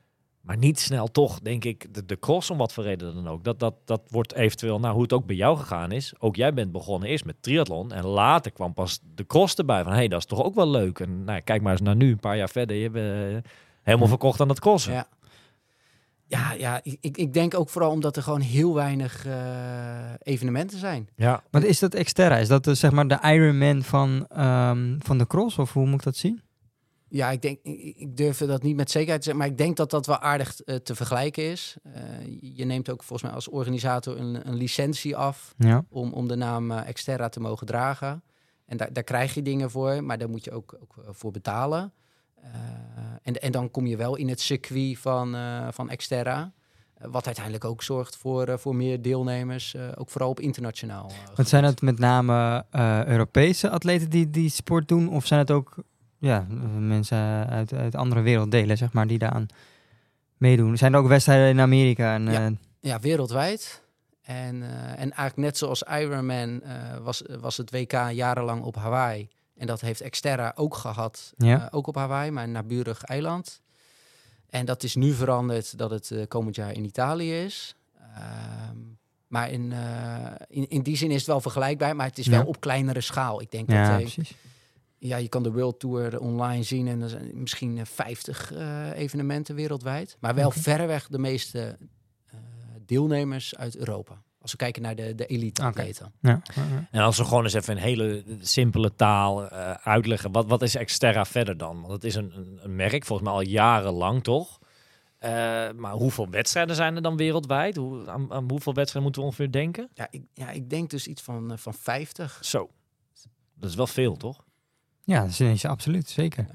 Maar 0.47 0.57
niet 0.57 0.81
snel 0.81 1.11
toch, 1.11 1.41
denk 1.41 1.65
ik, 1.65 1.95
de, 1.95 2.05
de 2.05 2.19
cross 2.19 2.51
om 2.51 2.59
wat 2.59 2.73
voor 2.73 2.85
reden 2.85 3.15
dan 3.15 3.29
ook. 3.29 3.45
Dat, 3.45 3.59
dat, 3.59 3.75
dat 3.85 4.01
wordt 4.09 4.35
eventueel, 4.35 4.79
nou 4.79 4.93
hoe 4.95 5.03
het 5.03 5.13
ook 5.13 5.27
bij 5.27 5.37
jou 5.37 5.57
gegaan 5.57 5.93
is. 5.93 6.13
Ook 6.19 6.37
jij 6.37 6.55
bent 6.55 6.73
begonnen 6.73 7.09
eerst 7.09 7.25
met 7.25 7.43
triathlon. 7.43 7.93
En 7.93 8.07
later 8.07 8.53
kwam 8.53 8.75
pas 8.75 9.01
de 9.15 9.27
cross 9.27 9.55
erbij. 9.55 9.83
Van, 9.83 9.93
hé, 9.93 9.99
hey, 9.99 10.09
dat 10.09 10.19
is 10.19 10.27
toch 10.27 10.43
ook 10.43 10.55
wel 10.55 10.69
leuk. 10.69 10.99
En 10.99 11.25
nou, 11.25 11.41
kijk 11.41 11.63
maar 11.63 11.73
eens 11.73 11.81
naar 11.81 11.97
nu, 11.97 12.11
een 12.11 12.21
paar 12.21 12.37
jaar 12.37 12.49
verder. 12.49 12.77
Je 12.77 12.91
bent 12.91 13.45
eh, 13.45 13.51
helemaal 13.83 14.09
verkocht 14.09 14.41
aan 14.41 14.49
het 14.49 14.61
crossen. 14.61 14.93
Ja. 14.93 15.09
Ja, 16.29 16.53
ja 16.53 16.81
ik, 16.83 17.17
ik- 17.17 17.33
denk 17.33 17.55
ook 17.55 17.69
vooral 17.69 17.91
omdat 17.91 18.17
er 18.17 18.23
gewoon 18.23 18.41
heel 18.41 18.75
weinig 18.75 19.27
eh, 19.27 20.11
evenementen 20.23 20.79
zijn. 20.79 21.09
ja. 21.17 21.43
Maar 21.51 21.65
is 21.65 21.79
dat 21.79 21.95
Xterra? 22.03 22.37
Is 22.37 22.49
dat 22.49 22.65
de, 22.65 22.75
zeg 22.75 22.91
maar 22.93 23.09
de 23.09 23.19
Ironman 23.23 23.83
van, 23.83 24.27
ehm, 24.29 24.97
van 24.99 25.19
de 25.19 25.27
cross? 25.27 25.59
Of 25.59 25.73
hoe 25.73 25.87
moet 25.87 25.99
ik 25.99 26.05
dat 26.05 26.17
zien? 26.17 26.41
Ja, 27.09 27.31
ik 27.31 27.43
denk, 27.43 27.59
ik, 27.63 28.17
durf 28.17 28.39
dat 28.39 28.63
niet 28.63 28.77
met 28.77 28.91
zekerheid 28.91 29.19
te 29.23 29.25
zeggen, 29.29 29.43
maar 29.43 29.53
ik 29.53 29.59
denk 29.59 29.77
dat 29.77 29.91
dat 29.91 30.07
wel 30.07 30.19
aardig 30.19 30.61
eh, 30.61 30.77
te 30.77 30.95
vergelijken 30.95 31.51
is. 31.51 31.77
Eh, 31.83 31.93
je 32.41 32.65
neemt 32.65 32.91
ook 32.91 33.03
volgens 33.03 33.23
mij 33.23 33.33
als 33.33 33.49
organisator 33.49 34.19
een, 34.19 34.49
een 34.49 34.55
licentie 34.55 35.17
af 35.17 35.55
Ja. 35.59 35.85
om, 35.89 36.13
om 36.13 36.29
de 36.29 36.37
naam 36.37 36.71
eh, 36.71 36.93
Xterra 36.93 37.29
te 37.29 37.41
mogen 37.41 37.67
dragen. 37.67 38.23
En 38.67 38.77
daar, 38.77 38.93
daar 38.93 39.05
krijg 39.05 39.35
je 39.35 39.43
dingen 39.43 39.71
voor, 39.71 40.05
maar 40.05 40.19
daar 40.19 40.29
moet 40.31 40.45
je 40.45 40.51
ook, 40.53 40.77
ook 40.83 40.95
eh, 40.99 41.09
voor 41.13 41.31
betalen. 41.31 41.93
Eh, 42.43 42.51
en, 43.23 43.35
en 43.43 43.53
dan 43.53 43.71
kom 43.71 43.87
je 43.87 43.97
wel 43.97 44.17
in 44.17 44.29
het 44.29 44.41
circuit 44.41 44.99
van, 44.99 45.35
eh, 45.35 45.69
van 45.71 45.91
Xterra. 45.97 46.53
eh, 46.95 47.09
wat 47.11 47.27
uiteindelijk 47.27 47.65
ook 47.65 47.83
zorgt 47.83 48.17
voor, 48.17 48.59
voor 48.59 48.77
meer 48.77 49.03
deelnemers, 49.03 49.77
ook 49.97 50.11
vooral 50.11 50.31
op 50.31 50.41
internationaal. 50.41 51.09
eh, 51.11 51.37
Wat 51.37 51.49
zijn 51.49 51.65
het 51.65 51.83
met 51.83 51.99
name 51.99 52.65
Europese 53.07 53.71
atleten 53.71 54.11
die 54.11 54.31
die 54.31 54.49
sport 54.51 54.89
doen? 54.89 55.09
Of 55.09 55.27
zijn 55.27 55.41
het 55.41 55.51
ook 55.51 55.75
ja, 56.19 56.47
mensen 56.79 57.49
uit, 57.49 57.73
uit 57.73 57.95
andere 57.95 58.21
werelddelen, 58.21 58.77
zeg 58.77 58.93
maar, 58.93 59.07
die 59.07 59.19
daaraan 59.19 59.47
meedoen? 60.37 60.77
Zijn 60.77 60.93
er 60.93 60.99
ook 60.99 61.09
wedstrijden 61.09 61.49
in 61.49 61.61
Amerika? 61.61 62.15
En, 62.15 62.31
Ja. 62.31 62.51
Ja, 62.81 63.01
wereldwijd. 63.01 63.83
En, 64.23 64.63
en 64.97 64.97
eigenlijk 64.97 65.37
net 65.37 65.59
zoals 65.59 65.83
Ironman 65.83 66.63
was, 67.03 67.23
was 67.41 67.57
het 67.57 67.71
WK 67.71 67.93
jarenlang 68.11 68.63
op 68.63 68.77
Hawaii. 68.77 69.29
En 69.57 69.67
dat 69.67 69.81
heeft 69.81 70.09
Xterra 70.11 70.53
ook 70.55 70.75
gehad, 70.75 71.33
Ja. 71.37 71.61
eh, 71.61 71.67
ook 71.71 71.87
op 71.87 71.95
Hawaii, 71.95 72.31
maar 72.31 72.45
een 72.45 72.53
naburig 72.53 73.03
eiland. 73.03 73.61
En 74.49 74.65
dat 74.67 74.83
is 74.83 74.95
nu 74.95 75.13
veranderd 75.13 75.79
dat 75.79 75.91
het 75.91 76.11
eh, 76.11 76.23
komend 76.29 76.57
jaar 76.57 76.73
in 76.73 76.85
Italië 76.85 77.33
is. 77.45 77.75
Ehm, 78.15 78.77
maar 79.27 79.51
in, 79.51 79.73
eh, 79.73 80.33
in, 80.49 80.69
in 80.69 80.83
die 80.83 80.97
zin 80.97 81.11
is 81.11 81.17
het 81.17 81.27
wel 81.27 81.41
vergelijkbaar, 81.41 81.97
maar 81.97 82.07
het 82.07 82.19
is 82.19 82.27
wel 82.27 82.45
op 82.47 82.61
kleinere 82.61 83.01
schaal. 83.01 83.41
Ik 83.41 83.51
denk 83.51 83.71
ja, 83.71 83.89
dat 83.89 84.01
precies. 84.01 84.35
ja, 84.99 85.17
je 85.17 85.29
kan 85.29 85.43
de 85.43 85.53
World 85.53 85.81
Tour 85.81 86.21
online 86.21 86.63
zien 86.63 86.89
en 86.89 87.01
er 87.03 87.09
zijn 87.09 87.31
misschien 87.41 87.79
eh, 87.79 87.85
50 87.85 88.53
eh, 88.53 88.91
evenementen 88.93 89.55
wereldwijd. 89.55 90.17
Maar 90.21 90.35
wel 90.35 90.47
Oké. 90.49 90.59
verreweg 90.61 91.09
de 91.09 91.19
meeste 91.19 91.79
deelnemers 92.87 93.57
uit 93.57 93.77
Europa. 93.77 94.23
Als 94.47 94.55
we 94.55 94.65
kijken 94.65 94.83
naar 94.83 94.95
de, 94.95 95.15
de 95.15 95.27
elite-atleten. 95.27 96.13
Ja. 96.21 96.43
En 96.91 97.01
als 97.01 97.19
we 97.19 97.25
gewoon 97.25 97.45
eens 97.45 97.53
even 97.53 97.77
in 97.77 97.83
hele 97.83 98.25
simpele 98.41 98.95
taal 98.95 99.49
eh, 99.49 99.71
uitleggen. 99.71 100.33
Wat, 100.33 100.47
wat 100.47 100.63
is 100.63 100.77
Xterra 100.85 101.25
verder 101.25 101.57
dan? 101.57 101.81
Want 101.81 101.93
het 101.93 102.05
is 102.05 102.15
een, 102.15 102.33
een, 102.37 102.59
een 102.63 102.77
merk, 102.77 103.05
volgens 103.05 103.29
mij 103.29 103.37
al 103.39 103.45
jarenlang 103.45 104.23
toch? 104.23 104.59
Eh, 105.19 105.31
maar 105.77 105.93
hoeveel 105.93 106.31
wedstrijden 106.31 106.77
zijn 106.77 106.97
er 106.97 107.03
dan 107.03 107.17
wereldwijd? 107.17 107.77
Hoe, 107.77 108.11
aan, 108.11 108.33
aan 108.33 108.51
hoeveel 108.51 108.75
wedstrijden 108.75 109.03
moeten 109.03 109.21
we 109.21 109.29
ongeveer 109.29 109.53
denken? 109.53 109.89
Ja, 109.95 110.07
ik, 110.11 110.23
ja, 110.35 110.51
ik 110.51 110.71
denk 110.71 110.91
dus 110.91 111.07
iets 111.07 111.23
van, 111.23 111.53
eh, 111.53 111.59
van 111.59 111.75
50. 111.75 112.39
Zo. 112.41 112.71
Dat 113.55 113.71
is 113.71 113.77
wel 113.77 113.87
veel, 113.87 114.17
toch? 114.17 114.45
Ja, 115.05 115.21
dat 115.21 115.31
is, 115.31 115.41
is 115.41 115.65
absoluut, 115.65 116.09
zeker. 116.09 116.47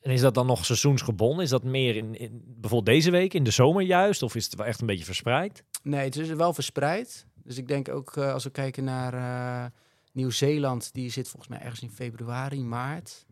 En 0.00 0.10
is 0.10 0.20
dat 0.20 0.34
dan 0.34 0.46
nog 0.46 0.64
seizoensgebonden? 0.64 1.44
Is 1.44 1.50
dat 1.50 1.64
meer 1.64 1.96
in, 1.96 2.14
in 2.14 2.42
bijvoorbeeld 2.44 2.96
deze 2.96 3.10
week, 3.10 3.34
in 3.34 3.44
de 3.44 3.50
zomer 3.50 3.82
juist? 3.82 4.22
Of 4.22 4.34
is 4.34 4.44
het 4.44 4.54
wel 4.54 4.66
echt 4.66 4.80
een 4.80 4.86
beetje 4.86 5.04
verspreid? 5.04 5.64
Nee, 5.82 6.04
het 6.04 6.16
is 6.16 6.28
wel 6.28 6.52
verspreid. 6.54 7.26
Dus 7.42 7.58
ik 7.58 7.68
denk 7.68 7.88
ook 7.88 8.16
eh, 8.16 8.32
als 8.32 8.44
we 8.44 8.50
kijken 8.50 8.84
naar 8.84 9.14
eh, 9.14 9.70
Nieuw-Zeeland, 10.12 10.92
die 10.92 11.10
zit 11.10 11.28
volgens 11.28 11.48
mij 11.48 11.60
ergens 11.60 11.82
in 11.82 11.90
februari, 11.90 12.64
maart. 12.64 13.26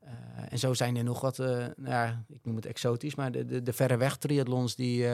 Eh, 0.00 0.12
en 0.48 0.58
zo 0.58 0.74
zijn 0.74 0.96
er 0.96 1.04
nog 1.04 1.20
wat, 1.20 1.38
nou 1.38 1.74
ja, 1.76 2.24
ik 2.28 2.40
noem 2.44 2.56
het 2.56 2.66
exotisch, 2.66 3.14
maar 3.14 3.32
de, 3.32 3.44
de, 3.44 3.62
de 3.62 3.72
verre 3.72 3.96
weg 3.96 4.16
triathlons 4.16 4.76
die, 4.76 5.06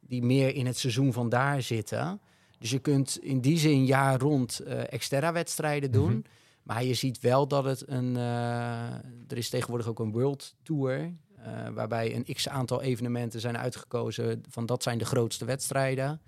die 0.00 0.22
meer 0.22 0.54
in 0.54 0.66
het 0.66 0.78
seizoen 0.78 1.12
van 1.12 1.28
daar 1.28 1.62
zitten. 1.62 2.20
Dus 2.58 2.70
je 2.70 2.78
kunt 2.78 3.18
in 3.20 3.40
die 3.40 3.58
zin 3.58 3.84
jaar 3.84 4.20
rond 4.20 4.60
exterra 4.88 5.32
wedstrijden 5.32 5.90
doen. 5.90 6.12
Mhm. 6.12 6.20
Maar 6.68 6.84
je 6.84 6.94
ziet 6.94 7.20
wel 7.20 7.46
dat 7.48 7.64
het 7.64 7.88
een. 7.88 8.16
eh, 8.16 8.92
er 9.28 9.36
is 9.36 9.48
tegenwoordig 9.48 9.88
ook 9.88 9.98
een 9.98 10.12
World 10.12 10.54
Tour. 10.62 11.12
eh, 11.42 11.68
waarbij 11.74 12.14
een 12.14 12.34
x 12.34 12.48
aantal 12.48 12.82
evenementen 12.82 13.40
zijn 13.40 13.58
uitgekozen. 13.58 14.42
Van 14.48 14.66
dat 14.66 14.82
zijn 14.82 14.98
de 14.98 15.04
grootste 15.04 15.44
wedstrijden. 15.44 16.20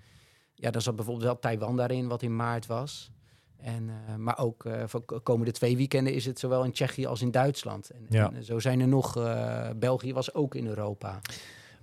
Ja, 0.55 0.71
daar 0.71 0.81
zat 0.81 0.95
bijvoorbeeld 0.95 1.25
wel 1.25 1.39
Taiwan 1.39 1.75
daarin, 1.77 2.07
wat 2.07 2.21
in 2.21 2.35
maart 2.35 2.65
was. 2.65 3.11
En, 3.57 3.89
eh, 4.07 4.15
maar 4.15 4.37
ook 4.37 4.65
voor 4.85 5.03
de 5.05 5.19
komende 5.19 5.51
twee 5.51 5.77
weekenden 5.77 6.13
is 6.13 6.25
het 6.25 6.39
zowel 6.39 6.63
in 6.63 6.71
Tsjechië 6.71 7.05
als 7.05 7.21
in 7.21 7.31
Duitsland. 7.31 7.89
En, 7.89 8.05
Ja. 8.09 8.31
en 8.33 8.43
zo 8.43 8.59
zijn 8.59 8.79
er 8.79 8.87
nog. 8.87 9.13
België 9.75 10.13
was 10.13 10.33
ook 10.33 10.55
in 10.55 10.67
Europa. 10.67 11.19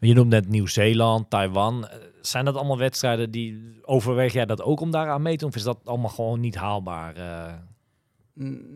Je 0.00 0.14
noemt 0.14 0.30
net 0.30 0.48
Nieuw-Zeeland, 0.48 1.30
Taiwan. 1.30 1.88
Zijn 2.20 2.44
dat 2.44 2.54
allemaal 2.54 2.78
wedstrijden 2.78 3.30
die 3.30 3.78
overweeg 3.82 4.32
jij 4.32 4.46
dat 4.46 4.62
ook 4.62 4.80
om 4.80 4.90
daaraan 4.90 5.22
mee 5.22 5.32
te 5.32 5.38
doen? 5.38 5.48
Of 5.48 5.56
is 5.56 5.62
dat 5.62 5.78
allemaal 5.84 6.10
gewoon 6.10 6.40
niet 6.40 6.54
haalbaar? 6.54 7.14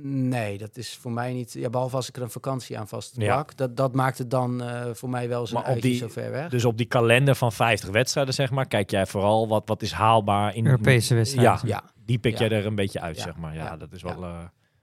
Nee, 0.03 0.59
dat 0.59 0.77
is 0.77 0.97
voor 0.97 1.13
mij 1.13 1.33
niet. 1.33 1.53
Ja, 1.53 1.71
behalve 1.71 1.97
als 1.97 2.09
ik 2.09 2.17
er 2.17 2.23
een 2.23 2.31
vakantie 2.31 2.79
aan 2.79 2.89
vast 2.89 3.15
Ja. 3.17 3.47
Dat, 3.55 3.77
dat 3.77 3.95
maakt 3.95 4.19
het 4.19 4.31
dan 4.31 4.63
eh, 4.63 4.95
voor 4.95 5.09
mij 5.11 5.29
wel 5.29 5.47
zo'n 5.47 5.55
Maar 5.55 5.65
op 5.69 5.75
uitje 5.75 5.89
die- 5.89 5.99
zo 5.99 6.09
ver 6.09 6.31
weg. 6.31 6.49
Dus 6.51 6.65
op 6.65 6.77
die 6.77 6.87
kalender 6.87 7.35
van 7.35 7.53
50 7.53 7.89
wedstrijden, 7.91 8.35
zeg 8.35 8.51
maar, 8.51 8.67
kijk 8.67 8.91
jij 8.91 9.07
vooral 9.07 9.49
wat, 9.49 9.69
wat 9.69 9.83
is 9.83 9.93
haalbaar 9.93 10.55
in 10.57 10.67
Europese 10.67 11.15
wedstrijden. 11.15 11.53
Ja, 11.53 11.61
ja, 11.65 11.91
die 12.05 12.19
pik 12.19 12.39
jij 12.39 12.49
Ja. 12.49 12.57
er 12.57 12.67
een 12.67 12.75
beetje 12.75 13.01
uit, 13.01 13.17
Ja. 13.17 13.23
zeg 13.23 13.37
maar. 13.37 13.55
Ja, 13.55 13.65
Ja. 13.65 13.77
dat 13.77 13.93
is 13.93 14.01
Ja. 14.01 14.15
wel. 14.19 14.25
eh 14.25 14.39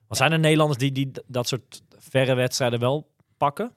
wat 0.07 0.17
zijn 0.17 0.31
er 0.31 0.39
Nederlanders 0.39 0.79
die, 0.79 0.91
die 0.91 1.11
dat 1.27 1.47
soort 1.47 1.81
verre 1.97 2.33
wedstrijden 2.33 2.79
wel 2.79 3.11
pakken? 3.37 3.71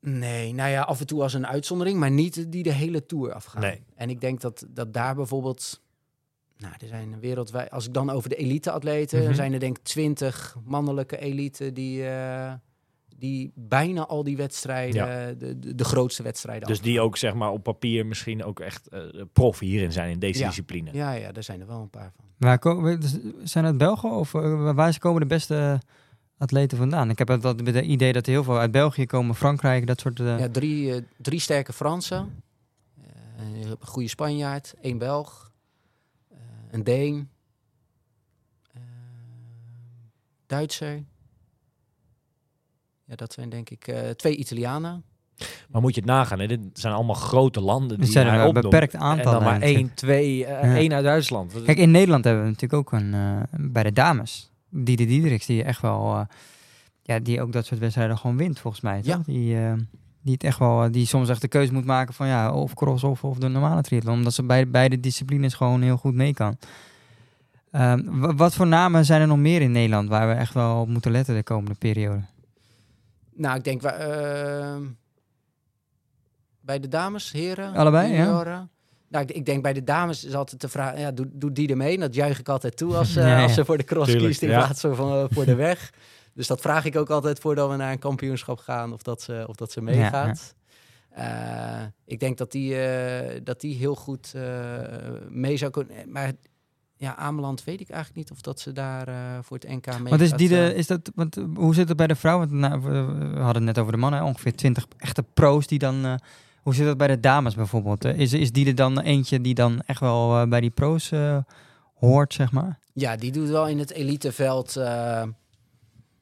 Nee, 0.00 0.52
nou 0.54 0.70
ja, 0.70 0.82
af 0.82 1.00
en 1.00 1.06
toe 1.06 1.22
als 1.22 1.34
een 1.34 1.46
uitzondering, 1.46 1.98
maar 1.98 2.10
niet 2.10 2.52
die 2.52 2.62
de 2.62 2.72
hele 2.72 3.06
tour 3.06 3.32
afgaan. 3.32 3.60
Nee. 3.60 3.82
En 3.94 4.10
ik 4.10 4.20
denk 4.20 4.40
dat, 4.40 4.66
dat 4.68 4.92
daar 4.92 5.14
bijvoorbeeld, 5.14 5.82
nou, 6.64 6.74
er 6.80 6.88
zijn 6.88 7.20
wereldwijd, 7.20 7.70
als 7.70 7.86
ik 7.86 7.94
dan 7.94 8.10
over 8.10 8.28
de 8.28 8.36
elite-atleten, 8.36 9.24
dan 9.24 9.34
zijn 9.34 9.52
er 9.52 9.60
denk 9.60 9.78
ik 9.78 9.84
twintig 9.84 10.56
mannelijke 10.64 11.18
elite 11.18 11.72
die, 11.72 12.06
eh, 12.08 12.52
die 13.16 13.52
bijna 13.54 14.06
al 14.06 14.24
die 14.24 14.36
wedstrijden, 14.36 15.38
de, 15.38 15.58
de, 15.58 15.74
de 15.74 15.84
grootste 15.84 16.22
wedstrijden 16.22 16.68
Dus 16.68 16.80
die 16.80 17.00
ook, 17.00 17.16
zeg 17.16 17.34
maar, 17.34 17.50
op 17.50 17.62
papier 17.62 18.06
misschien 18.06 18.44
ook 18.44 18.60
echt 18.60 18.88
eh 18.88 19.00
prof 19.32 19.58
hierin 19.58 19.92
zijn 19.92 20.10
in 20.10 20.18
deze 20.18 20.40
Ja. 20.40 20.46
discipline. 20.46 20.90
Ja, 20.92 21.12
ja, 21.12 21.32
daar 21.32 21.42
zijn 21.42 21.60
er 21.60 21.66
wel 21.66 21.80
een 21.80 21.90
paar 21.90 22.12
van. 22.16 22.24
Waar 22.38 22.58
komen, 22.58 23.00
dus 23.00 23.16
zijn 23.42 23.64
het 23.64 23.78
Belgen 23.78 24.10
of 24.10 24.34
eh, 24.34 24.74
waar 24.74 24.98
komen 24.98 25.20
de 25.20 25.26
beste 25.26 25.80
atleten 26.38 26.78
vandaan? 26.78 27.10
Ik 27.10 27.18
heb 27.18 27.28
het 27.28 27.42
dat 27.42 27.60
het 27.66 27.76
idee 27.84 28.12
dat 28.12 28.26
er 28.26 28.32
heel 28.32 28.44
veel 28.44 28.58
uit 28.58 28.70
België 28.70 29.06
komen, 29.06 29.34
Frankrijk, 29.34 29.86
dat 29.86 30.00
soort... 30.00 30.18
Ja, 30.18 30.48
drie, 30.48 31.04
drie 31.16 31.40
sterke 31.40 31.72
Fransen, 31.72 32.42
eh, 33.02 33.60
een 33.70 33.76
goede 33.80 34.08
Spanjaard, 34.08 34.74
één 34.80 34.98
Belg, 34.98 35.52
een 36.74 36.84
Deen, 36.84 37.28
eh, 38.74 38.80
Duitser. 40.46 41.04
Ja, 43.04 43.14
dat 43.14 43.32
zijn 43.32 43.48
denk 43.48 43.70
ik 43.70 43.86
eh, 43.88 44.10
twee 44.10 44.36
Italianen. 44.36 45.04
Maar 45.68 45.80
moet 45.82 45.94
je 45.94 46.00
het 46.00 46.10
nagaan, 46.10 46.38
hè? 46.38 46.46
dit 46.46 46.60
zijn 46.72 46.94
allemaal 46.94 47.14
grote 47.14 47.60
landen 47.60 47.96
Er 47.98 48.02
die 48.02 48.12
zijn 48.12 48.26
er 48.26 48.40
een 48.40 48.52
beperkt 48.52 48.94
En 48.94 49.00
aantal. 49.00 49.32
dan 49.32 49.42
maar 49.42 49.60
één, 49.60 49.94
twee, 49.94 50.44
eh, 50.46 50.62
Ja. 50.70 50.76
één 50.76 50.92
uit 50.92 51.04
Duitsland. 51.04 51.62
Kijk, 51.62 51.78
in 51.78 51.90
Nederland 51.90 52.24
hebben 52.24 52.42
we 52.44 52.48
natuurlijk 52.50 52.80
ook 52.80 52.92
een, 53.00 53.14
eh, 53.14 53.42
bij 53.50 53.82
de 53.82 53.92
dames, 53.92 54.50
Diede 54.68 55.04
Diederichs, 55.06 55.46
die 55.46 55.62
echt 55.62 55.80
wel, 55.80 56.14
eh, 56.14 56.24
ja, 57.02 57.18
die 57.18 57.42
ook 57.42 57.52
dat 57.52 57.66
soort 57.66 57.80
wedstrijden 57.80 58.18
gewoon 58.18 58.36
wint, 58.36 58.58
volgens 58.58 58.82
mij. 58.82 59.00
Ja. 59.02 59.16
toch? 59.16 59.24
Die, 59.24 59.56
eh, 59.56 59.72
die 60.24 60.32
het 60.32 60.44
echt 60.44 60.58
wel, 60.58 60.90
die 60.90 61.06
soms 61.06 61.28
echt 61.28 61.40
de 61.40 61.48
keuze 61.48 61.72
moet 61.72 61.84
maken 61.84 62.14
van 62.14 62.26
ja, 62.26 62.52
of 62.52 62.74
cross 62.74 63.02
of, 63.04 63.24
of 63.24 63.38
de 63.38 63.48
normale 63.48 63.82
triathlon, 63.82 64.14
omdat 64.14 64.32
ze 64.34 64.42
bij 64.42 64.68
beide 64.68 65.00
disciplines 65.00 65.54
gewoon 65.54 65.82
heel 65.82 65.96
goed 65.96 66.14
mee 66.14 66.34
kan. 66.34 66.56
Ehm, 67.70 68.00
wa- 68.20 68.34
wat 68.34 68.54
voor 68.54 68.66
namen 68.66 69.04
zijn 69.04 69.20
er 69.20 69.26
nog 69.26 69.38
meer 69.38 69.60
in 69.60 69.72
Nederland 69.72 70.08
waar 70.08 70.28
we 70.28 70.34
echt 70.34 70.54
wel 70.54 70.80
op 70.80 70.88
moeten 70.88 71.10
letten 71.10 71.34
de 71.34 71.42
komende 71.42 71.74
periode? 71.78 72.20
Nou, 73.34 73.56
ik 73.56 73.64
denk 73.64 73.82
wa- 73.82 73.92
eh, 73.92 74.76
bij 76.60 76.80
de 76.80 76.88
dames, 76.88 77.32
heren, 77.32 77.74
Allebei, 77.74 78.12
ja. 78.12 78.68
Nou, 79.08 79.24
ik, 79.26 79.30
ik 79.30 79.46
denk 79.46 79.62
bij 79.62 79.72
de 79.72 79.84
dames 79.84 80.24
is 80.24 80.34
altijd 80.34 80.60
de 80.60 80.68
vraag, 80.68 80.98
ja, 80.98 81.10
doet 81.10 81.26
doe 81.32 81.52
die 81.52 81.68
er 81.68 81.76
mee? 81.76 81.94
En 81.94 82.00
dat 82.00 82.14
juich 82.14 82.38
ik 82.38 82.48
altijd 82.48 82.76
toe 82.76 82.96
als, 82.96 83.16
eh, 83.16 83.22
Ja, 83.24 83.28
ja. 83.36 83.42
als 83.42 83.54
ze 83.54 83.64
voor 83.64 83.76
de 83.76 83.84
cross 83.84 84.06
Tuurlijk, 84.10 84.26
kiest 84.28 84.42
in 84.42 84.48
ja. 84.48 84.56
plaats 84.64 84.80
van 84.80 85.12
eh, 85.12 85.24
voor 85.30 85.44
de 85.44 85.54
weg. 85.54 85.92
Dus 86.34 86.46
dat 86.46 86.60
vraag 86.60 86.84
ik 86.84 86.96
ook 86.96 87.10
altijd 87.10 87.38
voordat 87.38 87.70
we 87.70 87.76
naar 87.76 87.92
een 87.92 87.98
kampioenschap 87.98 88.58
gaan 88.58 88.92
of 88.92 89.02
dat 89.02 89.22
ze, 89.22 89.44
of 89.48 89.56
dat 89.56 89.72
ze 89.72 89.80
meegaat. 89.80 90.54
Eh, 91.14 91.82
ik 92.04 92.20
denk 92.20 92.38
dat 92.38 92.52
die, 92.52 92.76
eh, 92.76 93.40
dat 93.44 93.60
die 93.60 93.74
heel 93.74 93.94
goed 93.94 94.32
eh, 94.34 94.42
mee 95.28 95.56
zou 95.56 95.70
kunnen. 95.70 96.10
Maar 96.10 96.32
ja, 96.96 97.16
Ameland 97.16 97.64
weet 97.64 97.80
ik 97.80 97.88
eigenlijk 97.88 98.18
niet 98.18 98.30
of 98.36 98.40
dat 98.40 98.60
ze 98.60 98.72
daar 98.72 99.08
voor 99.44 99.56
het 99.56 99.68
NK 99.68 99.86
mee 99.86 100.08
Want 100.08 100.20
is 100.20 100.32
die 100.32 100.48
de, 100.48 100.74
is 100.74 100.86
dat, 100.86 101.10
want 101.14 101.38
hoe 101.54 101.74
zit 101.74 101.88
het 101.88 101.96
bij 101.96 102.06
de 102.06 102.14
vrouw? 102.14 102.38
Want 102.38 102.50
nou, 102.50 102.80
we, 102.80 102.88
hadden 103.40 103.54
het 103.54 103.62
net 103.62 103.78
over 103.78 103.92
de 103.92 103.98
mannen, 103.98 104.22
ongeveer 104.22 104.56
20 104.56 104.86
echte 104.98 105.22
pro's 105.34 105.66
die 105.66 105.78
dan. 105.78 106.20
hoe 106.62 106.74
zit 106.74 106.86
het 106.86 106.96
bij 106.96 107.08
de 107.08 107.20
dames 107.20 107.54
bijvoorbeeld? 107.54 108.04
Is, 108.04 108.32
is 108.32 108.52
die 108.52 108.66
er 108.66 108.74
dan 108.74 109.00
eentje 109.00 109.40
die 109.40 109.54
dan 109.54 109.82
echt 109.86 110.00
wel 110.00 110.48
bij 110.48 110.60
die 110.60 110.70
pro's 110.70 111.12
hoort, 111.94 112.34
zeg 112.34 112.52
maar? 112.52 112.78
Ja, 112.92 113.16
die 113.16 113.32
doet 113.32 113.48
wel 113.48 113.68
in 113.68 113.78
het 113.78 113.90
eliteveld. 113.90 114.76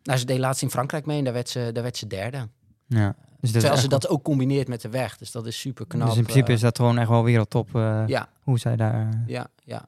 Nou, 0.02 0.18
ze 0.18 0.24
deed 0.24 0.38
laatst 0.38 0.62
in 0.62 0.70
Frankrijk 0.70 1.06
mee 1.06 1.18
en 1.18 1.24
daar 1.24 1.32
werd 1.32 1.48
ze, 1.48 1.70
daar 1.72 1.82
werd 1.82 1.96
ze 1.96 2.06
derde. 2.06 2.48
Ja. 2.86 3.14
Dus, 3.40 3.50
Terwijl 3.52 3.76
ze 3.76 3.88
dat 3.88 4.08
ook 4.08 4.22
combineert 4.22 4.68
met 4.68 4.80
de 4.80 4.88
weg. 4.88 5.16
Dus 5.18 5.30
dat 5.30 5.46
is 5.46 5.60
super 5.60 5.86
knap. 5.86 6.08
dus 6.08 6.16
in 6.16 6.22
principe 6.22 6.46
eh, 6.48 6.54
is 6.54 6.60
dat 6.60 6.76
gewoon 6.76 6.98
echt 6.98 7.08
wel 7.08 7.24
wereldtop 7.24 7.74
eh, 7.74 8.02
Ja, 8.06 8.28
hoe 8.42 8.58
zij 8.58 8.76
daar. 8.76 9.08
eh, 9.08 9.18
ja, 9.26 9.46
ja. 9.64 9.84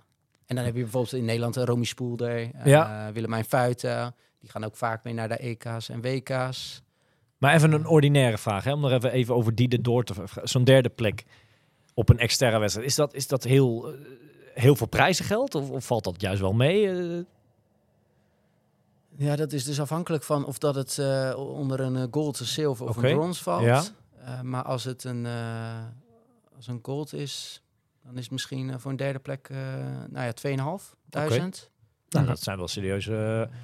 En 0.46 0.57
dan 0.57 0.64
heb 0.64 0.74
je 0.74 0.83
bijvoorbeeld 0.83 1.14
in 1.14 1.24
Nederland 1.24 1.57
een 1.57 1.64
Romy 1.64 1.85
Spoelder, 1.85 2.37
eh 2.37 2.64
Ja. 2.64 3.11
Willemijn 3.12 3.44
Fuiten. 3.44 4.14
Die 4.40 4.50
gaan 4.50 4.64
ook 4.64 4.77
vaak 4.77 5.05
mee 5.05 5.14
naar 5.14 5.29
de 5.29 5.37
EK's 5.37 5.88
en 5.88 6.00
WK's. 6.00 6.83
Maar 7.38 7.55
even 7.55 7.72
een 7.72 7.87
ordinaire 7.87 8.38
vraag, 8.38 8.64
hè, 8.64 8.72
om 8.72 8.81
nog 8.81 8.90
even, 8.90 9.12
even 9.12 9.35
over 9.35 9.55
die 9.55 9.68
de 9.68 9.81
door 9.81 10.05
te 10.05 10.14
Zo'n 10.42 10.64
derde 10.64 10.88
plek 10.88 11.24
op 11.94 12.09
een 12.09 12.18
externe 12.18 12.59
wedstrijd. 12.59 12.88
Is 12.88 12.94
dat, 12.94 13.14
is 13.14 13.27
dat 13.27 13.44
heel, 13.44 13.94
heel 14.55 14.77
veel 14.77 14.87
prijzengeld 14.87 15.55
of, 15.55 15.70
of 15.70 15.87
valt 15.87 16.05
dat 16.05 16.20
juist 16.20 16.40
wel 16.40 16.53
mee? 16.53 16.87
Ja, 19.16 19.37
dat 19.37 19.53
is 19.53 19.64
dus 19.64 19.81
afhankelijk 19.81 20.22
van 20.22 20.44
of 20.46 20.59
dat 20.59 20.74
het 20.74 20.98
eh, 20.98 21.35
onder 21.37 21.81
een 21.81 21.96
eh, 21.96 22.05
gold, 22.11 22.40
een 22.40 22.46
zilver 22.46 22.88
of 22.88 22.96
een 22.96 23.14
brons 23.14 23.42
valt. 23.42 23.62
ja. 23.62 23.83
Eh, 24.24 24.40
maar 24.40 24.62
als 24.62 24.85
het 24.85 25.05
een, 25.05 25.27
eh, 25.27 25.85
als 26.57 26.66
een 26.66 26.79
gold 26.83 27.12
is, 27.12 27.62
dan 28.05 28.16
is 28.16 28.22
het 28.22 28.31
misschien 28.31 28.81
voor 28.81 28.90
een 28.90 28.96
derde 28.96 29.18
plek, 29.18 29.48
eh 29.50 29.57
nou 30.09 30.27
ja, 30.27 30.33
2.500. 30.33 31.70
nou, 32.09 32.27
dat 32.27 32.40
zijn 32.42 32.57
wel 32.59 32.68
serieuze 32.68 33.46
uh, 33.50 33.57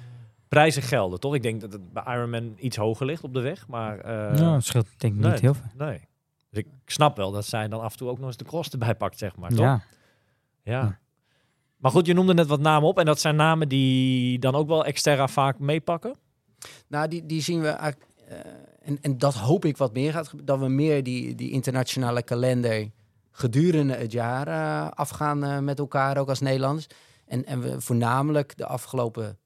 prijzengelden, 0.47 1.19
toch? 1.19 1.35
Ik 1.35 1.43
denk 1.43 1.61
dat 1.61 1.73
het 1.73 1.93
bij 1.93 2.03
Ironman 2.07 2.53
iets 2.57 2.77
hoger 2.77 3.05
ligt 3.05 3.23
op 3.23 3.33
de 3.33 3.39
weg, 3.39 3.67
maar... 3.67 3.99
eh, 3.99 4.39
nou, 4.39 4.55
het 4.55 4.65
scheelt 4.65 4.87
denk 4.97 5.13
ik 5.13 5.19
nee, 5.19 5.31
niet 5.31 5.41
heel 5.41 5.53
veel. 5.53 5.65
Nee. 5.77 6.07
Dus 6.49 6.59
ik 6.59 6.67
snap 6.85 7.17
wel 7.17 7.31
dat 7.31 7.45
zij 7.45 7.67
dan 7.67 7.81
af 7.81 7.91
en 7.91 7.97
toe 7.97 8.09
ook 8.09 8.17
nog 8.17 8.27
eens 8.27 8.37
de 8.37 8.43
cross 8.45 8.69
erbij 8.79 8.95
pakt, 8.95 9.17
zeg 9.17 9.35
maar, 9.35 9.49
toch? 9.49 9.59
Ja. 9.59 9.81
Ja. 10.63 10.99
Maar 11.81 11.91
goed, 11.91 12.05
je 12.05 12.13
noemde 12.13 12.33
net 12.33 12.47
wat 12.47 12.59
namen 12.59 12.89
op. 12.89 12.99
En 12.99 13.05
dat 13.05 13.19
zijn 13.19 13.35
namen 13.35 13.69
die 13.69 14.39
dan 14.39 14.55
ook 14.55 14.67
wel 14.67 14.85
extra 14.85 15.27
vaak 15.27 15.59
meepakken. 15.59 16.15
Nou, 16.87 17.07
die, 17.07 17.25
die 17.25 17.41
zien 17.41 17.61
we 17.61 17.67
eigenlijk, 17.67 18.11
eh, 18.27 18.37
en, 18.81 18.97
en 19.01 19.17
dat 19.17 19.33
hoop 19.33 19.65
ik 19.65 19.77
wat 19.77 19.93
meer 19.93 20.11
gaat 20.11 20.27
gebeuren, 20.27 20.45
dat 20.45 20.59
we 20.59 20.73
meer 20.73 21.03
die, 21.03 21.35
die 21.35 21.51
internationale 21.51 22.23
kalender 22.23 22.91
gedurende 23.31 23.93
het 23.93 24.11
jaar 24.11 24.47
eh, 24.47 24.91
afgaan 24.91 25.43
eh, 25.43 25.59
met 25.59 25.79
elkaar, 25.79 26.17
ook 26.17 26.29
als 26.29 26.39
Nederlanders. 26.39 26.87
En, 27.25 27.45
en 27.45 27.61
we 27.61 27.81
voornamelijk 27.81 28.57
de 28.57 28.65
afgelopen, 28.65 29.37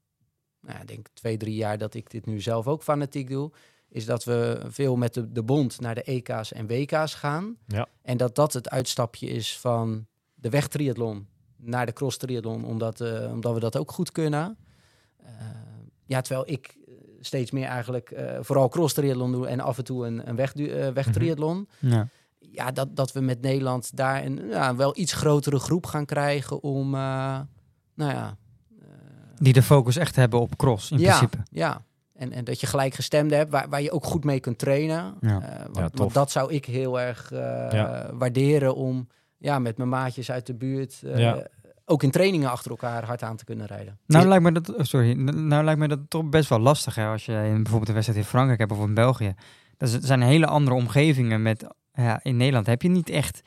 nou, 0.62 0.80
ik 0.80 0.88
denk 0.88 1.08
twee, 1.14 1.38
drie 1.38 1.56
jaar 1.56 1.78
dat 1.78 1.94
ik 1.94 2.10
dit 2.10 2.26
nu 2.26 2.42
zelf 2.42 2.68
ook 2.68 2.84
fanatiek 2.84 3.30
doe, 3.30 3.52
is 3.90 4.06
dat 4.06 4.24
we 4.24 4.62
veel 4.68 4.96
met 4.96 5.14
de, 5.14 5.32
de 5.32 5.44
bond 5.44 5.80
naar 5.80 5.96
de 5.96 6.04
EK's 6.04 6.54
en 6.54 6.68
WK's 6.68 7.14
gaan. 7.14 7.58
Ja. 7.68 7.88
En 8.02 8.18
dat 8.18 8.36
dat 8.36 8.54
het 8.54 8.70
uitstapje 8.70 9.28
is 9.28 9.60
van 9.60 10.08
de 10.34 10.50
wegtriathlon 10.50 11.28
naar 11.66 11.86
de 11.86 11.94
cross 11.94 12.18
triathlon, 12.18 12.66
omdat, 12.66 13.02
eh, 13.02 13.32
omdat 13.32 13.54
we 13.54 13.60
dat 13.60 13.78
ook 13.78 13.92
goed 13.92 14.12
kunnen. 14.12 14.58
Eh, 15.24 15.30
ja, 16.06 16.22
terwijl 16.22 16.50
ik 16.52 16.78
eh, 16.88 16.94
steeds 17.20 17.52
meer 17.52 17.68
eigenlijk 17.68 18.16
vooral 18.42 18.70
cross 18.70 18.94
triathlon 18.94 19.32
doe 19.32 19.48
en 19.48 19.60
af 19.60 19.78
en 19.78 19.84
toe 19.84 20.06
een, 20.08 20.30
een 20.30 20.36
weg, 20.36 20.54
eh, 20.54 20.88
wegtriathlon. 20.90 21.68
Ja. 21.80 22.08
Ja, 22.40 22.72
dat, 22.72 22.96
dat 22.96 23.12
we 23.12 23.22
met 23.22 23.42
Nederland 23.42 23.96
daar 23.98 24.26
een 24.26 24.48
ja, 24.50 24.76
wel 24.76 24.98
iets 24.98 25.14
grotere 25.14 25.60
groep 25.60 25.86
gaan 25.86 26.06
krijgen 26.06 26.64
om, 26.64 26.90
nou 26.90 27.46
ja, 27.96 28.38
Die 29.38 29.54
de 29.54 29.64
focus 29.64 29.96
echt 29.96 30.16
hebben 30.16 30.40
op 30.40 30.56
cross 30.58 30.92
in 30.92 31.00
ja, 31.00 31.06
principe. 31.18 31.38
ja. 31.52 31.84
En, 32.14 32.32
en 32.32 32.44
dat 32.44 32.60
je 32.60 32.68
gelijk 32.68 32.94
gestemde 32.94 33.36
hebt, 33.36 33.52
waar, 33.52 33.70
waar 33.70 33.82
je 33.82 33.92
ook 33.92 34.06
goed 34.06 34.24
mee 34.24 34.40
kunt 34.40 34.58
trainen. 34.58 35.16
Ja. 35.22 35.40
Want, 35.64 35.78
Ja, 35.78 35.90
tof. 35.90 36.00
want 36.00 36.14
dat 36.14 36.32
zou 36.32 36.54
ik 36.54 36.66
heel 36.66 37.00
erg 37.00 37.30
Ja. 37.30 38.10
waarderen 38.14 38.76
om 38.76 39.08
ja, 39.38 39.60
met 39.60 39.78
mijn 39.78 39.90
maatjes 39.90 40.32
uit 40.32 40.46
de 40.46 40.54
buurt 40.54 41.02
Ja. 41.04 41.48
Ook 41.86 42.04
in 42.04 42.12
trainingen 42.12 42.52
achter 42.52 42.72
elkaar 42.72 43.06
hard 43.06 43.24
aan 43.24 43.38
te 43.38 43.46
kunnen 43.46 43.66
rijden. 43.66 44.00
Nou 44.08 44.28
lijkt 44.28 44.44
me 44.44 44.52
dat, 44.52 44.76
oh, 44.76 44.84
sorry, 44.84 45.12
nou 45.32 45.64
lijkt 45.64 45.80
me 45.80 45.88
dat 45.88 46.00
toch 46.08 46.30
best 46.30 46.50
wel 46.50 46.60
lastig 46.60 46.96
hè, 46.96 47.08
als 47.08 47.26
je 47.26 47.32
in 47.32 47.56
bijvoorbeeld 47.56 47.88
een 47.88 47.94
wedstrijd 47.94 48.20
in 48.20 48.30
Frankrijk 48.30 48.60
hebt 48.60 48.72
of 48.72 48.80
in 48.80 48.94
België. 48.94 49.34
Dat 49.78 49.98
zijn 50.02 50.22
hele 50.22 50.46
andere 50.46 50.76
omgevingen 50.76 51.42
met, 51.42 51.68
ja, 51.94 52.20
in 52.24 52.38
Nederland 52.38 52.66
heb 52.66 52.82
je 52.82 52.90
niet 52.90 53.10
echt 53.10 53.42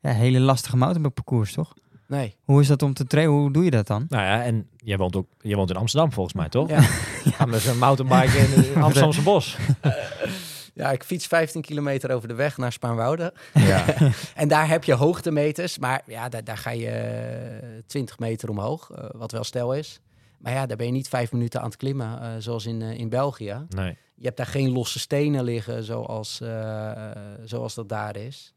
ja, 0.00 0.10
hele 0.10 0.40
lastige 0.40 0.76
mountainbikeparcours, 0.76 1.52
toch? 1.52 1.74
Nee. 2.06 2.36
Hoe 2.42 2.60
is 2.60 2.66
dat 2.66 2.82
om 2.82 2.94
te 2.94 3.06
trainen? 3.06 3.34
Hoe 3.34 3.52
doe 3.52 3.64
je 3.64 3.70
dat 3.70 3.86
dan? 3.86 4.04
Nou 4.08 4.22
ja, 4.22 4.42
en 4.42 4.68
jij 4.76 4.96
woont 4.96 5.16
ook 5.16 5.26
jij 5.40 5.56
woont 5.56 5.70
in 5.70 5.76
Amsterdam 5.76 6.12
volgens 6.12 6.34
mij, 6.34 6.48
toch? 6.48 6.68
Ja. 6.68 6.80
Ja, 7.38 7.44
met 7.44 7.60
zo'n 7.60 7.78
mountainbike 7.78 8.38
in 8.38 8.50
het 8.50 8.76
Amsterdamse 8.84 9.22
bos. 9.22 9.56
Ja, 10.74 10.90
ik 10.90 11.04
fiets 11.04 11.26
15 11.26 11.62
kilometer 11.62 12.10
over 12.14 12.28
de 12.28 12.34
weg 12.34 12.56
naar 12.56 12.72
Spaanwouden. 12.72 13.32
Ja. 13.54 13.84
En 14.34 14.48
daar 14.48 14.68
heb 14.68 14.84
je 14.84 14.94
hoogtemeters, 14.94 15.78
maar 15.78 16.02
ja, 16.06 16.28
daar, 16.28 16.44
daar 16.44 16.56
ga 16.58 16.70
je 16.70 16.88
eh, 16.88 17.68
20 17.86 18.18
meter 18.18 18.48
omhoog, 18.50 18.90
eh, 18.90 19.04
wat 19.12 19.32
wel 19.32 19.44
stel 19.44 19.74
is. 19.74 20.00
Maar 20.38 20.52
ja, 20.52 20.66
daar 20.66 20.76
ben 20.76 20.86
je 20.86 20.92
niet 20.92 21.08
vijf 21.08 21.32
minuten 21.32 21.60
aan 21.60 21.66
het 21.66 21.76
klimmen, 21.76 22.20
eh, 22.20 22.28
zoals 22.38 22.66
in, 22.66 22.82
eh, 22.82 22.98
in 22.98 23.08
België. 23.08 23.66
Nee. 23.68 23.96
Je 24.14 24.24
hebt 24.24 24.36
daar 24.36 24.46
geen 24.46 24.70
losse 24.72 24.98
stenen 24.98 25.44
liggen, 25.44 25.84
zoals, 25.84 26.40
eh, 26.40 26.90
eh, 27.10 27.16
zoals 27.44 27.74
dat 27.74 27.88
daar 27.88 28.16
is. 28.16 28.54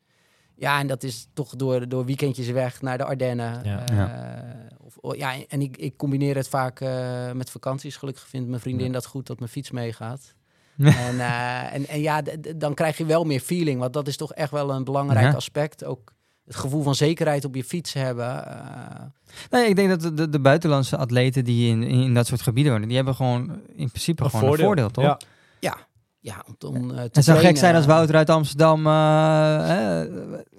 Ja, 0.56 0.80
en 0.80 0.88
dat 0.88 1.04
is 1.04 1.28
toch 1.34 1.56
door, 1.56 1.88
door 1.90 2.06
weekendjes 2.06 2.48
weg 2.50 2.82
naar 2.82 2.98
de 2.98 3.04
Ardennen. 3.04 3.62
Ja. 3.64 3.86
Eh, 3.86 4.54
Of, 4.86 4.98
oh, 4.98 5.16
ja, 5.16 5.34
en 5.48 5.62
ik, 5.62 5.78
ik 5.78 5.98
combineer 5.98 6.36
het 6.36 6.48
vaak 6.48 6.80
eh, 6.82 7.32
met 7.32 7.50
vakanties. 7.50 7.96
Gelukkig 7.98 8.28
vindt 8.28 8.50
mijn 8.50 8.62
vriendin 8.62 8.86
Ja. 8.88 8.92
dat 8.94 9.06
goed 9.06 9.28
dat 9.28 9.40
mijn 9.40 9.52
fiets 9.52 9.72
meegaat. 9.72 10.34
en, 11.08 11.20
eh, 11.20 11.74
en, 11.74 11.88
en 11.88 12.02
ja, 12.02 12.22
dan 12.56 12.74
krijg 12.74 12.98
je 12.98 13.06
wel 13.06 13.24
meer 13.24 13.40
feeling. 13.40 13.80
Want 13.80 13.94
dat 13.94 14.08
is 14.08 14.18
toch 14.18 14.34
echt 14.34 14.52
wel 14.52 14.70
een 14.70 14.84
belangrijk 14.84 15.26
Ja. 15.26 15.34
aspect. 15.34 15.84
Ook 15.86 16.14
het 16.46 16.56
gevoel 16.56 16.84
van 16.84 16.96
zekerheid 16.96 17.46
op 17.46 17.56
je 17.56 17.64
fiets 17.64 17.94
hebben. 17.94 18.48
eh, 18.48 19.02
Nee, 19.50 19.70
ik 19.70 19.76
denk 19.76 19.90
dat 19.90 20.02
de, 20.02 20.14
de, 20.14 20.30
de 20.30 20.40
buitenlandse 20.40 20.98
atleten 20.98 21.44
die 21.44 21.70
in, 21.70 21.84
in 21.84 22.14
dat 22.14 22.28
soort 22.28 22.42
gebieden 22.42 22.72
wonen, 22.72 22.88
die 22.88 22.98
hebben 22.98 23.16
gewoon 23.16 23.50
in 23.76 23.88
principe 23.90 24.30
gewoon 24.30 24.52
een 24.52 24.58
voordeel, 24.58 24.90
toch? 24.90 25.04
Ja. 25.04 25.20
ja, 25.60 25.78
ja, 26.20 26.46
om, 26.60 26.76
om 26.76 26.92
eh, 26.92 26.96
te 26.96 27.10
Het 27.12 27.24
zou 27.24 27.40
gek 27.40 27.58
zijn 27.58 27.76
als 27.76 27.86
Wouter 27.86 28.16
uit 28.16 28.30
Amsterdam 28.30 28.88
eh, 28.88 30.02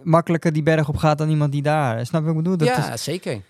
makkelijker 0.02 0.52
die 0.52 0.62
berg 0.62 0.88
op 0.88 0.96
gaat 0.96 1.18
dan 1.18 1.28
iemand 1.30 1.52
die 1.52 1.62
daar. 1.62 2.06
Snap 2.06 2.20
je 2.20 2.26
wat 2.26 2.36
ik 2.36 2.42
bedoel? 2.42 2.56
Dat 2.56 2.68
ja, 2.68 2.92
is, 2.92 3.04
zeker. 3.04 3.40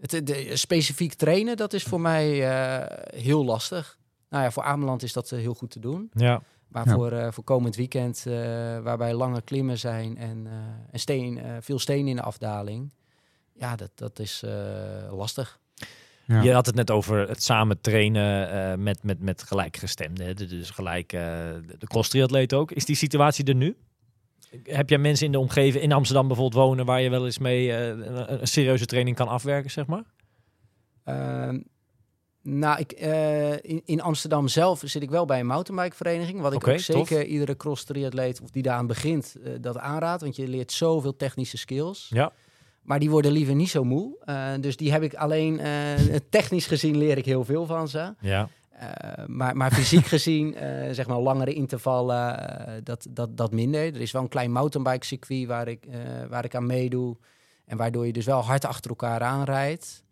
Het, 0.00 0.26
de, 0.26 0.50
specifiek 0.56 1.14
trainen, 1.14 1.56
dat 1.56 1.72
is 1.72 1.82
voor 1.82 2.00
mij 2.00 2.48
eh, 2.50 3.20
heel 3.20 3.44
lastig. 3.44 3.98
Nou 4.36 4.48
ja, 4.48 4.54
voor 4.54 4.62
Ameland 4.62 5.02
is 5.02 5.12
dat 5.12 5.32
eh, 5.32 5.38
heel 5.38 5.54
goed 5.54 5.70
te 5.70 5.78
doen. 5.80 6.10
Ja. 6.14 6.42
Maar 6.68 6.86
Ja. 6.88 6.94
voor, 6.94 7.12
eh, 7.12 7.32
voor 7.32 7.44
komend 7.44 7.76
weekend, 7.76 8.24
eh, 8.26 8.32
waarbij 8.78 9.14
lange 9.14 9.42
klimmen 9.42 9.78
zijn 9.78 10.16
en, 10.18 10.46
eh, 10.46 10.52
en 10.90 10.98
steen, 11.00 11.38
eh, 11.38 11.56
veel 11.60 11.78
steen 11.78 12.06
in 12.08 12.16
de 12.16 12.22
afdaling. 12.22 12.92
Ja, 13.54 13.76
dat, 13.76 13.90
dat 13.94 14.18
is 14.18 14.42
eh, 14.42 14.52
lastig. 15.16 15.58
ja. 16.24 16.42
Je 16.42 16.52
had 16.52 16.66
het 16.66 16.74
net 16.74 16.90
over 16.90 17.28
het 17.28 17.42
samen 17.42 17.80
trainen 17.80 18.50
eh, 18.50 18.78
met, 18.78 19.02
met, 19.02 19.20
met 19.20 19.42
gelijkgestemden. 19.42 20.36
Dus 20.36 20.70
gelijk 20.70 21.12
eh, 21.12 21.20
de 21.78 21.86
cross-triatleet 21.86 22.54
ook. 22.54 22.70
Is 22.72 22.84
die 22.84 22.96
situatie 22.96 23.44
er 23.44 23.54
nu? 23.54 23.76
Heb 24.62 24.88
jij 24.88 24.98
mensen 24.98 25.26
in 25.26 25.32
de 25.32 25.38
omgeving, 25.38 25.82
in 25.84 25.92
Amsterdam 25.92 26.26
bijvoorbeeld 26.26 26.62
wonen, 26.64 26.86
waar 26.86 27.00
je 27.00 27.10
wel 27.10 27.24
eens 27.24 27.38
mee 27.38 27.72
eh, 27.72 27.86
een, 27.88 28.40
een 28.40 28.46
serieuze 28.48 28.86
training 28.86 29.16
kan 29.16 29.28
afwerken, 29.28 29.70
zeg 29.70 29.86
maar? 29.86 30.04
Nou, 32.48 32.78
ik, 32.78 32.92
eh, 32.92 33.52
in, 33.52 33.82
in 33.84 34.00
Amsterdam 34.00 34.48
zelf 34.48 34.82
zit 34.84 35.02
ik 35.02 35.10
wel 35.10 35.24
bij 35.24 35.40
een 35.40 35.46
mountainbikevereniging. 35.46 36.40
Wat 36.40 36.52
ik 36.52 36.68
ook 36.68 36.74
tof. 36.74 36.80
zeker 36.80 37.24
iedere 37.24 37.56
cross-triatleet 37.56 38.40
of 38.40 38.50
die 38.50 38.62
daaraan 38.62 38.86
begint, 38.86 39.36
eh, 39.44 39.52
dat 39.60 39.78
aanraad. 39.78 40.20
Want 40.20 40.36
je 40.36 40.48
leert 40.48 40.72
zoveel 40.72 41.16
technische 41.16 41.56
skills. 41.56 42.06
Ja. 42.10 42.32
Maar 42.82 42.98
die 42.98 43.10
worden 43.10 43.32
liever 43.32 43.54
niet 43.54 43.70
zo 43.70 43.84
moe. 43.84 44.16
Eh, 44.24 44.48
dus 44.60 44.76
die 44.76 44.92
heb 44.92 45.02
ik 45.02 45.14
alleen, 45.14 45.60
technisch 46.30 46.66
gezien 46.66 46.96
leer 46.96 47.18
ik 47.18 47.24
heel 47.24 47.44
veel 47.44 47.66
van 47.66 47.88
ze. 47.88 48.14
Ja. 48.20 48.48
Maar, 49.26 49.56
maar 49.56 49.72
fysiek 49.72 50.06
gezien, 50.16 50.54
zeg 50.90 51.06
maar 51.06 51.18
langere 51.18 51.52
intervallen, 51.52 52.80
dat, 52.84 53.06
dat, 53.10 53.36
dat 53.36 53.52
minder. 53.52 53.94
Er 53.94 54.00
is 54.00 54.12
wel 54.12 54.22
een 54.22 54.28
klein 54.28 54.52
mountainbike 54.52 55.06
circuit 55.06 55.46
waar 55.46 55.68
ik, 55.68 55.84
waar 56.28 56.44
ik 56.44 56.54
aan 56.54 56.66
meedoe. 56.66 57.16
En 57.64 57.76
waardoor 57.76 58.06
je 58.06 58.12
dus 58.12 58.24
wel 58.24 58.40
hard 58.40 58.64
achter 58.64 58.90
elkaar 58.90 59.20
aanrijdt. 59.20 60.04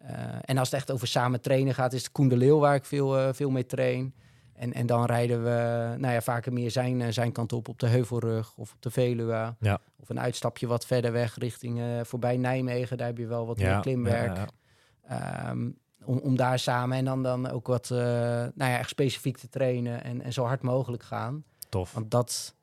Eh, 0.00 0.14
en 0.40 0.58
als 0.58 0.70
het 0.70 0.78
echt 0.80 0.90
over 0.90 1.06
samen 1.08 1.40
trainen 1.40 1.74
gaat, 1.74 1.92
is 1.92 2.02
het 2.02 2.12
Koen 2.12 2.28
de 2.28 2.36
Leeuw 2.36 2.58
waar 2.58 2.74
ik 2.74 2.84
veel, 2.84 3.18
eh, 3.18 3.28
veel 3.32 3.50
mee 3.50 3.66
train. 3.66 4.14
En, 4.52 4.72
en 4.72 4.86
dan 4.86 5.04
rijden 5.04 5.42
we 5.44 5.50
nou 5.98 6.12
ja, 6.14 6.20
vaker 6.20 6.52
meer 6.52 6.70
zijn, 6.70 7.00
eh, 7.00 7.08
zijn 7.12 7.32
kant 7.32 7.52
op, 7.52 7.68
op 7.68 7.78
de 7.78 7.86
Heuvelrug 7.86 8.52
of 8.56 8.72
op 8.72 8.82
de 8.82 8.90
Veluwe. 8.90 9.54
Ja. 9.60 9.78
Of 10.00 10.08
een 10.08 10.20
uitstapje 10.20 10.66
wat 10.66 10.86
verder 10.86 11.12
weg 11.12 11.36
richting 11.38 11.80
eh, 11.80 11.86
voorbij 12.02 12.36
Nijmegen. 12.36 12.96
Daar 12.98 13.06
heb 13.06 13.18
je 13.18 13.26
wel 13.26 13.46
wat 13.46 13.58
Ja, 13.58 13.72
meer 13.72 13.80
klimwerk. 13.80 14.36
ja, 14.36 14.46
Ehm, 15.08 15.70
om, 16.04 16.18
om 16.18 16.36
daar 16.36 16.58
samen 16.58 16.96
en 16.96 17.04
dan, 17.04 17.22
dan 17.22 17.50
ook 17.50 17.66
wat 17.66 17.90
eh, 17.90 17.98
nou 17.98 18.52
ja, 18.70 18.78
echt 18.78 18.88
specifiek 18.88 19.36
te 19.38 19.48
trainen 19.48 20.04
en, 20.04 20.22
en 20.22 20.32
zo 20.32 20.44
hard 20.44 20.62
mogelijk 20.62 21.02
gaan. 21.02 21.44
Tof. 21.68 21.92
Want 21.92 22.10
dat, 22.10 22.54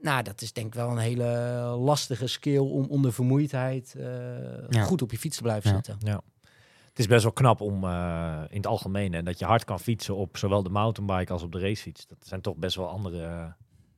nou, 0.00 0.22
dat 0.22 0.40
is 0.42 0.52
denk 0.52 0.66
ik 0.66 0.74
wel 0.74 0.90
een 0.90 0.98
hele 0.98 1.26
lastige 1.78 2.26
skill 2.26 2.58
om 2.58 2.86
onder 2.88 3.12
vermoeidheid 3.12 3.94
eh, 3.98 4.04
Ja. 4.68 4.82
goed 4.82 5.02
op 5.02 5.10
je 5.10 5.18
fiets 5.18 5.36
te 5.36 5.42
blijven 5.42 5.70
Ja. 5.70 5.74
zitten. 5.76 5.96
Ja. 5.98 6.20
Het 6.94 7.02
is 7.02 7.06
best 7.08 7.22
wel 7.22 7.32
knap 7.32 7.60
om 7.60 7.84
eh, 7.84 8.38
in 8.48 8.56
het 8.56 8.66
algemeen 8.66 9.14
en 9.14 9.24
dat 9.24 9.38
je 9.38 9.44
hard 9.44 9.64
kan 9.64 9.80
fietsen 9.80 10.16
op 10.16 10.36
zowel 10.36 10.62
de 10.62 10.70
mountainbike 10.70 11.32
als 11.32 11.42
op 11.42 11.52
de 11.52 11.58
racefiets. 11.60 12.06
Dat 12.06 12.18
zijn 12.20 12.40
toch 12.40 12.56
best 12.56 12.76
wel 12.76 12.88
andere 12.88 13.22
eh, 13.22 13.28
Nou 13.30 13.52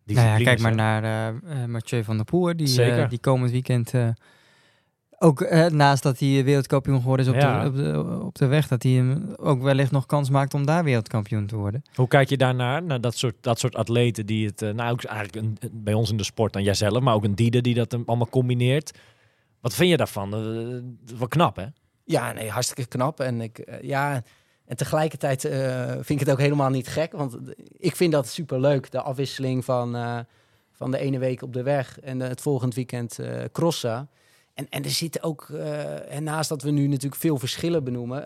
disciplines. 0.05 0.39
ja, 0.39 0.45
kijk 0.45 0.61
maar 0.61 0.71
hè? 0.71 0.77
naar 0.77 1.03
eh, 1.45 1.63
eh, 1.63 1.69
Mathieu 1.69 2.05
van 2.05 2.17
der 2.17 2.25
Poel, 2.25 2.57
die, 2.57 2.67
Zeker. 2.67 3.03
eh, 3.03 3.09
die 3.09 3.19
komend 3.19 3.51
weekend 3.51 3.95
eh, 3.95 4.09
ook 5.19 5.41
eh, 5.41 5.67
naast 5.67 6.03
dat 6.03 6.19
hij 6.19 6.45
wereldkampioen 6.45 7.01
geworden 7.01 7.27
is 7.27 7.33
op, 7.33 7.39
Ja. 7.41 7.63
de, 7.63 7.69
op, 7.69 7.77
de, 7.77 8.21
op 8.25 8.35
de 8.35 8.47
weg, 8.47 8.69
dat 8.69 8.83
hij 8.83 8.93
hem 8.93 9.35
ook 9.37 9.63
wellicht 9.63 9.91
nog 9.91 10.07
kans 10.07 10.31
maakt 10.31 10.55
om 10.55 10.67
daar 10.67 10.85
wereldkampioen 10.85 11.47
te 11.47 11.57
worden. 11.57 11.83
Hoe 11.95 12.09
kijk 12.09 12.29
je 12.29 12.37
daarnaar? 12.37 12.83
Naar 12.83 13.01
dat 13.01 13.17
soort, 13.17 13.35
dat 13.41 13.59
soort 13.59 13.75
atleten 13.77 14.27
die 14.27 14.47
het, 14.47 14.63
eh, 14.63 14.71
nou 14.71 14.93
ook 14.93 15.05
eigenlijk 15.05 15.47
een, 15.47 15.59
bij 15.73 15.95
ons 15.95 16.11
in 16.11 16.17
de 16.17 16.25
sport 16.25 16.53
dan 16.53 16.63
jijzelf, 16.63 17.01
maar 17.01 17.15
ook 17.15 17.25
een 17.25 17.35
Diede 17.35 17.61
die 17.61 17.75
dat 17.75 17.93
hem 17.93 18.03
allemaal 18.07 18.29
combineert. 18.29 18.99
Wat 19.61 19.75
vind 19.75 19.91
je 19.91 19.97
daarvan? 19.97 20.35
Eh, 20.35 21.17
wat 21.19 21.29
knap, 21.29 21.57
hè? 21.57 21.67
Ja, 22.07 22.33
nee, 22.33 22.51
hartstikke 22.51 22.87
knap. 22.87 23.21
En, 23.21 23.41
ik, 23.41 23.59
eh, 23.59 23.83
ja, 23.83 24.23
en 24.65 24.77
tegelijkertijd 24.77 25.45
eh, 25.45 25.91
vind 25.91 26.11
ik 26.11 26.21
het 26.21 26.31
ook 26.31 26.39
helemaal 26.39 26.71
niet 26.71 26.89
gek. 26.89 27.13
Want 27.13 27.39
ik 27.77 27.97
vind 27.97 28.13
dat 28.13 28.29
super 28.29 28.61
leuk. 28.61 28.91
De 28.91 29.03
afwisseling 29.03 29.65
van, 29.65 29.97
eh, 29.97 30.19
van 30.73 30.91
de 30.91 30.99
ene 30.99 31.19
week 31.19 31.43
op 31.43 31.53
de 31.53 31.63
weg 31.63 32.01
en 32.01 32.21
het 32.21 32.41
volgend 32.41 32.75
weekend 32.75 33.19
crossen. 33.53 34.09
En, 34.55 34.69
en 34.69 34.85
er 34.85 34.91
zitten 34.91 35.23
ook, 35.23 35.49
en 36.09 36.23
naast 36.23 36.49
dat 36.49 36.63
we 36.63 36.71
nu 36.71 36.87
natuurlijk 36.87 37.21
veel 37.21 37.39
verschillen 37.39 37.85
benoemen, 37.85 38.25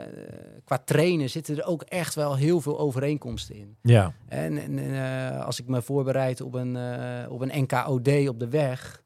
qua 0.65 0.79
trainen 0.79 1.31
zitten 1.31 1.57
er 1.57 1.65
ook 1.65 1.83
echt 1.83 2.15
wel 2.15 2.37
heel 2.37 2.61
veel 2.61 2.79
overeenkomsten 2.79 3.55
in. 3.55 3.77
Ja. 3.83 4.13
En, 4.29 4.59
en 4.59 5.45
als 5.45 5.61
ik 5.61 5.67
me 5.67 5.83
voorbereid 5.83 6.41
op 6.41 6.55
een, 6.55 6.77
op 7.29 7.41
een 7.41 7.63
NKOD 7.63 8.29
op 8.29 8.39
de 8.39 8.49
weg, 8.49 9.03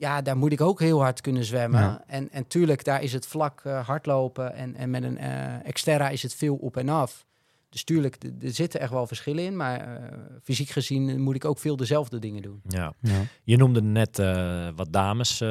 ja, 0.00 0.22
daar 0.22 0.36
moet 0.36 0.52
ik 0.52 0.60
ook 0.60 0.80
heel 0.80 1.00
hard 1.00 1.20
kunnen 1.20 1.44
zwemmen. 1.44 1.80
Ja. 1.80 2.04
En, 2.06 2.30
en 2.30 2.46
tuurlijk, 2.46 2.84
daar 2.84 3.02
is 3.02 3.12
het 3.12 3.26
vlak 3.26 3.60
eh, 3.64 3.86
hardlopen 3.86 4.54
en, 4.54 4.74
en 4.74 4.90
met 4.90 5.02
een 5.02 5.18
eh 5.18 5.72
Xterra 5.72 6.08
is 6.08 6.22
het 6.22 6.34
veel 6.34 6.56
op 6.56 6.76
en 6.76 6.88
af. 6.88 7.26
Dus 7.68 7.84
tuurlijk, 7.84 8.16
er 8.40 8.50
zitten 8.50 8.80
echt 8.80 8.90
wel 8.90 9.06
verschillen 9.06 9.44
in, 9.44 9.56
maar 9.56 9.80
eh, 9.80 10.18
fysiek 10.42 10.68
gezien 10.68 11.20
moet 11.20 11.34
ik 11.34 11.44
ook 11.44 11.58
veel 11.58 11.76
dezelfde 11.76 12.18
dingen 12.18 12.42
doen. 12.42 12.60
ja. 12.68 12.92
Ja. 13.00 13.22
Je 13.44 13.56
noemde 13.56 13.82
net 13.82 14.18
eh, 14.18 14.68
wat 14.76 14.92
dames 14.92 15.40
eh, 15.40 15.48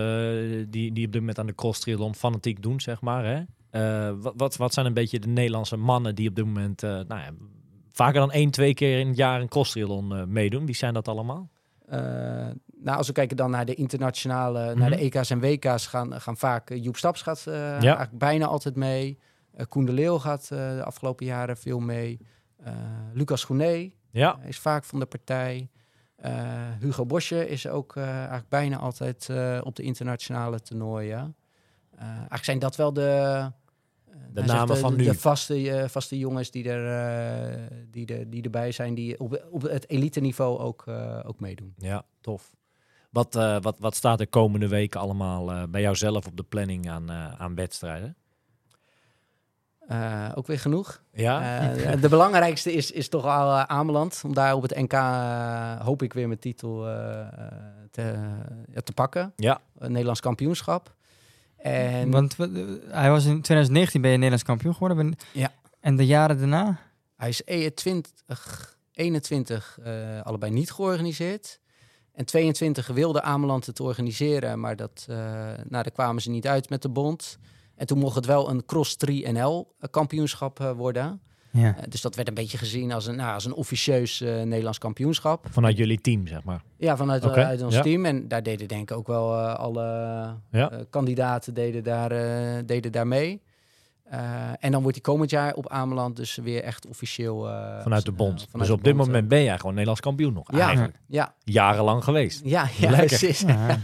die, 0.68 0.94
die 0.94 1.06
op 1.06 1.12
dit 1.12 1.20
moment 1.20 1.40
aan 1.40 1.46
de 1.46 1.56
cross 1.56 1.80
triathlon 1.80 2.16
fanatiek 2.16 2.62
doen, 2.62 2.82
zeg 2.82 3.02
maar. 3.02 3.26
Hè? 3.26 3.42
Eh, 3.70 4.14
wat, 4.22 4.34
wat, 4.38 4.56
wat 4.58 4.74
zijn 4.74 4.86
een 4.86 4.94
beetje 4.94 5.20
de 5.20 5.28
Nederlandse 5.28 5.78
mannen 5.78 6.16
die 6.16 6.30
op 6.30 6.36
dit 6.36 6.46
moment 6.46 6.84
eh, 6.84 6.90
nou 6.90 7.22
ja, 7.22 7.32
vaker 7.92 8.20
dan 8.20 8.32
één, 8.32 8.52
twee 8.52 8.74
keer 8.74 9.00
in 9.00 9.08
het 9.08 9.18
jaar 9.18 9.42
een 9.42 9.48
cross 9.48 9.72
triathlon 9.72 10.16
eh, 10.16 10.24
meedoen? 10.24 10.66
Wie 10.66 10.76
zijn 10.76 10.94
dat 10.94 11.08
allemaal? 11.08 11.50
Nou, 12.82 12.98
als 12.98 13.08
we 13.08 13.14
kijken 13.14 13.38
dan 13.38 13.52
naar 13.52 13.66
de 13.66 13.74
internationale, 13.76 14.70
Mhm. 14.70 14.80
naar 14.80 14.90
de 14.90 15.04
EK's 15.04 15.30
en 15.30 15.40
WK's, 15.40 15.88
gaan, 15.88 16.22
gaan 16.22 16.38
vaak 16.38 16.70
eh, 16.70 16.84
Joep 16.84 16.98
Staps 16.98 17.22
gaat 17.22 17.44
eh, 17.48 17.72
eigenlijk 17.72 18.18
bijna 18.18 18.46
altijd 18.46 18.76
mee. 18.76 19.18
Eh 19.54 19.66
Koen 19.70 19.86
de 19.86 19.92
Leeuw 19.94 20.18
gaat 20.18 20.48
de 20.48 20.82
afgelopen 20.86 21.26
jaren 21.26 21.58
veel 21.58 21.80
mee. 21.80 22.20
Lucas 23.14 23.48
Ja, 24.12 24.40
is 24.46 24.60
vaak 24.60 24.84
van 24.84 25.00
de 25.00 25.06
partij. 25.06 25.70
Hugo 26.80 27.06
Bosje 27.06 27.48
is 27.50 27.68
ook 27.68 27.96
eigenlijk 27.96 28.50
bijna 28.50 28.78
altijd 28.78 29.30
op 29.64 29.76
de 29.76 29.84
internationale 29.84 30.60
toernooien. 30.60 31.36
Eigenlijk 31.98 32.44
zijn 32.44 32.60
dat 32.60 32.76
wel 32.76 32.94
de, 32.94 33.52
zegt, 34.34 34.48
namen 34.48 34.78
van 34.78 34.96
nu. 34.96 35.04
De 35.04 35.14
vaste, 35.14 35.86
vaste 35.90 36.18
jongens 36.18 36.52
die, 36.52 36.70
er, 36.70 37.70
die, 37.92 38.06
er, 38.06 38.30
die 38.30 38.44
erbij 38.44 38.72
zijn, 38.72 38.94
die 38.94 39.20
op, 39.20 39.46
op 39.52 39.62
het 39.62 39.90
elite 39.90 40.20
niveau 40.20 40.60
ook, 40.60 40.84
ook 41.26 41.40
meedoen. 41.40 41.74
ja 41.78 42.04
tof. 42.22 42.52
Wat, 43.10 43.36
eh, 43.36 43.58
wat, 43.62 43.76
wat 43.80 43.96
staat 43.96 44.20
er 44.20 44.28
komende 44.28 44.68
weken 44.68 45.00
allemaal 45.00 45.52
eh, 45.52 45.64
bij 45.70 45.82
jou 45.82 45.96
zelf 45.96 46.26
op 46.28 46.38
de 46.38 46.44
planning 46.44 46.90
aan, 46.90 47.10
eh, 47.10 47.32
aan 47.42 47.56
wedstrijden? 47.56 48.16
Eh, 49.88 50.32
ook 50.36 50.48
weer 50.48 50.60
genoeg. 50.60 51.02
Ja, 51.12 51.62
Eh, 51.74 52.02
de 52.02 52.10
belangrijkste 52.10 52.74
is, 52.74 52.92
is 52.92 53.10
toch 53.10 53.26
al 53.26 53.52
Ameland. 53.52 54.22
Om 54.26 54.34
daar 54.34 54.54
op 54.56 54.62
het 54.62 54.76
NK 54.76 54.94
hoop 55.86 56.02
ik 56.02 56.14
weer 56.14 56.28
mijn 56.28 56.40
titel 56.40 56.82
te, 57.92 58.16
te 58.84 58.92
pakken. 58.94 59.34
ja. 59.36 59.62
Een 59.78 59.90
Nederlands 59.92 60.20
kampioenschap. 60.22 60.94
En 61.58 62.12
Want 62.12 62.38
hij 62.88 63.10
was 63.10 63.26
in 63.26 63.42
2019 63.42 64.02
ben 64.02 64.10
je 64.10 64.16
Nederlands 64.16 64.46
kampioen 64.46 64.74
geworden. 64.74 64.98
Ben- 64.98 65.18
Ja. 65.34 65.52
En 65.80 65.96
de 65.96 66.06
jaren 66.06 66.38
daarna? 66.38 66.80
hij 67.16 67.30
is 67.30 67.42
21, 67.46 68.78
21 68.94 69.78
eh, 69.84 70.22
allebei 70.22 70.52
niet 70.52 70.72
georganiseerd. 70.72 71.60
En 72.20 72.26
22 72.26 72.88
wilde 72.88 73.22
Ameland 73.22 73.66
het 73.66 73.80
organiseren, 73.80 74.60
maar 74.60 74.76
dat, 74.76 75.06
eh, 75.10 75.18
nou, 75.46 75.84
daar 75.84 75.92
kwamen 75.92 76.22
ze 76.22 76.30
niet 76.30 76.48
uit 76.48 76.70
met 76.70 76.82
de 76.82 76.90
bond. 76.90 77.40
En 77.76 77.88
toen 77.88 77.98
mocht 77.98 78.16
het 78.16 78.26
wel 78.26 78.50
een 78.50 78.66
Cross 78.66 78.96
3 78.96 79.32
NL 79.32 79.76
kampioenschap 79.92 80.60
eh, 80.60 80.72
worden. 80.72 81.22
Ja. 81.52 81.78
Eh, 81.78 81.84
dus 81.90 82.02
dat 82.02 82.16
werd 82.16 82.28
een 82.28 82.34
beetje 82.34 82.58
gezien 82.58 82.92
als 82.92 83.08
een, 83.08 83.16
nou, 83.16 83.34
als 83.34 83.46
een 83.46 83.54
officieus 83.54 84.20
Nederlands 84.20 84.78
kampioenschap. 84.78 85.46
Vanuit 85.50 85.78
jullie 85.78 86.02
team, 86.02 86.28
zeg 86.28 86.44
maar. 86.44 86.64
Ja, 86.78 86.98
vanuit 86.98 87.26
uit 87.26 87.62
ons 87.62 87.76
ja. 87.76 87.82
team. 87.82 88.06
En 88.06 88.28
daar 88.28 88.44
deden 88.44 88.68
denk 88.68 88.92
ik 88.92 88.98
ook 88.98 89.08
wel 89.08 89.38
alle 89.38 90.36
Ja. 90.52 90.72
kandidaten 90.90 91.54
deden 91.54 91.84
daar, 91.84 92.10
deden 92.66 92.92
daar 92.92 93.08
mee. 93.08 93.42
Eh, 94.10 94.20
en 94.60 94.72
dan 94.72 94.82
wordt 94.82 94.94
die 94.96 95.06
komend 95.06 95.30
jaar 95.30 95.54
op 95.54 95.70
Ameland 95.70 96.16
dus 96.16 96.36
weer 96.36 96.64
echt 96.64 96.88
officieel... 96.88 97.50
eh, 97.50 97.82
Vanuit 97.82 98.06
de 98.06 98.12
eh, 98.12 98.18
bond. 98.18 98.48
vanuit 98.50 98.68
dus 98.70 98.78
op 98.78 98.84
dit 98.84 98.96
moment 98.96 99.28
ben 99.28 99.44
jij 99.44 99.56
gewoon 99.56 99.72
Nederlands 99.72 100.02
kampioen 100.02 100.34
nog. 100.34 100.52
Ja. 100.52 100.60
Eigenlijk. 100.66 100.94
eh, 100.96 101.02
Ja, 101.08 101.34
Jarenlang 101.44 102.04
geweest. 102.04 102.42
ja, 102.46 102.66
ja, 102.78 102.90
Lekker. 102.90 103.08
precies. 103.08 103.42
Ja, 103.48 103.78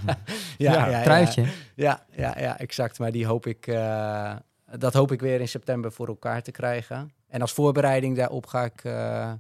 Ja, 0.57 0.73
ja, 0.73 0.87
ja, 0.89 1.03
truitje. 1.03 1.45
Ja, 1.75 2.05
ja, 2.11 2.35
ja, 2.39 2.57
exact. 2.59 2.99
Maar 2.99 3.11
die 3.11 3.25
hoop 3.25 3.45
ik, 3.45 3.67
eh, 3.67 4.35
dat 4.77 4.93
hoop 4.93 5.11
ik 5.11 5.19
weer 5.21 5.39
in 5.39 5.47
september 5.47 5.91
voor 5.91 6.07
elkaar 6.07 6.41
te 6.41 6.51
krijgen. 6.51 7.11
En 7.27 7.41
als 7.41 7.53
voorbereiding 7.53 8.15
daarop 8.17 8.45
ga 8.45 8.63
ik 8.63 8.83
eh, 8.83 9.31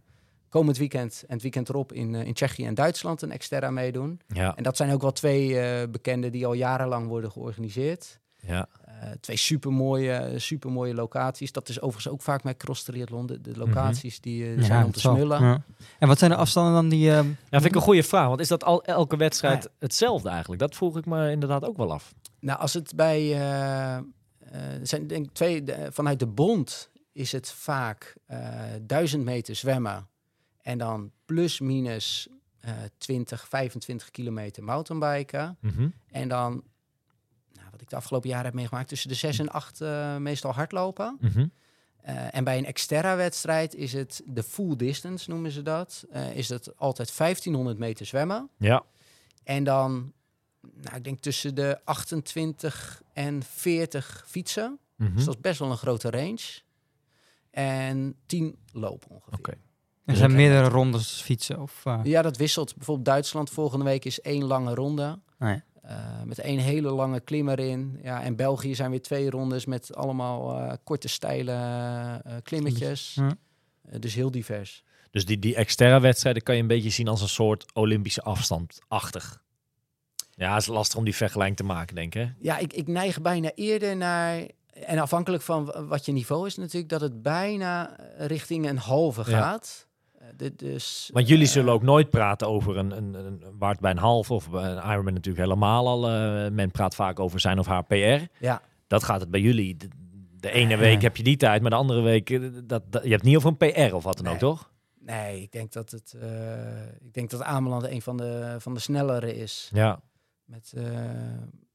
komend 0.49 0.77
weekend 0.77 1.23
en 1.27 1.33
het 1.33 1.41
weekend 1.41 1.69
erop 1.69 1.93
in, 1.93 2.15
eh, 2.15 2.25
in 2.25 2.33
Tsjechië 2.33 2.65
en 2.65 2.73
Duitsland 2.73 3.21
een 3.21 3.31
Exterra 3.31 3.69
meedoen. 3.69 4.19
Ja, 4.27 4.55
En 4.55 4.63
dat 4.63 4.77
zijn 4.77 4.91
ook 4.91 5.01
wel 5.01 5.11
twee 5.11 5.59
eh 5.59 5.87
bekende 5.89 6.29
die 6.29 6.45
al 6.45 6.53
jarenlang 6.53 7.07
worden 7.07 7.31
georganiseerd. 7.31 8.19
ja. 8.41 8.67
Eh, 9.05 9.11
twee 9.19 9.37
supermooie, 9.37 10.39
supermooie 10.39 10.93
locaties. 10.93 11.51
Dat 11.51 11.69
is 11.69 11.81
overigens 11.81 12.13
ook 12.13 12.21
vaak 12.21 12.43
met 12.43 12.57
cross 12.57 12.83
triathlon. 12.83 13.25
De, 13.25 13.41
de 13.41 13.57
locaties 13.57 14.19
die 14.21 14.53
eh, 14.55 14.63
zijn 14.63 14.85
om 14.85 14.91
te 14.91 14.99
smullen. 14.99 15.41
Ja. 15.43 15.63
En 15.99 16.07
wat 16.07 16.19
zijn 16.19 16.31
de 16.31 16.37
afstanden 16.37 16.73
dan 16.73 16.89
die... 16.89 17.09
eh, 17.09 17.15
Ja, 17.15 17.25
vind 17.49 17.65
ik 17.65 17.75
een 17.75 17.81
goede 17.81 18.03
vraag. 18.03 18.27
Want 18.27 18.39
is 18.39 18.47
dat 18.47 18.63
al 18.63 18.83
elke 18.83 19.17
wedstrijd 19.17 19.63
Ja. 19.63 19.69
hetzelfde 19.79 20.29
eigenlijk? 20.29 20.61
Dat 20.61 20.75
vroeg 20.75 20.97
ik 20.97 21.05
me 21.05 21.31
inderdaad 21.31 21.63
ook 21.65 21.77
wel 21.77 21.91
af. 21.93 22.13
Nou, 22.39 22.59
als 22.59 22.73
het 22.73 22.95
bij 22.95 23.33
eh, 23.33 23.97
zijn 24.83 25.07
denk 25.07 25.25
ik 25.25 25.31
twee 25.33 25.63
de- 25.63 25.87
vanuit 25.91 26.19
de 26.19 26.27
bond 26.27 26.89
is 27.13 27.31
het 27.31 27.51
vaak 27.51 28.15
eh 28.25 28.39
1000 28.81 29.23
meter 29.23 29.55
zwemmen 29.55 30.07
en 30.61 30.77
dan 30.77 31.11
plus 31.25 31.59
minus 31.59 32.27
eh 32.59 32.71
20, 32.97 33.47
25 33.49 34.11
kilometer 34.11 34.63
mountainbiken 34.63 35.57
Mhm. 35.61 35.87
en 36.11 36.27
dan 36.27 36.63
wat 37.75 37.83
ik 37.83 37.89
de 37.89 37.95
afgelopen 37.95 38.29
jaren 38.29 38.45
heb 38.45 38.53
meegemaakt 38.53 38.87
tussen 38.87 39.09
de 39.09 39.15
6 39.15 39.39
en 39.39 39.49
8 39.49 39.81
eh, 39.81 40.17
meestal 40.17 40.51
hardlopen. 40.53 41.17
Mhm. 41.21 41.47
Eh, 42.01 42.35
en 42.35 42.43
bij 42.43 42.57
een 42.57 42.65
exterra 42.65 43.15
wedstrijd 43.15 43.75
is 43.75 43.93
het 43.93 44.21
de 44.25 44.43
full 44.43 44.75
distance 44.75 45.29
noemen 45.29 45.51
ze 45.51 45.61
dat. 45.61 46.05
Eh, 46.11 46.35
is 46.35 46.47
dat 46.47 46.77
altijd 46.77 47.17
1500 47.17 47.77
meter 47.77 48.05
zwemmen. 48.05 48.49
Ja. 48.57 48.83
En 49.43 49.63
dan, 49.63 50.13
nou, 50.81 50.95
ik 50.95 51.03
denk 51.03 51.19
tussen 51.19 51.55
de 51.55 51.79
28 51.83 53.01
en 53.13 53.43
40 53.43 54.23
fietsen. 54.27 54.79
Mhm. 54.95 55.15
Dus 55.15 55.25
dat 55.25 55.35
is 55.35 55.41
best 55.41 55.59
wel 55.59 55.71
een 55.71 55.77
grote 55.77 56.09
range. 56.09 56.61
En 57.51 58.15
10 58.25 58.55
lopen 58.71 59.09
ongeveer. 59.09 59.37
Oké. 59.37 59.53
er 60.05 60.15
zijn 60.15 60.35
meerdere 60.35 60.67
rondes 60.69 61.21
fietsen 61.21 61.61
of... 61.61 61.81
eh, 61.85 61.99
Ja, 62.03 62.21
dat 62.21 62.37
wisselt. 62.37 62.75
Bijvoorbeeld 62.75 63.05
Duitsland 63.07 63.49
volgende 63.49 63.85
week 63.85 64.05
is 64.05 64.21
één 64.21 64.43
lange 64.43 64.73
ronde. 64.73 65.19
ja. 65.39 65.63
Eh, 65.87 66.21
met 66.23 66.39
één 66.39 66.59
hele 66.59 66.89
lange 66.89 67.19
klim 67.19 67.49
erin. 67.49 67.99
Ja, 68.03 68.23
en 68.23 68.35
België 68.35 68.75
zijn 68.75 68.89
weer 68.89 69.01
twee 69.01 69.29
rondes 69.29 69.65
met 69.65 69.95
allemaal 69.95 70.59
eh, 70.59 70.73
korte, 70.83 71.07
steile 71.07 71.51
eh, 71.51 72.33
klimmetjes. 72.43 73.13
Ja. 73.13 73.37
Dus 73.99 74.13
heel 74.15 74.31
divers. 74.31 74.83
Dus 75.11 75.25
die, 75.25 75.39
die 75.39 75.55
externe 75.55 75.99
wedstrijden 75.99 76.43
kan 76.43 76.55
je 76.55 76.61
een 76.61 76.67
beetje 76.67 76.89
zien 76.89 77.07
als 77.07 77.21
een 77.21 77.27
soort 77.29 77.65
Olympische 77.73 78.21
afstand-achtig. 78.21 79.43
Ja, 80.31 80.53
het 80.53 80.61
is 80.61 80.67
lastig 80.67 80.97
om 80.97 81.03
die 81.03 81.15
vergelijking 81.15 81.57
te 81.57 81.63
maken, 81.63 81.95
denk 81.95 82.15
ik. 82.15 82.21
hè? 82.21 82.29
Ja, 82.39 82.57
ik, 82.57 82.73
ik 82.73 82.87
neig 82.87 83.21
bijna 83.21 83.51
eerder 83.55 83.97
naar... 83.97 84.47
En 84.73 84.99
afhankelijk 84.99 85.43
van 85.43 85.87
wat 85.87 86.05
je 86.05 86.11
niveau 86.11 86.47
is 86.47 86.55
natuurlijk... 86.55 86.89
dat 86.89 87.01
het 87.01 87.21
bijna 87.21 87.95
richting 88.17 88.69
een 88.69 88.77
halve 88.77 89.31
Ja. 89.31 89.39
gaat. 89.39 89.84
Eh, 90.25 90.31
dit 90.37 90.59
dus, 90.59 91.09
Want 91.13 91.27
jullie 91.27 91.45
eh, 91.45 91.51
zullen 91.51 91.73
ook 91.73 91.81
nooit 91.83 92.09
praten 92.09 92.47
over 92.47 92.77
een, 92.77 92.97
een, 92.97 93.13
een 93.13 93.43
waard 93.57 93.79
bij 93.79 93.91
een 93.91 93.97
half 93.97 94.31
of 94.31 94.49
bij 94.49 94.63
een 94.63 94.91
Ironman 94.91 95.13
natuurlijk 95.13 95.45
helemaal 95.45 95.87
al. 95.87 96.09
eh, 96.09 96.51
men 96.51 96.71
praat 96.71 96.95
vaak 96.95 97.19
over 97.19 97.39
zijn 97.39 97.59
of 97.59 97.65
haar 97.65 97.83
PR. 97.83 98.23
Ja, 98.39 98.61
Dat 98.87 99.03
gaat 99.03 99.21
het 99.21 99.31
bij 99.31 99.39
jullie. 99.41 99.77
De, 99.77 99.87
de 100.39 100.51
ene 100.51 100.77
week 100.77 101.01
heb 101.01 101.17
je 101.17 101.23
die 101.23 101.37
tijd, 101.37 101.61
maar 101.61 101.69
de 101.69 101.75
andere 101.77 102.01
week, 102.01 102.29
eh, 102.29 102.39
dat, 102.63 102.83
dat, 102.89 103.03
je 103.03 103.09
hebt 103.09 103.23
niet 103.23 103.35
over 103.35 103.49
een 103.57 103.71
PR 103.89 103.95
of 103.95 104.03
wat 104.03 104.17
dan 104.17 104.27
ook, 104.33 104.37
toch? 104.39 104.73
nee, 104.99 105.41
ik 105.41 105.51
denk 105.51 105.71
dat 105.71 105.91
het, 105.91 106.15
eh, 106.21 106.85
ik 107.01 107.13
denk 107.13 107.29
dat 107.29 107.41
Ameland 107.43 107.83
een 107.83 108.01
van 108.01 108.17
de, 108.17 108.55
van 108.59 108.73
de 108.73 108.79
snellere 108.79 109.35
is. 109.35 109.69
Ja. 109.73 109.99
Met, 110.45 110.73
eh, 110.75 110.83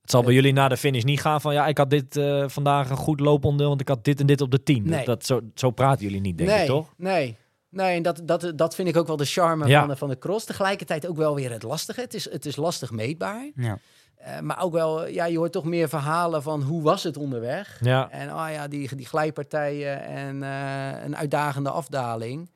Het 0.01 0.11
zal 0.11 0.23
bij 0.23 0.35
jullie 0.35 0.53
na 0.53 0.69
de 0.69 0.77
finish 0.77 1.03
niet 1.03 1.21
gaan 1.21 1.41
van, 1.41 1.53
ja, 1.55 1.67
ik 1.67 1.79
had 1.79 1.91
dit 1.91 2.17
eh, 2.17 2.49
vandaag 2.49 2.91
een 2.91 2.97
goed 2.97 3.21
looponderdeel, 3.21 3.69
want 3.69 3.81
ik 3.81 3.89
had 3.89 4.05
dit 4.05 4.21
en 4.21 4.27
dit 4.27 4.41
op 4.41 4.51
de 4.51 4.63
10. 4.63 4.83
Nee. 4.83 4.97
Dat, 4.97 5.07
dat, 5.07 5.27
zo, 5.27 5.41
zo 5.55 5.71
praten 5.71 6.05
jullie 6.05 6.21
niet, 6.21 6.39
denk 6.39 6.51
nee, 6.51 6.61
ik, 6.61 6.67
toch? 6.67 6.95
Nee, 6.97 7.37
nee 7.71 7.97
en 7.97 8.03
dat, 8.03 8.21
dat, 8.25 8.53
dat 8.55 8.75
vind 8.75 8.89
ik 8.89 8.97
ook 8.97 9.07
wel 9.07 9.17
de 9.17 9.25
charme 9.25 9.67
Ja. 9.67 9.81
van, 9.81 9.89
de, 9.89 9.97
van 9.97 10.09
de 10.09 10.19
cross. 10.19 10.45
Tegelijkertijd 10.47 11.07
ook 11.07 11.17
wel 11.17 11.35
weer 11.35 11.51
het 11.53 11.63
lastige. 11.63 12.01
Het 12.01 12.15
is, 12.15 12.31
het 12.31 12.47
is 12.47 12.57
lastig 12.57 12.91
meetbaar. 12.91 13.51
Ja. 13.55 13.79
Eh, 14.17 14.41
maar 14.41 14.63
ook 14.63 14.73
wel, 14.73 15.07
ja, 15.07 15.25
je 15.25 15.37
hoort 15.39 15.53
toch 15.53 15.65
meer 15.65 15.89
verhalen 15.89 16.43
van 16.43 16.63
hoe 16.63 16.83
was 16.83 17.03
het 17.03 17.17
onderweg. 17.17 17.79
Ja. 17.83 18.11
En 18.11 18.35
oh 18.35 18.47
ja, 18.51 18.69
die, 18.69 18.97
die 18.97 19.07
glijpartijen 19.07 20.03
en 20.05 20.43
eh, 20.43 21.05
een 21.05 21.17
uitdagende 21.17 21.71
afdaling. 21.71 22.51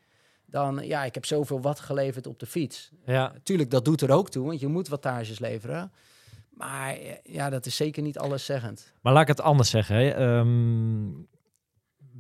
Dan, 0.47 0.81
ja, 0.87 1.05
ik 1.05 1.15
heb 1.15 1.25
zoveel 1.25 1.61
wat 1.61 1.81
geleverd 1.81 2.27
op 2.27 2.39
de 2.39 2.47
fiets. 2.47 2.91
Ja. 3.07 3.33
Tuurlijk, 3.43 3.71
dat 3.71 3.85
doet 3.85 4.01
er 4.01 4.11
ook 4.11 4.31
toe, 4.31 4.47
want 4.47 4.61
je 4.61 4.67
moet 4.67 4.89
wattages 4.89 5.39
leveren. 5.39 5.93
Maar 6.51 6.91
eh, 6.95 7.13
ja, 7.23 7.51
dat 7.51 7.67
is 7.67 7.77
zeker 7.77 8.03
niet 8.03 8.19
alleszeggend. 8.19 8.93
Maar 9.01 9.13
laat 9.13 9.23
ik 9.23 9.29
het 9.29 9.41
anders 9.41 9.71
zeggen. 9.71 9.97
Hè. 9.97 10.09
Ehm, 10.11 11.07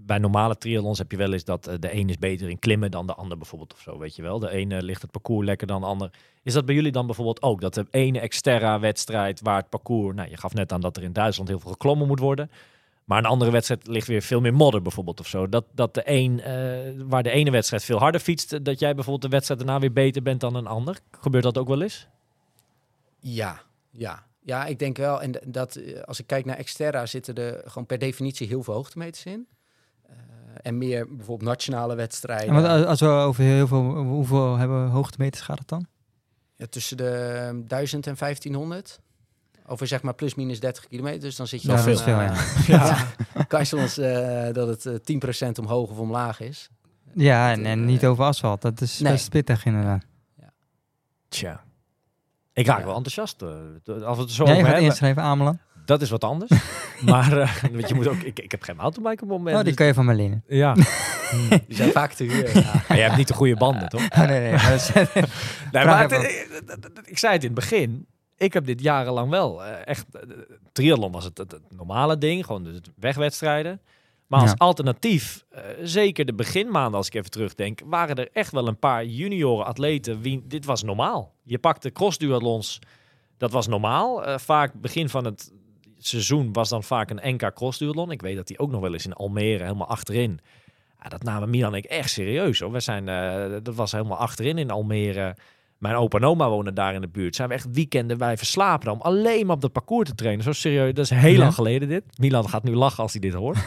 bij 0.06 0.18
normale 0.18 0.58
triathlons 0.58 0.98
heb 0.98 1.10
je 1.10 1.16
wel 1.16 1.32
eens 1.32 1.44
dat 1.44 1.66
eh, 1.66 1.74
de 1.78 1.94
een 1.94 2.08
is 2.08 2.18
beter 2.18 2.48
in 2.48 2.58
klimmen 2.58 2.90
dan 2.90 3.06
de 3.06 3.14
ander 3.14 3.38
bijvoorbeeld 3.38 3.72
of 3.72 3.80
zo, 3.80 3.98
weet 3.98 4.16
je 4.16 4.22
wel. 4.22 4.38
De 4.38 4.50
ene 4.50 4.82
ligt 4.82 5.02
het 5.02 5.10
parcours 5.10 5.46
lekker 5.46 5.66
dan 5.66 5.80
de 5.80 5.86
ander. 5.86 6.10
Is 6.42 6.52
dat 6.52 6.66
bij 6.66 6.74
jullie 6.74 6.92
dan 6.92 7.06
bijvoorbeeld 7.06 7.42
ook? 7.42 7.60
Dat 7.60 7.74
de 7.74 7.86
ene 7.90 8.20
exterra 8.20 8.80
wedstrijd 8.80 9.40
waar 9.40 9.56
het 9.56 9.68
parcours, 9.68 10.16
nou 10.16 10.30
je 10.30 10.36
gaf 10.36 10.54
net 10.54 10.72
aan 10.72 10.80
dat 10.80 10.96
er 10.96 11.02
in 11.02 11.12
Duitsland 11.12 11.48
heel 11.48 11.60
veel 11.60 11.70
geklommen 11.70 12.06
moet 12.06 12.18
worden. 12.18 12.50
Maar 13.04 13.18
een 13.18 13.24
andere 13.24 13.50
wedstrijd 13.50 13.86
ligt 13.86 14.06
weer 14.06 14.22
veel 14.22 14.40
meer 14.40 14.54
modder 14.54 14.82
bijvoorbeeld 14.82 15.20
of 15.20 15.26
zo. 15.26 15.48
Dat, 15.48 15.64
dat 15.72 15.94
de 15.94 16.02
een, 16.04 16.40
eh, 16.40 17.02
waar 17.06 17.22
de 17.22 17.30
ene 17.30 17.50
wedstrijd 17.50 17.84
veel 17.84 17.98
harder 17.98 18.20
fietst, 18.20 18.64
dat 18.64 18.78
jij 18.78 18.94
bijvoorbeeld 18.94 19.22
de 19.22 19.36
wedstrijd 19.36 19.60
daarna 19.60 19.78
weer 19.80 19.92
beter 19.92 20.22
bent 20.22 20.40
dan 20.40 20.54
een 20.54 20.66
ander. 20.66 20.98
Gebeurt 21.20 21.44
dat 21.44 21.58
ook 21.58 21.68
wel 21.68 21.82
eens? 21.82 22.08
Ja, 23.20 23.62
ja. 23.90 24.24
Ja, 24.40 24.64
ik 24.64 24.78
denk 24.78 24.96
wel. 24.96 25.22
En 25.22 25.40
dat 25.46 25.76
eh, 25.76 26.02
als 26.02 26.18
ik 26.20 26.26
kijk 26.26 26.44
naar 26.44 26.62
Xterra 26.62 27.06
zitten 27.06 27.34
er 27.34 27.62
gewoon 27.64 27.86
per 27.86 27.98
definitie 27.98 28.46
heel 28.46 28.62
veel 28.62 28.74
hoogtemeters 28.74 29.24
in. 29.24 29.46
Eh, 30.08 30.14
en 30.62 30.78
meer 30.78 31.06
bijvoorbeeld 31.16 31.48
nationale 31.48 31.94
wedstrijden. 31.94 32.48
En 32.48 32.62
wat, 32.62 32.86
als- 32.86 33.00
we 33.00 33.06
over 33.06 33.42
heel 33.44 33.66
veel, 33.66 33.82
hoeveel 33.96 34.56
hebben 34.56 34.88
hoogtemeters 34.88 35.42
gaat 35.42 35.58
het 35.58 35.68
dan? 35.68 35.86
Ja, 36.56 36.66
tussen 36.70 36.96
de 36.96 37.10
ehm, 37.10 37.62
1000 37.66 38.06
en 38.06 38.16
1500. 38.16 39.00
Over 39.66 39.86
zeg 39.86 40.02
maar 40.02 40.14
plus 40.14 40.34
minus 40.34 40.60
30 40.60 40.86
kilometer. 40.88 41.20
Dus 41.20 41.36
dan 41.36 41.46
zit 41.46 41.62
je 41.62 41.68
Ja, 41.68 41.76
dat 41.76 41.86
is 41.86 42.02
veel, 42.02 42.18
eh, 42.20 42.66
ja. 42.66 43.06
ja. 43.34 43.42
kan 43.42 43.60
je 43.60 43.66
soms 43.66 43.98
eh, 43.98 44.48
dat 44.52 44.68
het 44.68 44.86
eh, 44.86 44.94
10% 45.48 45.58
omhoog 45.58 45.90
of 45.90 45.98
omlaag 45.98 46.40
is. 46.40 46.68
Ja, 47.14 47.50
en, 47.52 47.64
eh, 47.64 47.70
en 47.70 47.84
niet 47.84 48.04
over 48.06 48.24
asfalt. 48.24 48.62
Dat 48.62 48.80
is 48.80 48.98
nee. 48.98 49.12
best 49.12 49.30
pittig 49.30 49.64
inderdaad. 49.64 50.04
Tja. 51.28 51.64
Ik 52.52 52.66
raak 52.66 52.78
Ja. 52.78 52.84
wel 52.84 52.94
enthousiast. 52.96 53.42
eh, 53.42 53.48
als 54.02 54.16
we 54.16 54.22
het 54.22 54.30
zo 54.32 54.44
Jij 54.44 54.54
gaat 54.56 54.66
hebben. 54.66 54.82
inschrijven, 54.84 55.22
Ameland. 55.22 55.58
Dat 55.84 56.02
is 56.02 56.10
wat 56.10 56.24
anders. 56.24 56.50
maar 57.04 57.38
eh, 57.38 57.54
want 57.72 57.88
je 57.88 57.94
moet 57.94 58.08
ook, 58.08 58.16
ik, 58.22 58.38
ik 58.38 58.50
heb 58.50 58.62
geen 58.62 58.76
mountainbike 58.76 59.22
op 59.22 59.28
het 59.28 59.38
moment. 59.38 59.56
Oh, 59.56 59.62
die 59.62 59.64
dus- 59.64 59.74
kun 59.74 59.86
je 59.86 59.94
van 59.94 60.04
me 60.04 60.14
lenen. 60.14 60.44
ja. 60.46 60.74
Die 61.66 61.76
zijn 61.76 61.90
vaak 61.90 62.12
te 62.12 62.24
huur. 62.24 62.56
Ja. 62.58 62.72
Maar 62.88 62.96
je 62.96 63.02
hebt 63.02 63.16
niet 63.16 63.28
de 63.28 63.34
goede 63.34 63.56
banden, 63.56 63.88
toch? 63.88 64.02
Oh, 64.10 64.18
nee, 64.18 64.40
nee. 64.40 64.52
maar 64.52 65.08
Nee, 65.72 65.84
maar 65.84 66.10
het- 66.10 67.00
ik 67.04 67.18
zei 67.18 67.32
het 67.32 67.42
in 67.42 67.50
het 67.50 67.54
begin. 67.58 68.06
Ik 68.36 68.52
heb 68.52 68.66
dit 68.66 68.80
jarenlang 68.80 69.30
wel 69.30 69.64
eh, 69.64 69.72
echt. 69.84 70.06
eh, 70.12 70.20
triathlon 70.72 71.12
was 71.12 71.24
het, 71.24 71.38
het, 71.38 71.52
het 71.52 71.62
normale 71.76 72.18
ding, 72.18 72.46
gewoon 72.46 72.62
de 72.64 72.80
wegwedstrijden. 72.96 73.80
Maar 74.26 74.40
als 74.40 74.50
Ja. 74.50 74.56
alternatief, 74.58 75.44
zeker 75.82 76.24
de 76.24 76.34
beginmaanden, 76.34 76.94
als 76.94 77.06
ik 77.06 77.14
even 77.14 77.30
terugdenk, 77.30 77.80
waren 77.84 78.16
er 78.16 78.28
echt 78.32 78.52
wel 78.52 78.68
een 78.68 78.78
paar 78.78 79.04
junioren 79.04 79.66
atleten. 79.66 80.20
Wie, 80.20 80.42
dit 80.46 80.64
was 80.64 80.82
normaal. 80.82 81.34
Je 81.42 81.58
pakte 81.58 81.90
crossduathlons, 81.92 82.78
dat 83.36 83.52
was 83.52 83.66
normaal. 83.66 84.24
Eh, 84.24 84.38
vaak 84.38 84.72
begin 84.74 85.08
van 85.08 85.24
het 85.24 85.52
seizoen 86.06 86.52
was 86.52 86.68
dan 86.68 86.82
vaak 86.82 87.10
een 87.10 87.34
NK 87.34 87.54
crossduathlon. 87.54 88.10
Ik 88.10 88.22
weet 88.22 88.36
dat 88.36 88.46
die 88.46 88.58
ook 88.58 88.70
nog 88.70 88.80
wel 88.80 88.92
eens 88.92 89.04
in 89.06 89.12
Almere 89.12 89.62
helemaal 89.62 89.88
achterin. 89.88 90.40
Ja, 91.02 91.08
dat 91.08 91.22
namen 91.22 91.50
Milan 91.50 91.72
en 91.72 91.78
ik 91.78 91.84
echt 91.84 92.10
serieus 92.10 92.60
hoor. 92.60 92.72
We 92.72 92.80
zijn, 92.80 93.08
eh, 93.08 93.56
dat 93.62 93.74
was 93.74 93.92
helemaal 93.92 94.16
achterin 94.18 94.58
in 94.58 94.70
Almere. 94.70 95.36
Mijn 95.78 95.94
opa 95.94 96.18
en 96.18 96.24
oma 96.24 96.48
wonen 96.48 96.74
daar 96.74 96.94
in 96.94 97.00
de 97.00 97.08
buurt. 97.08 97.36
Zijn 97.36 97.48
we 97.48 97.54
echt 97.54 97.66
weekenden 97.72 98.18
bij 98.18 98.36
verslapen 98.36 98.92
om 98.92 99.00
alleen 99.00 99.46
maar 99.46 99.54
op 99.54 99.60
dat 99.60 99.72
parcours 99.72 100.08
te 100.08 100.14
trainen. 100.14 100.44
Zo 100.44 100.52
serieus. 100.52 100.94
Dat 100.94 101.04
is 101.04 101.10
heel 101.10 101.32
Ja. 101.32 101.38
lang 101.38 101.54
geleden 101.54 101.88
dit. 101.88 102.04
Milan 102.18 102.48
gaat 102.48 102.62
nu 102.64 102.74
lachen 102.74 103.02
als 103.02 103.12
hij 103.12 103.20
dit 103.20 103.32
hoort. 103.32 103.58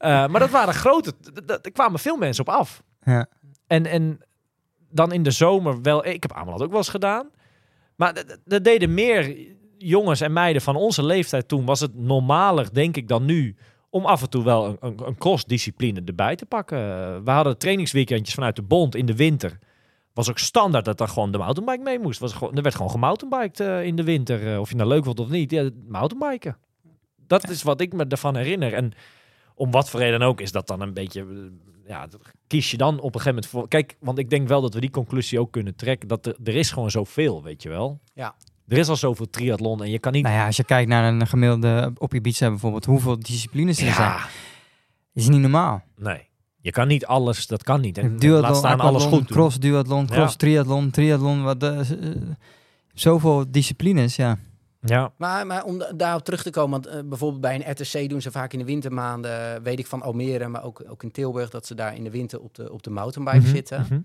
Eh, 0.00 0.08
maar 0.26 0.40
dat 0.40 0.50
waren 0.50 0.74
grote. 0.74 1.12
Er 1.62 1.72
kwamen 1.72 1.98
veel 2.00 2.16
mensen 2.16 2.46
op 2.46 2.54
af. 2.54 2.82
Ja. 3.02 3.26
En, 3.66 3.86
en 3.86 4.18
dan 4.90 5.12
in 5.12 5.22
de 5.22 5.30
zomer 5.30 5.82
wel. 5.82 6.06
Ik 6.06 6.22
heb 6.22 6.32
Ameland 6.32 6.62
ook 6.62 6.68
wel 6.68 6.78
eens 6.78 6.88
gedaan. 6.88 7.30
Maar 7.96 8.12
d- 8.14 8.26
d- 8.46 8.52
er 8.52 8.62
deden 8.62 8.94
meer 8.94 9.36
jongens 9.82 10.20
en 10.20 10.32
meiden 10.32 10.62
van 10.62 10.76
onze 10.76 11.04
leeftijd 11.04 11.48
toen. 11.48 11.64
Was 11.64 11.80
het 11.80 11.94
normaler, 11.94 12.72
denk 12.74 12.96
ik, 12.96 13.08
dan 13.08 13.24
nu. 13.24 13.56
Om 13.90 14.04
af 14.04 14.22
en 14.22 14.30
toe 14.30 14.44
wel 14.44 14.66
een, 14.66 14.76
een, 14.80 15.06
een 15.06 15.18
crossdiscipline 15.18 16.02
erbij 16.04 16.36
te 16.36 16.46
pakken. 16.46 16.78
We 17.24 17.30
hadden 17.30 17.58
trainingsweekendjes 17.58 18.34
vanuit 18.34 18.56
de 18.56 18.62
bond 18.62 18.94
in 18.94 19.06
de 19.06 19.16
winter. 19.16 19.58
Was 20.14 20.30
ook 20.30 20.38
standaard 20.38 20.84
dat 20.84 20.98
dan 20.98 21.08
gewoon 21.08 21.32
de 21.32 21.38
mountainbike 21.38 21.82
mee 21.82 21.98
moest. 21.98 22.20
Was 22.20 22.32
gewoon, 22.32 22.56
er 22.56 22.62
werd 22.62 22.74
gewoon 22.74 22.90
gemountainbiked 22.90 23.60
eh, 23.60 23.84
in 23.84 23.96
de 23.96 24.02
winter. 24.04 24.52
eh, 24.52 24.60
of 24.60 24.68
je 24.70 24.76
nou 24.76 24.88
leuk 24.88 25.04
vond 25.04 25.20
of 25.20 25.28
niet. 25.28 25.50
Ja, 25.50 25.70
mountainbiken. 25.88 26.56
Dat 27.26 27.48
is 27.48 27.62
wat 27.62 27.80
ik 27.80 27.92
me 27.92 28.04
ervan 28.08 28.36
herinner. 28.36 28.72
En 28.74 28.92
om 29.54 29.70
wat 29.70 29.90
voor 29.90 30.00
reden 30.00 30.22
ook 30.22 30.40
is 30.40 30.52
dat 30.52 30.66
dan 30.66 30.80
een 30.80 30.94
beetje... 30.94 31.20
eh, 31.20 31.26
Ja, 31.88 32.08
kies 32.46 32.70
je 32.70 32.76
dan 32.76 32.94
op 32.94 33.14
een 33.14 33.20
gegeven 33.20 33.28
moment 33.34 33.46
voor... 33.46 33.68
Kijk, 33.68 33.96
want 34.00 34.18
ik 34.18 34.30
denk 34.30 34.48
wel 34.48 34.60
dat 34.60 34.74
we 34.74 34.80
die 34.80 34.90
conclusie 34.90 35.40
ook 35.40 35.52
kunnen 35.52 35.76
trekken. 35.76 36.08
Dat 36.08 36.26
er, 36.26 36.36
er 36.44 36.54
is 36.56 36.70
gewoon 36.70 36.90
zoveel, 36.90 37.42
weet 37.42 37.62
je 37.62 37.68
wel. 37.68 38.00
Ja. 38.14 38.34
Er 38.70 38.78
is 38.78 38.88
al 38.88 38.96
zoveel 38.96 39.30
triathlon 39.30 39.82
en 39.82 39.90
je 39.90 39.98
kan 39.98 40.12
niet... 40.12 40.22
Nou 40.22 40.34
ja, 40.34 40.46
als 40.46 40.56
je 40.56 40.64
kijkt 40.64 40.88
naar 40.88 41.12
een 41.12 41.26
gemiddelde 41.26 41.92
op 41.98 42.14
Ibiza 42.14 42.48
bijvoorbeeld, 42.48 42.84
hoeveel 42.84 43.18
disciplines 43.18 43.78
er 43.78 43.92
zijn, 43.92 44.08
ja, 44.08 44.26
is 45.12 45.28
niet 45.28 45.40
normaal. 45.40 45.82
nee. 45.96 46.28
Je 46.62 46.70
kan 46.70 46.88
niet 46.88 47.06
alles, 47.06 47.46
dat 47.46 47.62
kan 47.62 47.80
niet. 47.80 47.98
En, 47.98 48.04
en 48.04 48.16
Duathlon, 48.18 48.40
laat 48.50 48.56
staan 48.56 48.80
alles 48.80 49.02
goed 49.04 49.10
doen. 49.28 49.36
cross 49.36 49.58
duathlon, 49.58 50.00
Ja. 50.08 50.14
cross 50.14 50.36
triathlon, 50.36 50.90
triathlon, 50.90 51.42
wat, 51.42 51.62
eh, 51.62 51.80
eh, 51.90 52.16
zoveel 52.94 53.44
disciplines, 53.50 54.16
ja. 54.16 54.38
Ja, 54.80 55.12
Maar, 55.16 55.46
maar 55.46 55.64
om 55.64 55.78
da- 55.78 55.92
daarop 55.96 56.24
terug 56.24 56.42
te 56.42 56.50
komen, 56.50 56.70
want 56.70 56.86
eh, 56.86 57.08
bijvoorbeeld 57.08 57.40
bij 57.40 57.54
een 57.54 57.70
RTC 57.70 58.08
doen 58.08 58.22
ze 58.22 58.30
vaak 58.30 58.52
in 58.52 58.58
de 58.58 58.64
wintermaanden, 58.64 59.62
weet 59.62 59.78
ik 59.78 59.86
van 59.86 60.02
Almere, 60.02 60.48
maar 60.48 60.64
ook, 60.64 60.82
ook 60.88 61.02
in 61.02 61.10
Tilburg, 61.10 61.50
dat 61.50 61.66
ze 61.66 61.74
daar 61.74 61.96
in 61.96 62.04
de 62.04 62.10
winter 62.10 62.40
op 62.40 62.54
de, 62.54 62.72
op 62.72 62.82
de 62.82 62.90
mountainbike 62.90 63.38
Mhm, 63.44 63.48
zitten. 63.54 63.80
mhm. 63.80 64.00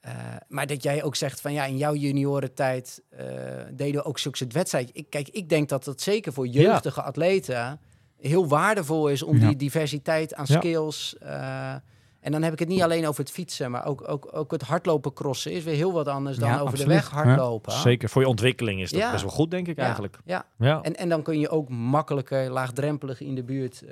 Eh, 0.00 0.12
maar 0.48 0.66
dat 0.66 0.82
jij 0.82 1.02
ook 1.02 1.16
zegt 1.16 1.40
van 1.40 1.52
ja, 1.52 1.64
in 1.64 1.76
jouw 1.76 1.94
juniorentijd 1.94 3.02
eh 3.08 3.26
deden 3.72 4.00
we 4.02 4.06
ook 4.06 4.18
zulke 4.18 4.36
soort 4.36 4.52
wedstrijden. 4.52 4.90
Ik, 4.94 5.10
kijk, 5.10 5.28
ik 5.28 5.48
denk 5.48 5.68
dat 5.68 5.84
dat 5.84 6.00
zeker 6.00 6.32
voor 6.32 6.46
jeugdige 6.46 7.02
atleten 7.02 7.80
heel 8.20 8.48
waardevol 8.48 9.08
is 9.08 9.22
om 9.22 9.38
Ja. 9.38 9.46
die 9.46 9.56
diversiteit 9.56 10.34
aan 10.34 10.44
Ja. 10.48 10.56
skills. 10.58 11.16
eh, 11.18 11.74
en 12.20 12.32
dan 12.32 12.42
heb 12.42 12.52
ik 12.52 12.58
het 12.58 12.68
niet 12.68 12.82
alleen 12.82 13.06
over 13.06 13.20
het 13.20 13.30
fietsen, 13.32 13.70
maar 13.70 13.86
ook, 13.86 14.08
ook, 14.08 14.28
ook 14.32 14.50
het 14.50 14.62
hardlopen 14.62 15.12
crossen 15.12 15.52
is 15.52 15.64
weer 15.64 15.74
heel 15.74 15.92
wat 15.92 16.08
anders 16.08 16.36
dan 16.36 16.48
Ja, 16.48 16.54
over 16.54 16.66
absoluut. 16.68 16.86
de 16.88 16.94
weg 16.94 17.10
hardlopen. 17.10 17.72
Zeker, 17.72 18.08
voor 18.08 18.22
je 18.22 18.28
ontwikkeling 18.28 18.80
is 18.80 18.90
dat 18.90 19.00
Ja. 19.00 19.10
best 19.10 19.22
wel 19.22 19.32
goed, 19.32 19.50
denk 19.50 19.68
ik 19.68 19.76
Ja, 19.76 19.82
eigenlijk. 19.84 20.18
Ja, 20.24 20.44
Ja. 20.58 20.82
en, 20.82 20.96
en 20.96 21.08
dan 21.08 21.22
kun 21.22 21.38
je 21.38 21.48
ook 21.48 21.68
makkelijker, 21.68 22.50
laagdrempelig 22.50 23.20
in 23.20 23.34
de 23.34 23.42
buurt 23.44 23.82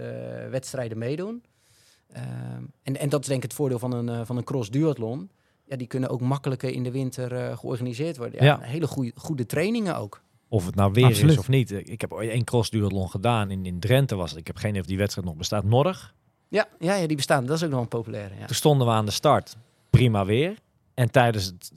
wedstrijden 0.51 0.99
meedoen. 0.99 1.43
Ehm, 2.13 2.25
en, 2.83 2.97
en 2.99 3.09
dat 3.09 3.21
is 3.21 3.27
denk 3.27 3.43
ik 3.43 3.49
het 3.51 3.59
voordeel 3.59 3.79
van 3.79 3.93
een, 3.93 4.27
van 4.27 4.37
een 4.37 4.45
cross 4.45 4.71
duathlon. 4.71 5.31
Ja, 5.67 5.77
die 5.77 5.87
kunnen 5.87 6.09
ook 6.09 6.21
makkelijker 6.21 6.71
in 6.71 6.83
de 6.83 6.91
winter 6.91 7.33
eh, 7.33 7.59
georganiseerd 7.59 8.17
worden. 8.17 8.45
Ja, 8.45 8.59
Ja. 8.61 8.67
Hele 8.67 8.87
goede, 8.87 9.13
goede 9.15 9.47
trainingen 9.47 9.97
ook. 9.97 10.23
Of 10.49 10.67
het 10.67 10.75
nou 10.75 10.93
weer 10.93 11.05
Absoluut. 11.05 11.33
is 11.33 11.39
of 11.39 11.49
niet. 11.49 11.71
Ik 11.71 12.01
heb 12.01 12.13
ooit 12.13 12.31
één 12.31 12.45
crossduathlon 12.45 13.11
gedaan. 13.11 13.51
In, 13.51 13.67
in 13.67 13.81
Drenthe 13.81 14.15
was 14.15 14.31
het. 14.31 14.39
Ik 14.39 14.47
heb 14.47 14.57
geen 14.57 14.71
idee 14.71 14.81
of 14.81 14.87
die 14.87 14.99
wedstrijd 14.99 15.27
nog 15.27 15.37
bestaat. 15.37 15.65
Norg. 15.65 16.15
Ja, 16.49 16.69
ja, 16.79 16.95
ja, 16.95 17.07
die 17.07 17.17
bestaan. 17.17 17.47
Dat 17.47 17.57
is 17.57 17.65
ook 17.65 17.71
nog 17.71 17.81
een 17.81 17.89
populaire. 17.89 18.35
Ja. 18.39 18.47
Toen 18.47 18.57
stonden 18.57 18.87
we 18.87 18.93
aan 18.93 19.05
de 19.05 19.11
start. 19.11 19.57
Prima 19.91 20.25
weer. 20.25 20.55
En 20.95 21.11
tijdens 21.11 21.45
het, 21.45 21.73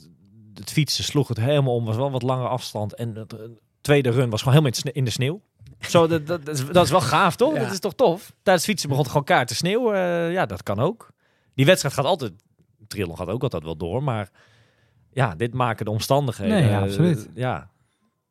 het 0.53 0.71
fietsen 0.71 1.03
sloeg 1.03 1.27
het 1.27 1.37
helemaal 1.37 1.75
om. 1.75 1.85
Was 1.85 1.95
wel 1.95 2.11
wat 2.11 2.21
langere 2.21 2.47
afstand. 2.47 2.93
En 2.93 3.13
de, 3.13 3.25
de 3.27 3.57
tweede 3.81 4.09
run 4.09 4.29
was 4.29 4.41
gewoon 4.41 4.57
helemaal 4.57 4.93
in 4.93 5.03
de 5.05 5.11
sneeuw. 5.11 5.41
Zo, 5.79 6.07
dat, 6.07 6.27
dat, 6.27 6.45
dat, 6.45 6.55
is, 6.55 6.65
dat 6.65 6.85
is 6.85 6.91
wel 6.91 7.01
gaaf, 7.01 7.35
toch? 7.35 7.53
Ja. 7.53 7.59
Dat 7.59 7.71
is 7.71 7.79
toch 7.79 7.93
tof? 7.93 8.19
Tijdens 8.25 8.65
het 8.65 8.65
fietsen 8.65 8.89
begon 8.89 9.03
het 9.03 9.11
gewoon 9.11 9.27
kaart 9.27 9.47
te 9.47 9.55
sneeuw. 9.55 9.93
Eh, 9.93 10.31
ja, 10.31 10.45
dat 10.45 10.63
kan 10.63 10.79
ook. 10.79 11.11
Die 11.53 11.65
wedstrijd 11.65 11.93
gaat 11.95 12.05
altijd... 12.05 12.33
Triathlon 12.89 13.17
gaat 13.17 13.27
ook 13.27 13.43
altijd 13.43 13.63
wel 13.63 13.77
door, 13.77 14.03
maar... 14.03 14.29
Ja, 15.11 15.35
dit 15.35 15.53
maken 15.53 15.85
de 15.85 15.91
omstandigheden. 15.91 16.55
Nee, 16.55 16.69
ja, 16.69 16.77
eh, 16.77 16.81
absoluut. 16.83 17.29
ja. 17.33 17.69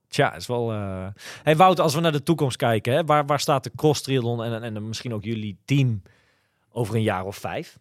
Tja, 0.09 0.35
is 0.35 0.47
wel... 0.47 0.73
eh 0.73 1.07
Hey 1.43 1.57
Wouter, 1.57 1.85
als 1.85 1.95
we 1.95 2.01
naar 2.01 2.13
de 2.13 2.23
toekomst 2.23 2.57
kijken, 2.57 2.93
hè, 2.93 3.05
waar, 3.05 3.27
waar 3.27 3.41
staat 3.41 3.65
de 3.65 3.73
cross 3.77 4.03
triathlon 4.03 4.45
en, 4.45 4.63
en, 4.63 4.77
en 4.77 4.89
misschien 4.89 5.15
ook 5.15 5.25
jullie 5.25 5.59
team 5.65 6.03
over 6.71 6.95
een 6.95 7.03
jaar 7.03 7.25
of 7.25 7.37
vijf? 7.37 7.79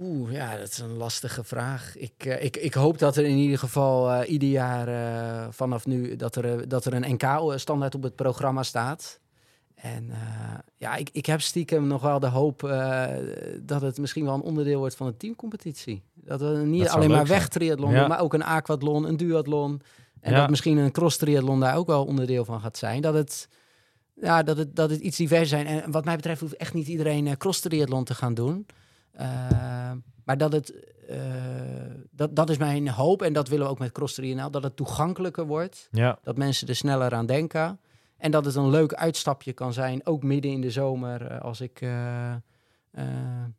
Oeh, 0.00 0.32
ja, 0.32 0.56
dat 0.56 0.68
is 0.68 0.78
een 0.78 0.96
lastige 0.96 1.44
vraag. 1.44 1.96
Ik, 1.96 2.24
eh, 2.24 2.44
ik, 2.44 2.56
ik 2.56 2.74
hoop 2.74 2.98
dat 2.98 3.16
er 3.16 3.24
in 3.24 3.36
ieder 3.36 3.58
geval 3.58 4.10
eh, 4.12 4.30
ieder 4.30 4.48
jaar 4.48 4.88
eh, 4.88 5.46
vanaf 5.50 5.86
nu 5.86 6.16
dat 6.16 6.36
er, 6.36 6.44
eh, 6.58 6.64
dat 6.68 6.84
er 6.84 6.94
een 6.94 7.14
NK-standaard 7.14 7.94
op 7.94 8.02
het 8.02 8.16
programma 8.16 8.62
staat. 8.62 9.20
En 9.78 10.10
eh, 10.10 10.18
ja, 10.76 10.96
ik, 10.96 11.08
ik 11.12 11.26
heb 11.26 11.40
stiekem 11.40 11.86
nog 11.86 12.02
wel 12.02 12.20
de 12.20 12.26
hoop 12.26 12.62
eh, 12.64 13.06
dat 13.62 13.80
het 13.82 13.98
misschien 13.98 14.24
wel 14.24 14.34
een 14.34 14.40
onderdeel 14.40 14.78
wordt 14.78 14.94
van 14.94 15.06
een 15.06 15.16
teamcompetitie. 15.16 16.02
Dat 16.14 16.40
we 16.40 16.46
niet 16.64 16.82
Dat 16.84 16.92
alleen 16.92 17.10
maar 17.10 17.26
wegtriathlon 17.26 17.90
Ja. 17.92 17.98
doen, 17.98 18.08
maar 18.08 18.20
ook 18.20 18.34
een 18.34 18.42
aquathlon, 18.44 19.04
een 19.08 19.16
duathlon. 19.16 19.80
En 20.20 20.32
Ja. 20.32 20.38
dat 20.40 20.50
misschien 20.50 20.76
een 20.76 20.90
cross-triathlon 20.92 21.60
daar 21.60 21.76
ook 21.76 21.86
wel 21.86 22.04
onderdeel 22.04 22.44
van 22.44 22.60
gaat 22.60 22.76
zijn. 22.76 23.00
Dat 23.02 23.14
het, 23.14 23.48
ja, 24.20 24.42
dat 24.42 24.56
het, 24.56 24.76
dat 24.76 24.90
het 24.90 25.00
iets 25.00 25.16
divers 25.16 25.48
zijn. 25.48 25.66
En 25.66 25.90
wat 25.90 26.04
mij 26.04 26.16
betreft 26.16 26.40
hoeft 26.40 26.56
echt 26.56 26.74
niet 26.74 26.88
iedereen 26.88 27.26
eh, 27.26 27.32
cross-triathlon 27.36 28.04
te 28.04 28.14
gaan 28.14 28.34
doen. 28.34 28.66
Maar 30.24 30.38
dat 30.38 30.52
het, 30.52 30.74
dat, 32.10 32.36
dat 32.36 32.50
is 32.50 32.56
mijn 32.56 32.88
hoop 32.88 33.22
en 33.22 33.32
dat 33.32 33.48
willen 33.48 33.64
we 33.64 33.70
ook 33.70 33.78
met 33.78 33.92
Cross 33.92 34.20
3NL, 34.20 34.50
dat 34.50 34.62
het 34.62 34.76
toegankelijker 34.76 35.46
wordt, 35.46 35.88
Ja, 35.90 36.18
dat 36.22 36.36
mensen 36.36 36.68
er 36.68 36.74
sneller 36.76 37.14
aan 37.14 37.26
denken 37.26 37.78
en 38.18 38.30
dat 38.30 38.44
het 38.44 38.54
een 38.54 38.70
leuk 38.70 38.94
uitstapje 38.94 39.52
kan 39.52 39.72
zijn, 39.72 40.06
ook 40.06 40.22
midden 40.22 40.50
in 40.50 40.60
de 40.60 40.70
zomer, 40.70 41.26
eh, 41.26 41.40
als 41.40 41.60
ik 41.60 41.80
eh, 41.80 42.32
eh, 42.32 42.38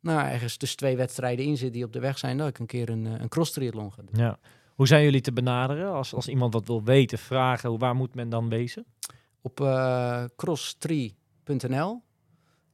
nou, 0.01 0.27
ergens 0.27 0.57
tussen 0.57 0.77
twee 0.77 0.97
wedstrijden 0.97 1.45
in 1.45 1.57
zit 1.57 1.73
die 1.73 1.83
op 1.83 1.93
de 1.93 1.99
weg 1.99 2.17
zijn, 2.17 2.37
dat 2.37 2.47
ik 2.47 2.59
een 2.59 2.65
keer 2.65 2.89
een, 2.89 3.05
een 3.05 3.27
cross 3.27 3.51
triathlon 3.51 3.93
ga 3.93 4.01
doen. 4.01 4.19
ja. 4.23 4.39
Hoe 4.75 4.87
zijn 4.87 5.03
jullie 5.03 5.21
te 5.21 5.33
benaderen? 5.33 5.91
Als, 5.91 6.13
als 6.13 6.27
iemand 6.27 6.53
wat 6.53 6.67
wil 6.67 6.83
weten, 6.83 7.17
vragen, 7.17 7.77
waar 7.77 7.95
moet 7.95 8.15
men 8.15 8.29
dan 8.29 8.49
wezen? 8.49 8.85
Op 9.41 9.61
eh 9.61 10.23
cross3.nl. 10.23 12.01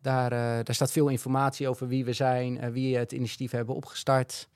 Daar, 0.02 0.30
daar 0.64 0.76
staat 0.76 0.92
veel 0.92 1.08
informatie 1.08 1.68
over 1.68 1.88
wie 1.88 2.06
we 2.06 2.14
zijn, 2.14 2.72
wie 2.72 2.98
het 2.98 3.12
initiatief 3.12 3.52
hebben 3.52 3.76
opgestart. 3.76 4.50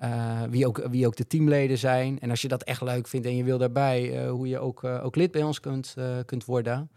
Eh, 0.00 0.42
wie, 0.50 0.66
ook, 0.66 0.86
wie 0.90 1.06
ook 1.06 1.16
de 1.16 1.26
teamleden 1.26 1.78
zijn. 1.78 2.20
En 2.20 2.30
als 2.30 2.42
je 2.42 2.48
dat 2.48 2.62
echt 2.62 2.82
leuk 2.82 3.08
vindt 3.08 3.26
en 3.26 3.36
je 3.36 3.44
wil 3.44 3.58
daarbij, 3.58 4.16
eh, 4.16 4.30
hoe 4.30 4.48
je 4.48 4.58
ook, 4.58 4.84
eh, 4.84 5.04
ook 5.04 5.16
lid 5.16 5.30
bij 5.30 5.42
ons 5.42 5.60
kunt, 5.60 5.94
kunt 6.26 6.44
worden. 6.44 6.90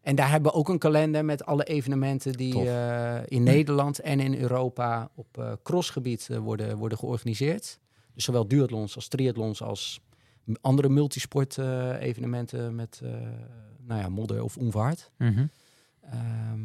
En 0.00 0.14
daar 0.14 0.30
hebben 0.30 0.52
we 0.52 0.58
ook 0.58 0.68
een 0.68 0.78
kalender 0.78 1.24
met 1.24 1.44
alle 1.44 1.64
evenementen 1.64 2.32
die 2.32 2.68
in 3.24 3.42
Nederland 3.42 4.00
en 4.00 4.20
in 4.20 4.34
Europa 4.34 5.10
op 5.14 5.58
crossgebied 5.62 6.28
worden, 6.42 6.76
worden 6.76 6.98
georganiseerd. 6.98 7.78
Dus 8.14 8.24
zowel 8.24 8.48
duathlons 8.48 8.94
als 8.94 9.08
triathlons 9.08 9.62
als 9.62 10.00
andere 10.60 10.88
multisport 10.88 11.58
evenementen 12.00 12.74
met 12.74 13.00
nou 13.86 14.00
ja, 14.00 14.08
modder 14.08 14.42
of 14.42 14.56
onvaart. 14.56 15.10
Mhm. 15.18 15.46
Ehm, 16.02 16.60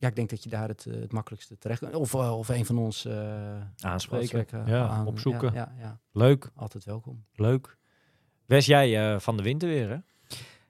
ja, 0.00 0.08
ik 0.08 0.16
denk 0.16 0.30
dat 0.30 0.42
je 0.42 0.48
daar 0.50 0.68
het, 0.68 0.86
eh, 0.86 1.00
het 1.00 1.12
makkelijkste 1.12 1.58
terecht 1.58 1.80
kunt. 1.80 1.94
Of, 1.94 2.14
eh, 2.14 2.38
of 2.38 2.48
een 2.48 2.66
van 2.66 2.78
ons 2.78 3.04
eh 3.04 3.60
Aanspreken. 3.80 4.62
Ja, 4.66 4.88
aan- 4.88 5.06
opzoeken. 5.06 5.52
Ja, 5.54 5.72
ja, 5.78 5.82
ja, 5.84 5.98
Leuk, 6.12 6.50
altijd 6.56 6.84
welkom. 6.84 7.24
leuk. 7.34 7.76
Wes 8.46 8.66
jij 8.66 9.12
eh, 9.12 9.18
van 9.20 9.36
de 9.36 9.42
winter 9.42 9.68
weer, 9.68 9.88
hè? 9.88 9.96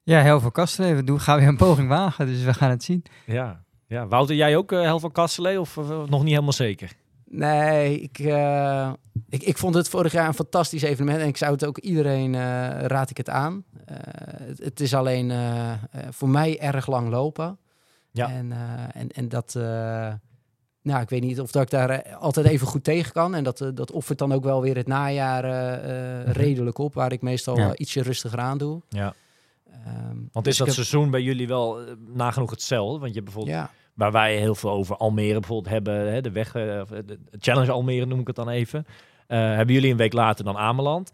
Ja, 0.03 0.23
heel 0.23 0.41
veel 0.41 0.51
kasten. 0.51 0.97
We 0.97 1.05
doen, 1.05 1.21
gaan 1.21 1.39
weer 1.39 1.49
een 1.49 1.57
poging 1.57 1.89
wagen, 1.89 2.27
dus 2.27 2.43
we 2.43 2.55
gaan 2.55 2.71
het 2.71 2.83
zien. 2.83 3.03
Ja. 3.27 3.65
ja. 3.87 4.07
Wouter, 4.07 4.37
jij 4.37 4.57
ook 4.57 4.73
uh, 4.73 4.81
Hel 4.83 5.01
van 5.01 5.13
Kastelee 5.13 5.61
of 5.61 5.77
nog 6.07 6.21
niet 6.23 6.31
helemaal 6.33 6.53
zeker? 6.53 6.93
Nee, 7.25 8.01
ik, 8.01 8.19
eh, 8.19 8.93
ik, 9.29 9.43
ik 9.43 9.59
vond 9.59 9.75
het 9.75 9.89
vorig 9.89 10.13
jaar 10.13 10.27
een 10.27 10.35
fantastisch 10.35 10.83
evenement. 10.83 11.21
En 11.21 11.29
ik 11.29 11.37
zou 11.37 11.53
het 11.53 11.65
ook 11.65 11.79
iedereen, 11.79 12.35
eh, 12.35 12.41
raad 12.81 13.11
ik 13.11 13.17
het 13.17 13.29
aan. 13.29 13.65
Eh, 13.85 13.97
het, 14.47 14.59
het 14.59 14.81
is 14.81 14.95
alleen 14.95 15.33
voor 16.11 16.29
mij 16.29 16.59
erg 16.61 16.87
lang 16.87 17.09
lopen. 17.09 17.59
Ja. 18.13 18.31
En, 18.31 18.53
eh, 18.53 19.01
en, 19.01 19.09
en 19.09 19.29
dat... 19.29 19.55
eh, 19.57 20.13
nou, 20.83 21.03
ik 21.03 21.09
weet 21.09 21.23
niet 21.23 21.41
of 21.41 21.51
dat 21.51 21.63
ik 21.63 21.71
daar 21.71 21.91
eh, 21.91 22.17
altijd 22.17 22.47
even 22.47 22.67
goed 22.67 22.85
tegen 22.85 23.13
kan. 23.13 23.35
En 23.35 23.45
dat, 23.45 23.71
dat 23.75 23.91
offert 23.93 24.19
dan 24.19 24.33
ook 24.33 24.45
wel 24.45 24.61
weer 24.63 24.77
het 24.77 24.87
najaar 24.87 25.45
Mhm. 25.45 26.31
redelijk 26.31 26.79
op. 26.79 26.95
Waar 26.95 27.13
ik 27.13 27.23
meestal 27.23 27.57
Ja. 27.57 27.77
ietsje 27.77 28.03
rustiger 28.03 28.39
aan 28.39 28.59
doe. 28.59 28.83
Ja. 28.89 29.15
Ehm, 29.73 30.17
Want 30.33 30.45
dus 30.45 30.53
is 30.53 30.57
dat 30.59 30.67
heb- 30.67 30.77
seizoen 30.77 31.11
bij 31.11 31.23
jullie 31.23 31.49
wel 31.49 31.79
nagenoeg 32.15 32.51
hetzelfde? 32.51 32.99
Want 32.99 33.15
je 33.15 33.23
bijvoorbeeld, 33.23 33.57
Ja, 33.57 33.71
waar 33.95 34.13
wij 34.13 34.37
heel 34.37 34.55
veel 34.55 34.71
over 34.71 34.97
Almere 34.97 35.39
bijvoorbeeld 35.39 35.73
hebben, 35.75 36.13
hè, 36.13 36.21
de 36.21 36.31
weg, 36.31 36.53
de 36.53 37.19
Challenge 37.39 37.71
Almere 37.71 38.07
noem 38.07 38.21
ik 38.21 38.27
het 38.27 38.37
dan 38.37 38.49
even. 38.49 38.87
Hebben 39.27 39.75
jullie 39.75 39.91
een 39.91 39.97
week 39.97 40.13
later 40.13 40.45
dan 40.45 40.57
Ameland? 40.57 41.11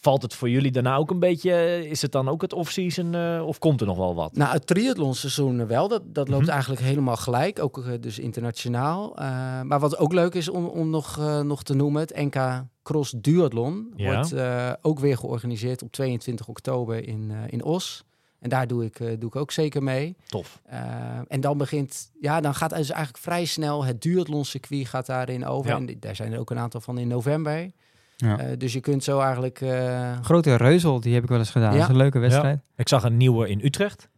Valt 0.00 0.22
het 0.22 0.34
voor 0.34 0.48
jullie 0.50 0.70
daarna 0.70 0.96
ook 0.96 1.10
een 1.10 1.18
beetje, 1.18 1.52
eh, 1.52 1.82
is 1.82 2.02
het 2.02 2.12
dan 2.12 2.28
ook 2.28 2.42
het 2.42 2.52
off-season 2.52 3.14
eh, 3.14 3.42
of 3.46 3.58
komt 3.58 3.80
er 3.80 3.86
nog 3.86 3.96
wel 3.96 4.14
wat? 4.14 4.36
Nou, 4.36 4.52
het 4.52 4.66
triathlonseizoen 4.66 5.66
wel, 5.66 5.88
dat, 5.88 6.02
dat 6.06 6.28
loopt 6.28 6.42
Mhm. 6.42 6.50
eigenlijk 6.50 6.80
helemaal 6.82 7.16
gelijk, 7.16 7.58
ook 7.58 7.78
eh, 7.78 7.92
dus 8.00 8.18
internationaal. 8.18 9.16
Eh, 9.16 9.24
maar 9.62 9.80
wat 9.80 9.98
ook 9.98 10.12
leuk 10.12 10.34
is 10.34 10.48
om, 10.48 10.64
om 10.66 10.90
nog, 10.90 11.18
eh, 11.18 11.40
nog 11.40 11.62
te 11.62 11.74
noemen, 11.74 12.00
het 12.00 12.16
NK 12.16 12.64
Cross 12.82 13.14
Duathlon 13.16 13.92
Ja. 13.96 14.12
wordt 14.14 14.32
eh, 14.32 14.72
ook 14.82 14.98
weer 14.98 15.16
georganiseerd 15.16 15.82
op 15.82 15.92
22 15.92 16.48
oktober 16.48 17.08
in, 17.08 17.30
eh, 17.30 17.36
in 17.46 17.64
Os. 17.64 18.04
En 18.38 18.48
daar 18.48 18.66
doe 18.66 18.84
ik, 18.84 19.00
eh, 19.00 19.06
doe 19.18 19.28
ik 19.28 19.36
ook 19.36 19.50
zeker 19.50 19.82
mee. 19.82 20.16
Tof. 20.26 20.60
Eh, 20.64 20.80
en 21.28 21.40
dan 21.40 21.58
begint, 21.58 22.10
ja, 22.20 22.40
dan 22.40 22.54
gaat 22.54 22.70
dus 22.70 22.90
eigenlijk 22.90 23.22
vrij 23.24 23.44
snel 23.44 23.84
het 23.84 24.02
duathlon-circuit 24.02 24.86
gaat 24.86 25.06
daarin 25.06 25.46
over. 25.46 25.70
Ja. 25.70 25.76
En 25.76 25.96
daar 26.00 26.16
zijn 26.16 26.32
er 26.32 26.38
ook 26.38 26.50
een 26.50 26.58
aantal 26.58 26.80
van 26.80 26.98
in 26.98 27.08
november. 27.08 27.70
Ja. 28.20 28.38
Eh, 28.38 28.58
dus 28.58 28.72
je 28.72 28.80
kunt 28.80 29.04
zo 29.04 29.18
eigenlijk... 29.20 29.60
eh, 29.60 30.18
Grote 30.22 30.54
reuzel, 30.54 31.00
die 31.00 31.14
heb 31.14 31.22
ik 31.22 31.28
wel 31.28 31.38
eens 31.38 31.50
gedaan. 31.50 31.72
Ja. 31.72 31.78
Dat 31.78 31.82
is 31.88 31.88
een 31.94 32.00
leuke 32.00 32.18
wedstrijd. 32.18 32.60
Ik 32.76 32.88
zag 32.88 33.02
een 33.04 33.16
nieuwe 33.16 33.48
in 33.48 33.60
Utrecht. 33.64 34.08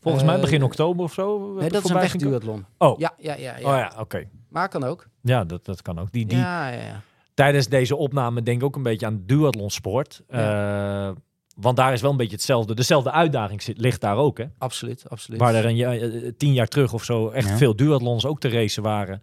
Volgens 0.00 0.24
mij 0.24 0.34
Eh, 0.34 0.40
begin 0.40 0.62
oktober 0.62 1.04
of 1.04 1.12
zo. 1.12 1.54
nee, 1.58 1.68
dat 1.70 1.84
is 1.84 1.90
een 1.90 1.96
wegduathlon. 1.96 2.64
Oh. 2.78 2.98
Ja, 2.98 3.14
ja, 3.18 3.34
ja. 3.34 3.56
ja. 3.56 3.68
Oh 3.72 3.76
ja, 3.76 3.92
oké. 3.98 4.28
Maar 4.48 4.68
kan 4.68 4.84
ook. 4.84 5.06
Ja, 5.20 5.44
dat, 5.44 5.64
dat 5.64 5.82
kan 5.82 5.98
ook. 5.98 6.12
Die, 6.12 6.26
die, 6.26 6.38
Ja, 6.38 6.68
ja, 6.68 6.80
ja. 6.82 7.00
tijdens 7.34 7.68
deze 7.68 7.96
opname 7.96 8.42
denk 8.42 8.58
ik 8.58 8.64
ook 8.64 8.76
een 8.76 8.82
beetje 8.82 9.06
aan 9.06 9.22
duathlonsport. 9.26 10.22
Eh, 10.28 11.10
want 11.56 11.76
daar 11.76 11.92
is 11.92 12.00
wel 12.00 12.10
een 12.10 12.16
beetje 12.16 12.34
hetzelfde. 12.36 12.74
Dezelfde 12.74 13.10
uitdaging 13.10 13.62
zit, 13.62 13.78
ligt 13.78 14.00
daar 14.00 14.16
ook, 14.16 14.38
hè? 14.38 14.44
Absoluut, 14.58 15.04
absoluut. 15.08 15.40
Waar 15.40 15.54
er 15.54 15.64
een 15.64 15.76
ja, 15.76 15.94
eh, 15.96 16.32
tien 16.36 16.52
jaar 16.52 16.68
terug 16.68 16.92
of 16.92 17.04
zo 17.04 17.28
echt 17.28 17.48
Ja. 17.48 17.56
veel 17.56 17.76
duathlons 17.76 18.26
ook 18.26 18.40
te 18.40 18.48
racen 18.48 18.82
waren. 18.82 19.22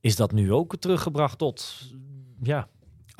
Is 0.00 0.16
dat 0.16 0.32
nu 0.32 0.52
ook 0.52 0.76
teruggebracht 0.76 1.38
tot 1.38 1.80
ja, 2.42 2.68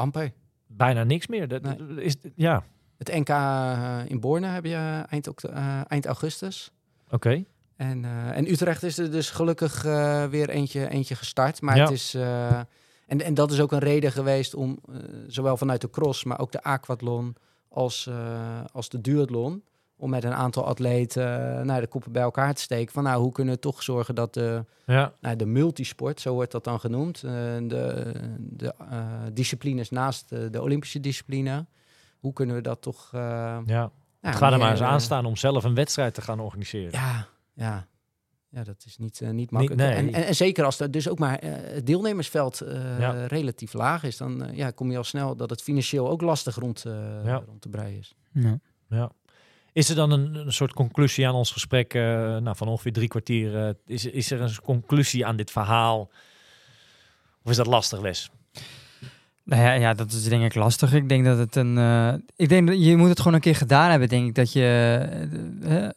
Amper. 0.02 0.32
bijna 0.66 1.04
niks 1.04 1.26
meer? 1.26 1.48
Dat, 1.48 1.62
Nee. 1.62 2.04
is, 2.04 2.16
ja, 2.34 2.64
Het 2.98 3.12
NK 3.12 3.28
eh, 3.28 3.98
in 4.06 4.20
Borne 4.20 4.46
heb 4.46 4.64
je 4.64 5.04
eind, 5.08 5.28
oct- 5.28 5.44
eh, 5.44 5.80
eind 5.88 6.06
augustus. 6.06 6.70
oké. 7.10 7.44
En, 7.76 8.04
eh, 8.04 8.36
en 8.36 8.50
Utrecht 8.50 8.82
is 8.82 8.98
er 8.98 9.10
dus 9.10 9.30
gelukkig 9.30 9.84
eh, 9.84 10.24
weer 10.26 10.48
eentje, 10.48 10.88
eentje 10.88 11.14
gestart. 11.14 11.60
Maar 11.60 11.76
Ja. 11.76 11.82
het 11.82 11.92
is... 11.92 12.14
eh, 12.14 12.60
en, 13.06 13.20
en 13.20 13.34
dat 13.34 13.50
is 13.52 13.60
ook 13.60 13.72
een 13.72 13.78
reden 13.78 14.12
geweest 14.12 14.54
om, 14.54 14.78
eh, 14.88 14.96
zowel 15.26 15.56
vanuit 15.56 15.80
de 15.80 15.90
cross, 15.90 16.24
maar 16.24 16.38
ook 16.40 16.52
de 16.52 16.62
aquathlon 16.62 17.36
als, 17.68 18.06
eh, 18.06 18.64
als 18.72 18.88
de 18.88 19.00
duathlon, 19.00 19.62
om 20.02 20.10
met 20.10 20.24
een 20.24 20.32
aantal 20.34 20.64
atleten 20.66 21.58
eh, 21.58 21.64
nou, 21.64 21.80
de 21.80 21.86
koppen 21.86 22.12
bij 22.12 22.22
elkaar 22.22 22.54
te 22.54 22.60
steken. 22.62 22.92
Van 22.92 23.02
nou, 23.02 23.22
hoe 23.22 23.32
kunnen 23.32 23.54
we 23.54 23.60
toch 23.60 23.82
zorgen 23.82 24.14
dat 24.14 24.34
de, 24.34 24.64
Ja, 24.86 25.12
nou, 25.20 25.36
de 25.36 25.46
multisport, 25.46 26.20
zo 26.20 26.34
wordt 26.34 26.52
dat 26.52 26.64
dan 26.64 26.80
genoemd, 26.80 27.16
eh, 27.22 27.32
de, 27.62 28.12
de 28.38 28.74
eh, 28.90 29.04
disciplines 29.32 29.90
naast 29.90 30.28
de, 30.28 30.50
de 30.50 30.62
Olympische 30.62 31.00
discipline, 31.00 31.66
hoe 32.20 32.32
kunnen 32.32 32.56
we 32.56 32.62
dat 32.62 32.82
toch... 32.82 33.10
eh, 33.14 33.20
ja. 33.66 33.90
nou, 34.20 34.36
Ga 34.36 34.52
er 34.52 34.58
maar 34.58 34.70
eens 34.70 34.80
aan 34.82 35.00
staan 35.00 35.24
om 35.24 35.36
zelf 35.36 35.64
een 35.64 35.74
wedstrijd 35.74 36.14
te 36.14 36.22
gaan 36.22 36.40
organiseren. 36.40 36.90
Ja, 36.92 37.26
ja. 37.54 37.86
Ja, 38.48 38.64
dat 38.64 38.84
is 38.86 38.98
niet, 38.98 39.20
niet 39.20 39.50
makkelijk. 39.50 39.80
nee. 39.80 39.92
En, 39.94 40.12
en, 40.12 40.24
en 40.26 40.34
zeker 40.34 40.64
als 40.64 40.80
er 40.80 40.90
dus 40.90 41.08
ook 41.08 41.18
maar 41.18 41.38
eh, 41.38 41.50
het 41.74 41.86
deelnemersveld 41.86 42.60
eh, 42.60 42.98
Ja. 42.98 43.26
relatief 43.26 43.72
laag 43.72 44.02
is, 44.04 44.16
dan 44.16 44.48
ja, 44.52 44.70
kom 44.70 44.90
je 44.90 44.96
al 44.96 45.04
snel 45.04 45.36
dat 45.36 45.50
het 45.50 45.62
financieel 45.62 46.08
ook 46.10 46.20
lastig 46.22 46.54
rond, 46.56 46.84
eh, 46.84 47.24
Ja. 47.24 47.42
rond 47.46 47.60
te 47.60 47.68
breien 47.68 47.98
is. 47.98 48.14
Ja. 48.32 48.58
Ja. 48.88 49.10
Is 49.72 49.88
er 49.88 49.96
dan 49.96 50.10
een, 50.10 50.34
een 50.34 50.52
soort 50.52 50.72
conclusie 50.72 51.28
aan 51.28 51.34
ons 51.34 51.50
gesprek 51.50 51.94
eh, 51.94 52.02
nou, 52.36 52.56
van 52.56 52.68
ongeveer 52.68 52.92
drie 52.92 53.08
kwartier? 53.08 53.66
eh, 53.66 53.74
is, 53.86 54.04
is 54.06 54.30
er 54.30 54.40
een 54.40 54.60
conclusie 54.62 55.26
aan 55.26 55.36
dit 55.36 55.50
verhaal? 55.50 56.10
Of 57.44 57.50
is 57.50 57.56
dat 57.56 57.66
lastig, 57.66 58.00
Wes? 58.00 58.30
Nou 59.44 59.62
ja, 59.62 59.72
ja, 59.72 59.94
dat 59.94 60.12
is 60.12 60.24
denk 60.24 60.44
ik 60.44 60.54
lastig. 60.54 60.92
Ik 60.94 61.08
denk 61.08 61.24
dat 61.24 61.38
het 61.38 61.56
een. 61.56 61.78
eh, 61.78 62.14
ik 62.36 62.48
denk 62.48 62.66
dat 62.68 62.84
je 62.84 62.96
moet 62.96 63.08
het 63.08 63.18
gewoon 63.18 63.34
een 63.34 63.40
keer 63.40 63.56
gedaan 63.56 63.90
hebben, 63.90 64.08
denk 64.08 64.26
ik, 64.28 64.34
dat 64.34 64.52
je. 64.52 65.88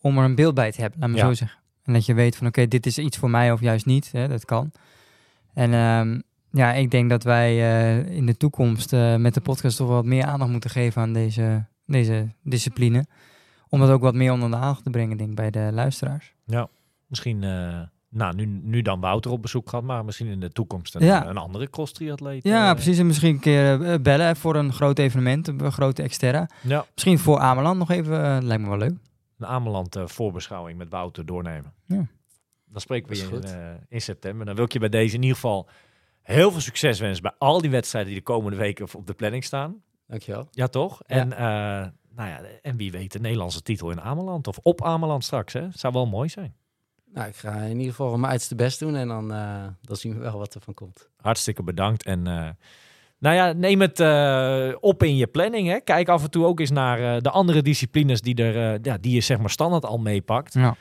om 0.00 0.18
er 0.18 0.24
een 0.24 0.34
beeld 0.34 0.54
bij 0.54 0.72
te 0.72 0.80
hebben, 0.80 1.00
laat 1.00 1.10
me 1.10 1.16
Ja. 1.16 1.24
zo 1.26 1.32
zeggen. 1.34 1.58
En 1.84 1.92
dat 1.92 2.06
je 2.06 2.14
weet 2.14 2.36
van 2.36 2.46
oké, 2.46 2.68
dit 2.68 2.86
is 2.86 2.98
iets 2.98 3.16
voor 3.16 3.30
mij 3.30 3.52
of 3.52 3.60
juist 3.60 3.86
niet. 3.86 4.12
Hè, 4.12 4.28
dat 4.28 4.44
kan. 4.44 4.70
En 5.54 5.72
ehm, 5.72 6.20
ja, 6.50 6.72
ik 6.72 6.90
denk 6.90 7.10
dat 7.10 7.22
wij 7.22 7.56
in 8.04 8.26
de 8.26 8.36
toekomst 8.36 8.92
met 9.18 9.34
de 9.34 9.40
podcast 9.40 9.76
toch 9.76 9.88
wat 9.88 10.04
meer 10.04 10.24
aandacht 10.24 10.50
moeten 10.50 10.70
geven 10.70 11.02
aan 11.02 11.12
deze, 11.12 11.64
deze 11.86 12.28
discipline. 12.42 13.06
Om 13.68 13.80
dat 13.80 13.90
ook 13.90 14.02
wat 14.02 14.14
meer 14.14 14.32
onder 14.32 14.50
de 14.50 14.56
aandacht 14.56 14.84
te 14.84 14.90
brengen, 14.90 15.16
denk 15.16 15.30
ik, 15.30 15.36
bij 15.36 15.50
de 15.50 15.68
luisteraars. 15.72 16.34
Misschien, 17.06 17.42
eh, 17.44 17.80
nou, 18.08 18.34
nu, 18.34 18.44
nu 18.46 18.82
dan 18.82 19.00
Wouter 19.00 19.30
op 19.30 19.42
bezoek 19.42 19.68
gehad, 19.68 19.84
maar 19.84 20.04
misschien 20.04 20.26
in 20.26 20.40
de 20.40 20.50
toekomst 20.52 20.94
een, 20.94 21.04
Ja. 21.04 21.26
een 21.26 21.36
andere 21.36 21.70
cross-triatleet. 21.70 22.44
Ja, 22.44 22.68
eh, 22.68 22.74
precies. 22.74 22.98
En 22.98 23.06
misschien 23.06 23.34
een 23.34 23.40
keer 23.40 23.82
eh, 23.82 23.98
bellen 24.00 24.36
voor 24.36 24.56
een 24.56 24.72
groot 24.72 24.98
evenement, 24.98 25.48
een 25.48 25.72
grote 25.72 26.02
exterra. 26.02 26.48
Ja, 26.62 26.86
Misschien 26.92 27.18
voor 27.18 27.38
Ameland 27.38 27.78
nog 27.78 27.90
even, 27.90 28.44
lijkt 28.44 28.62
me 28.62 28.68
wel 28.68 28.78
leuk. 28.78 28.94
een 29.38 29.46
Ameland 29.46 29.96
voorbeschouwing 30.04 30.78
met 30.78 30.88
Wouter 30.90 31.26
doornemen. 31.26 31.72
Ja. 31.86 32.06
Dan 32.64 32.80
spreken 32.80 33.08
we 33.10 33.16
je 33.16 33.22
in, 33.36 33.42
eh, 33.42 33.70
in 33.88 34.00
september. 34.00 34.46
Dan 34.46 34.54
wil 34.54 34.64
ik 34.64 34.72
je 34.72 34.78
bij 34.78 34.88
deze 34.88 35.14
in 35.14 35.20
ieder 35.22 35.34
geval 35.36 35.68
heel 36.22 36.50
veel 36.50 36.60
succes 36.60 37.00
wens 37.00 37.20
bij 37.20 37.32
al 37.38 37.60
die 37.60 37.70
wedstrijden 37.70 38.10
die 38.10 38.18
de 38.20 38.26
komende 38.26 38.56
weken 38.56 38.86
op 38.94 39.06
de 39.06 39.14
planning 39.14 39.44
staan. 39.44 39.82
Dankjewel. 40.06 40.48
Ja, 40.50 40.66
toch? 40.66 41.02
En, 41.06 41.32
eh, 41.32 41.38
nou 42.16 42.28
ja, 42.28 42.40
en 42.62 42.76
wie 42.76 42.90
weet 42.90 43.12
de 43.12 43.20
Nederlandse 43.20 43.62
titel 43.62 43.90
in 43.90 44.00
Ameland 44.00 44.46
of 44.46 44.58
op 44.62 44.82
Ameland 44.84 45.24
straks. 45.24 45.52
Hè? 45.52 45.66
Zou 45.72 45.92
wel 45.92 46.06
mooi 46.06 46.28
zijn. 46.28 46.54
Nou, 47.12 47.28
ik 47.28 47.36
ga 47.36 47.52
in 47.54 47.76
ieder 47.76 47.90
geval 47.90 48.10
mijn 48.10 48.24
uiterste 48.30 48.54
best 48.54 48.78
doen 48.78 48.96
en 48.96 49.08
dan, 49.08 49.32
eh, 49.32 49.64
dan 49.82 49.96
zien 49.96 50.14
we 50.14 50.18
wel 50.20 50.38
wat 50.38 50.54
er 50.54 50.60
van 50.60 50.74
komt. 50.74 51.08
Hartstikke 51.16 51.62
bedankt. 51.62 52.04
En 52.04 52.26
eh, 52.26 52.48
nou 53.18 53.34
ja, 53.36 53.52
neem 53.52 53.80
het 53.80 54.00
eh, 54.00 54.72
op 54.80 55.02
in 55.02 55.16
je 55.16 55.26
planning. 55.26 55.68
Hè? 55.68 55.80
Kijk 55.80 56.08
af 56.08 56.22
en 56.22 56.30
toe 56.30 56.44
ook 56.46 56.60
eens 56.60 56.70
naar 56.70 57.14
eh, 57.14 57.20
de 57.20 57.30
andere 57.30 57.62
disciplines 57.62 58.20
die, 58.20 58.34
er, 58.34 58.72
eh, 58.74 58.78
ja, 58.82 58.98
die 58.98 59.14
je 59.14 59.20
zeg 59.20 59.38
maar 59.38 59.50
standaard 59.50 59.84
al 59.84 59.98
meepakt. 59.98 60.54
Ja. 60.54 60.76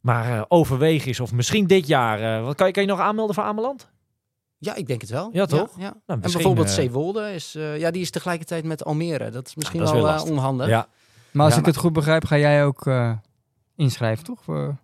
Maar 0.00 0.36
eh, 0.38 0.44
overweeg 0.48 1.06
eens 1.06 1.20
of 1.20 1.32
misschien 1.32 1.66
dit 1.66 1.86
jaar... 1.86 2.20
eh, 2.38 2.44
wat 2.44 2.54
kan, 2.54 2.66
je, 2.66 2.72
kan 2.72 2.82
je 2.82 2.88
nog 2.88 3.00
aanmelden 3.00 3.34
voor 3.34 3.44
Ameland? 3.44 3.90
Ja, 4.58 4.74
ik 4.74 4.86
denk 4.86 5.00
het 5.00 5.10
wel. 5.10 5.30
Ja, 5.32 5.46
toch? 5.46 5.70
Ja, 5.78 5.82
Nou, 5.82 5.94
En 6.06 6.20
bijvoorbeeld 6.20 6.66
eh, 6.66 6.72
Zeewolde 6.72 7.32
is, 7.34 7.54
eh, 7.54 7.78
ja, 7.78 7.90
die 7.90 8.02
is 8.02 8.10
tegelijkertijd 8.10 8.64
met 8.64 8.84
Almere. 8.84 9.30
Dat 9.30 9.46
is 9.46 9.54
misschien 9.54 9.78
dat 9.78 9.88
is 9.88 9.94
weer 9.94 10.02
wel 10.02 10.14
eh, 10.16 10.30
onhandig. 10.30 10.68
Ja, 10.68 10.88
Maar 11.32 11.44
als 11.44 11.54
Ja, 11.54 11.60
ik 11.60 11.66
het 11.66 11.76
goed 11.76 11.92
begrijp, 11.92 12.24
ga 12.24 12.38
jij 12.38 12.64
ook 12.64 12.86
eh, 12.86 13.12
inschrijven, 13.76 14.24
toch? 14.24 14.42
Voor... 14.42 14.76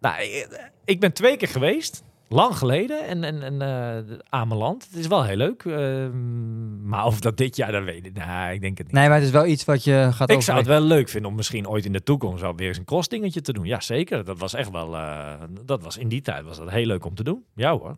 nou, 0.00 0.22
ik- 0.22 0.70
ik 0.84 1.00
ben 1.00 1.12
twee 1.12 1.36
keer 1.36 1.48
geweest. 1.48 2.02
Lang 2.30 2.56
geleden. 2.56 3.06
En, 3.06 3.24
en, 3.24 3.42
en 3.42 3.62
eh, 3.62 4.16
Ameland. 4.28 4.84
Het 4.90 4.98
is 4.98 5.06
wel 5.06 5.24
heel 5.24 5.36
leuk. 5.36 5.64
ehm, 5.64 6.88
maar 6.88 7.04
of 7.06 7.20
dat 7.20 7.36
dit 7.36 7.56
jaar, 7.56 7.72
dat 7.72 7.84
weet 7.84 8.06
ik. 8.06 8.14
Nou, 8.16 8.52
ik 8.52 8.60
denk 8.60 8.78
het 8.78 8.86
niet. 8.86 8.96
Nee, 8.96 9.06
maar 9.08 9.16
het 9.16 9.24
is 9.26 9.30
wel 9.30 9.46
iets 9.46 9.64
wat 9.64 9.84
je 9.84 10.08
gaat 10.12 10.30
Ik 10.30 10.40
zou 10.42 10.58
het 10.58 10.66
wel 10.66 10.80
leuk 10.80 11.08
vinden 11.08 11.30
om 11.30 11.36
misschien 11.36 11.68
ooit 11.68 11.84
in 11.84 11.92
de 11.92 12.02
toekomst 12.02 12.42
weer 12.56 12.68
eens 12.68 12.78
een 12.78 12.84
crossdingetje 12.84 13.40
te 13.40 13.52
doen. 13.52 13.64
Ja, 13.64 13.80
zeker. 13.80 14.24
Dat 14.24 14.38
was 14.38 14.54
echt 14.54 14.70
wel. 14.70 14.94
eh, 14.96 15.32
dat 15.64 15.82
was 15.82 15.96
in 15.96 16.08
die 16.08 16.20
tijd 16.20 16.44
was 16.44 16.56
dat 16.58 16.70
heel 16.70 16.86
leuk 16.86 17.04
om 17.04 17.14
te 17.14 17.22
doen. 17.24 17.44
Ja 17.54 17.70
hoor. 17.78 17.96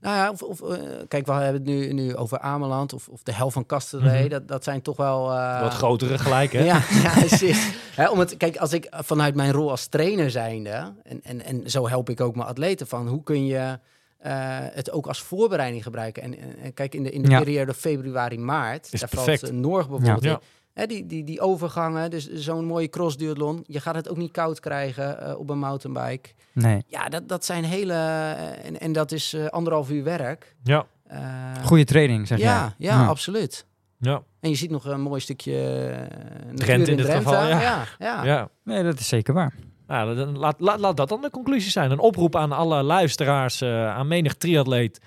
Nou 0.00 0.16
ja, 0.16 0.30
of, 0.30 0.42
of, 0.42 0.60
eh, 0.62 0.78
kijk, 1.08 1.26
we 1.26 1.32
hebben 1.32 1.52
het 1.54 1.64
nu, 1.64 1.92
nu 1.92 2.16
over 2.16 2.38
Ameland 2.38 2.92
of, 2.92 3.08
of 3.08 3.22
de 3.22 3.32
hel 3.34 3.50
van 3.50 3.66
Kasterlee. 3.66 4.20
Mhm. 4.20 4.28
dat, 4.30 4.48
dat 4.48 4.64
zijn 4.64 4.82
toch 4.82 4.96
wel... 4.96 5.30
eh, 5.32 5.60
Wat 5.60 5.72
grotere 5.74 6.18
gelijk, 6.18 6.52
hè? 6.52 6.64
Ja, 6.72 6.82
ja 7.02 7.12
precies. 7.12 7.70
Om 8.10 8.18
het, 8.18 8.36
kijk, 8.36 8.56
als 8.56 8.72
ik 8.72 8.86
vanuit 8.90 9.34
mijn 9.34 9.52
rol 9.52 9.70
als 9.70 9.86
trainer 9.86 10.30
zijnde, 10.30 10.92
en, 11.02 11.20
en, 11.22 11.44
en 11.44 11.70
zo 11.70 11.88
help 11.88 12.10
ik 12.10 12.20
ook 12.20 12.34
mijn 12.36 12.48
atleten 12.48 12.86
van, 12.86 13.08
hoe 13.08 13.22
kun 13.22 13.46
je 13.46 13.78
eh, 14.18 14.32
het 14.72 14.90
ook 14.90 15.06
als 15.06 15.22
voorbereiding 15.22 15.82
gebruiken? 15.82 16.22
En, 16.22 16.34
kijk, 16.74 16.94
in 16.94 17.02
de, 17.02 17.10
in 17.10 17.22
de 17.22 17.30
Ja. 17.30 17.38
periode 17.38 17.74
februari-maart, 17.74 18.90
daar 19.00 19.08
perfect. 19.10 19.40
valt 19.40 19.52
Norg 19.52 19.88
bijvoorbeeld 19.88 20.24
Ja. 20.24 20.40
Hè, 20.80 20.86
die, 20.86 21.06
die, 21.06 21.24
die 21.24 21.40
overgangen, 21.40 22.10
dus 22.10 22.32
zo'n 22.32 22.64
mooie 22.64 22.88
cross-duathlon. 22.88 23.64
Je 23.66 23.80
gaat 23.80 23.94
het 23.94 24.08
ook 24.08 24.16
niet 24.16 24.30
koud 24.32 24.60
krijgen 24.60 25.20
eh, 25.22 25.38
op 25.38 25.50
een 25.50 25.58
mountainbike. 25.58 26.28
Nee. 26.52 26.82
Ja, 26.86 27.08
dat, 27.08 27.28
dat 27.28 27.44
zijn 27.44 27.64
hele... 27.64 27.92
eh, 27.92 28.66
en, 28.66 28.80
en 28.80 28.92
dat 28.92 29.12
is 29.12 29.32
eh, 29.32 29.46
anderhalf 29.46 29.90
uur 29.90 30.04
werk. 30.04 30.54
Ja. 30.62 30.86
Eh, 31.06 31.20
Goede 31.64 31.84
training, 31.84 32.26
zeg 32.26 32.38
ja, 32.38 32.74
jij. 32.78 32.88
ja, 32.90 33.00
Ja. 33.00 33.06
absoluut. 33.06 33.66
Ja. 33.98 34.22
En 34.40 34.48
je 34.50 34.56
ziet 34.56 34.70
nog 34.70 34.84
een 34.84 35.00
mooi 35.00 35.20
stukje 35.20 35.52
uh, 35.52 36.54
Drenthe 36.54 36.90
in 36.90 36.96
dit 36.96 37.10
geval, 37.10 37.32
ja. 37.32 37.60
ja, 37.60 37.84
ja. 37.98 38.24
ja. 38.24 38.48
Nee, 38.64 38.82
dat 38.82 38.98
is 38.98 39.08
zeker 39.08 39.34
waar. 39.34 39.54
Nou, 39.86 40.14
dan, 40.16 40.38
laat, 40.38 40.60
laat, 40.60 40.78
laat 40.78 40.96
dat 40.96 41.08
dan 41.08 41.20
de 41.20 41.30
conclusie 41.30 41.70
zijn. 41.70 41.90
Een 41.90 41.98
oproep 41.98 42.36
aan 42.36 42.52
alle 42.52 42.82
luisteraars, 42.82 43.60
eh, 43.60 43.88
aan 43.96 44.08
menig 44.08 44.34
triatleet. 44.34 45.00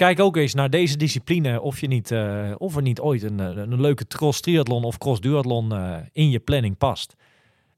Kijk 0.00 0.20
ook 0.20 0.36
eens 0.36 0.54
naar 0.54 0.70
deze 0.70 0.96
discipline 0.96 1.60
of, 1.60 1.80
je 1.80 1.86
niet, 1.86 2.10
eh, 2.10 2.50
of 2.58 2.76
er 2.76 2.82
niet 2.82 3.00
ooit 3.00 3.22
een, 3.22 3.40
eh, 3.40 3.46
een 3.46 3.80
leuke 3.80 4.06
cross 4.06 4.40
triathlon 4.40 4.84
of 4.84 4.98
cross 4.98 5.20
duathlon 5.20 5.72
eh, 5.72 5.96
in 6.12 6.30
je 6.30 6.38
planning 6.38 6.78
past. 6.78 7.14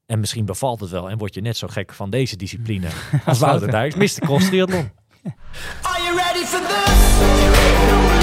En 0.05 0.19
misschien 0.19 0.45
bevalt 0.45 0.79
het 0.79 0.89
wel 0.89 1.09
en 1.09 1.17
word 1.17 1.33
je 1.33 1.41
net 1.41 1.57
zo 1.57 1.67
gek 1.67 1.93
van 1.93 2.09
deze 2.09 2.35
discipline 2.35 2.87
als 3.25 3.39
Wouter 3.39 3.71
Dijks, 3.71 3.95
Mr. 3.95 4.25
Cross 4.25 4.47
Triathlon. 4.47 4.91
Are 5.81 6.03
you 6.03 6.15
ready 6.15 6.45
for 6.45 6.59
this? 6.59 8.22